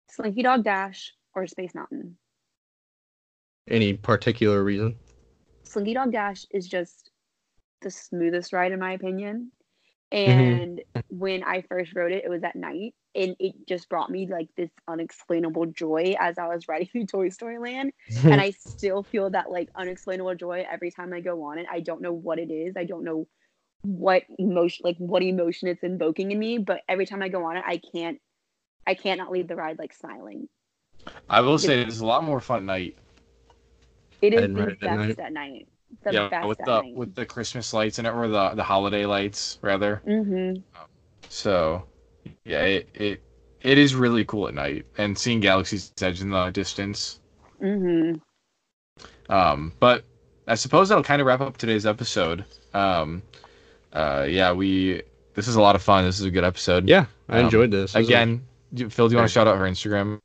Slinky 0.10 0.42
Dog 0.42 0.64
Dash 0.64 1.14
or 1.36 1.48
Space 1.48 1.76
Mountain. 1.76 2.18
Any 3.68 3.94
particular 3.94 4.64
reason? 4.64 4.98
Slinky 5.64 5.94
Dog 5.94 6.12
Dash 6.12 6.46
is 6.52 6.68
just 6.68 7.12
the 7.82 7.92
smoothest 7.92 8.54
ride 8.54 8.72
in 8.72 8.80
my 8.80 8.94
opinion. 8.94 9.52
Mhm. 10.12 10.18
And 10.18 10.84
when 11.10 11.44
I 11.44 11.62
first 11.62 11.94
rode 11.96 12.12
it, 12.12 12.24
it 12.26 12.30
was 12.30 12.44
at 12.44 12.56
night, 12.56 12.96
and 13.14 13.36
it 13.40 13.54
just 13.68 13.90
brought 13.90 14.10
me 14.10 14.26
like 14.28 14.50
this 14.56 14.72
unexplainable 14.88 15.68
joy 15.68 16.16
as 16.20 16.40
I 16.40 16.48
was 16.48 16.68
riding 16.68 16.88
through 16.92 17.06
Toy 17.06 17.30
Story 17.30 17.60
Land. 17.60 17.94
and 18.24 18.42
I 18.42 18.52
still 18.52 19.04
feel 19.04 19.30
that 19.30 19.52
like 19.52 19.70
unexplainable 19.76 20.36
joy 20.36 20.66
every 20.70 20.92
time 20.92 21.14
I 21.14 21.22
go 21.22 21.44
on 21.44 21.60
it. 21.60 21.68
I 21.70 21.82
don't 21.82 22.02
know 22.02 22.14
what 22.14 22.40
it 22.40 22.52
is. 22.52 22.76
I 22.76 22.86
don't 22.86 23.04
know 23.04 23.28
what 23.84 24.24
emotion, 24.40 24.84
like 24.84 24.98
what 24.98 25.22
emotion 25.22 25.68
it's 25.68 25.84
invoking 25.84 26.32
in 26.32 26.40
me, 26.40 26.58
but 26.58 26.82
every 26.90 27.06
time 27.06 27.22
I 27.22 27.30
go 27.30 27.46
on 27.46 27.58
it, 27.58 27.64
I 27.66 27.78
can't, 27.94 28.20
I 28.88 28.96
can't 28.96 29.20
not 29.20 29.32
leave 29.32 29.48
the 29.48 29.56
ride 29.56 29.78
like 29.78 29.94
smiling. 29.94 30.50
I 31.30 31.42
will 31.42 31.58
say 31.58 31.82
it's 31.82 32.00
a 32.00 32.06
lot 32.06 32.24
more 32.24 32.40
fun 32.40 32.58
at 32.60 32.64
night. 32.64 32.98
It 34.22 34.34
is 34.34 34.44
And 34.44 34.56
the 34.58 34.62
at 34.64 34.80
best 34.80 34.98
night. 35.00 35.20
at 35.20 35.34
night. 35.34 35.68
The 36.04 36.14
yeah, 36.14 36.30
best 36.30 36.48
with 36.48 36.60
at 36.62 36.66
the 36.66 36.82
night. 36.82 36.96
with 36.96 37.16
the 37.16 37.26
Christmas 37.26 37.74
lights 37.74 38.00
in 38.00 38.06
it 38.06 38.10
or 38.12 38.28
the 38.28 38.50
the 38.56 38.64
holiday 38.64 39.06
lights 39.06 39.58
rather. 39.62 40.02
mm-hmm. 40.08 40.60
So 41.30 41.84
yeah, 42.46 42.62
it, 42.64 42.90
it 42.94 43.22
it 43.62 43.78
is 43.78 43.96
really 43.96 44.24
cool 44.26 44.48
at 44.48 44.54
night 44.54 44.86
and 44.98 45.18
seeing 45.18 45.40
Galaxy's 45.40 45.92
Edge 46.02 46.22
in 46.22 46.30
the 46.30 46.50
distance. 46.52 47.20
Mm-hmm. 47.62 48.16
Um, 49.34 49.74
but 49.80 50.04
I 50.48 50.56
suppose 50.56 50.90
that'll 50.90 51.04
kind 51.04 51.22
of 51.22 51.28
wrap 51.28 51.42
up 51.42 51.58
today's 51.58 51.86
episode. 51.86 52.46
Um, 52.74 53.22
uh, 53.94 54.26
yeah, 54.30 54.52
we 54.52 55.02
this 55.36 55.48
is 55.48 55.56
a 55.56 55.62
lot 55.62 55.76
of 55.76 55.82
fun. 55.82 56.06
This 56.06 56.20
is 56.20 56.26
a 56.26 56.32
good 56.32 56.44
episode. 56.44 56.88
yeah, 56.90 57.06
I 57.30 57.40
Um, 57.40 57.46
enjoyed 57.46 57.72
this. 57.72 57.94
This 57.94 58.06
Again, 58.08 58.44
do- 58.74 58.90
Phil, 58.90 59.08
do 59.08 59.14
you 59.14 59.18
want 59.18 59.30
to 59.30 59.34
shout 59.34 59.48
out 59.48 59.58
her 59.58 59.66
Instagram? 59.66 60.20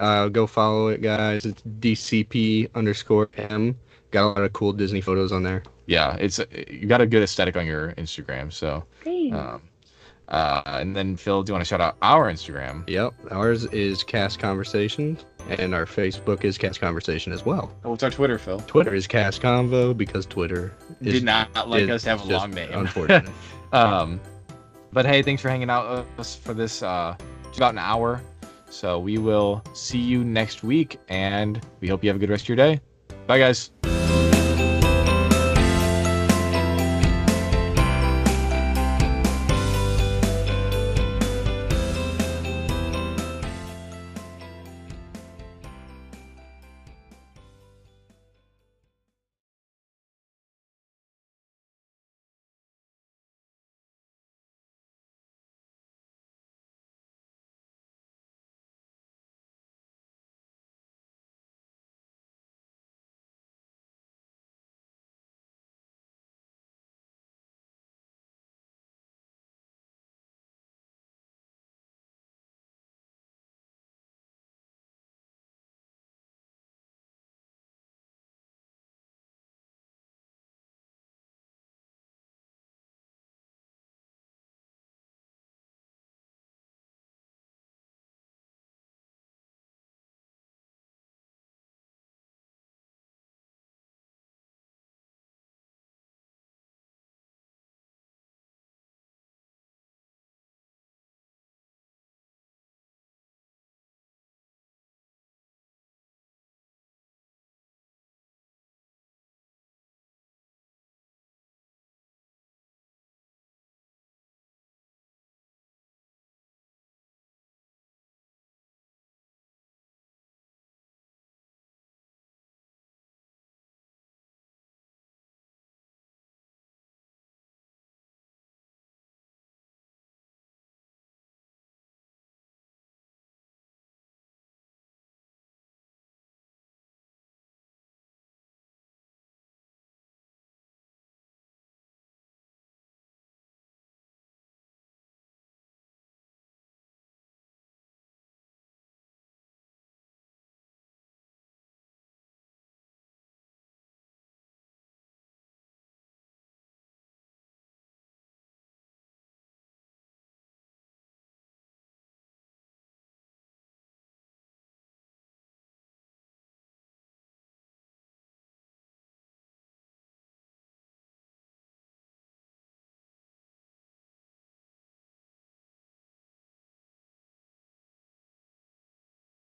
Uh, 0.00 0.28
go 0.28 0.46
follow 0.46 0.88
it, 0.88 1.02
guys. 1.02 1.44
It's 1.44 1.62
DCP 1.80 2.70
underscore 2.74 3.28
M. 3.36 3.76
Got 4.10 4.24
a 4.24 4.28
lot 4.28 4.42
of 4.42 4.52
cool 4.52 4.72
Disney 4.72 5.00
photos 5.00 5.32
on 5.32 5.42
there. 5.42 5.62
Yeah, 5.86 6.16
it's 6.16 6.40
you 6.68 6.86
got 6.86 7.00
a 7.00 7.06
good 7.06 7.22
aesthetic 7.22 7.56
on 7.56 7.66
your 7.66 7.92
Instagram. 7.92 8.52
So, 8.52 8.84
um, 9.06 9.62
uh, 10.28 10.62
and 10.64 10.96
then 10.96 11.16
Phil, 11.16 11.42
do 11.42 11.50
you 11.50 11.54
want 11.54 11.64
to 11.64 11.68
shout 11.68 11.80
out 11.80 11.96
our 12.02 12.30
Instagram? 12.30 12.88
Yep, 12.88 13.14
ours 13.30 13.64
is 13.66 14.02
Cast 14.02 14.38
Conversations, 14.38 15.24
and 15.48 15.74
our 15.74 15.86
Facebook 15.86 16.44
is 16.44 16.58
Cast 16.58 16.80
Conversation 16.80 17.32
as 17.32 17.44
well. 17.44 17.72
Oh, 17.84 17.90
what's 17.90 18.02
our 18.02 18.10
Twitter, 18.10 18.38
Phil? 18.38 18.60
Twitter 18.60 18.94
is 18.94 19.06
Cast 19.06 19.40
Convo 19.40 19.96
because 19.96 20.26
Twitter 20.26 20.74
is, 21.00 21.14
Did 21.14 21.24
not 21.24 21.68
like 21.68 21.82
is 21.82 21.90
us 21.90 22.02
to 22.02 22.08
have 22.10 22.24
a 22.24 22.32
long 22.32 22.50
name. 22.52 22.70
Unfortunate. 22.72 23.30
Um, 23.72 24.20
but 24.92 25.04
hey, 25.04 25.22
thanks 25.22 25.42
for 25.42 25.48
hanging 25.50 25.68
out 25.68 25.90
with 25.90 26.20
us 26.20 26.36
for 26.36 26.54
this 26.54 26.84
uh, 26.84 27.16
it's 27.48 27.58
about 27.58 27.72
an 27.72 27.78
hour. 27.78 28.22
So 28.76 28.98
we 28.98 29.16
will 29.16 29.62
see 29.72 29.98
you 29.98 30.22
next 30.22 30.62
week, 30.62 30.98
and 31.08 31.64
we 31.80 31.88
hope 31.88 32.04
you 32.04 32.10
have 32.10 32.16
a 32.16 32.18
good 32.18 32.28
rest 32.28 32.44
of 32.44 32.48
your 32.50 32.56
day. 32.56 32.80
Bye, 33.26 33.38
guys. 33.38 33.70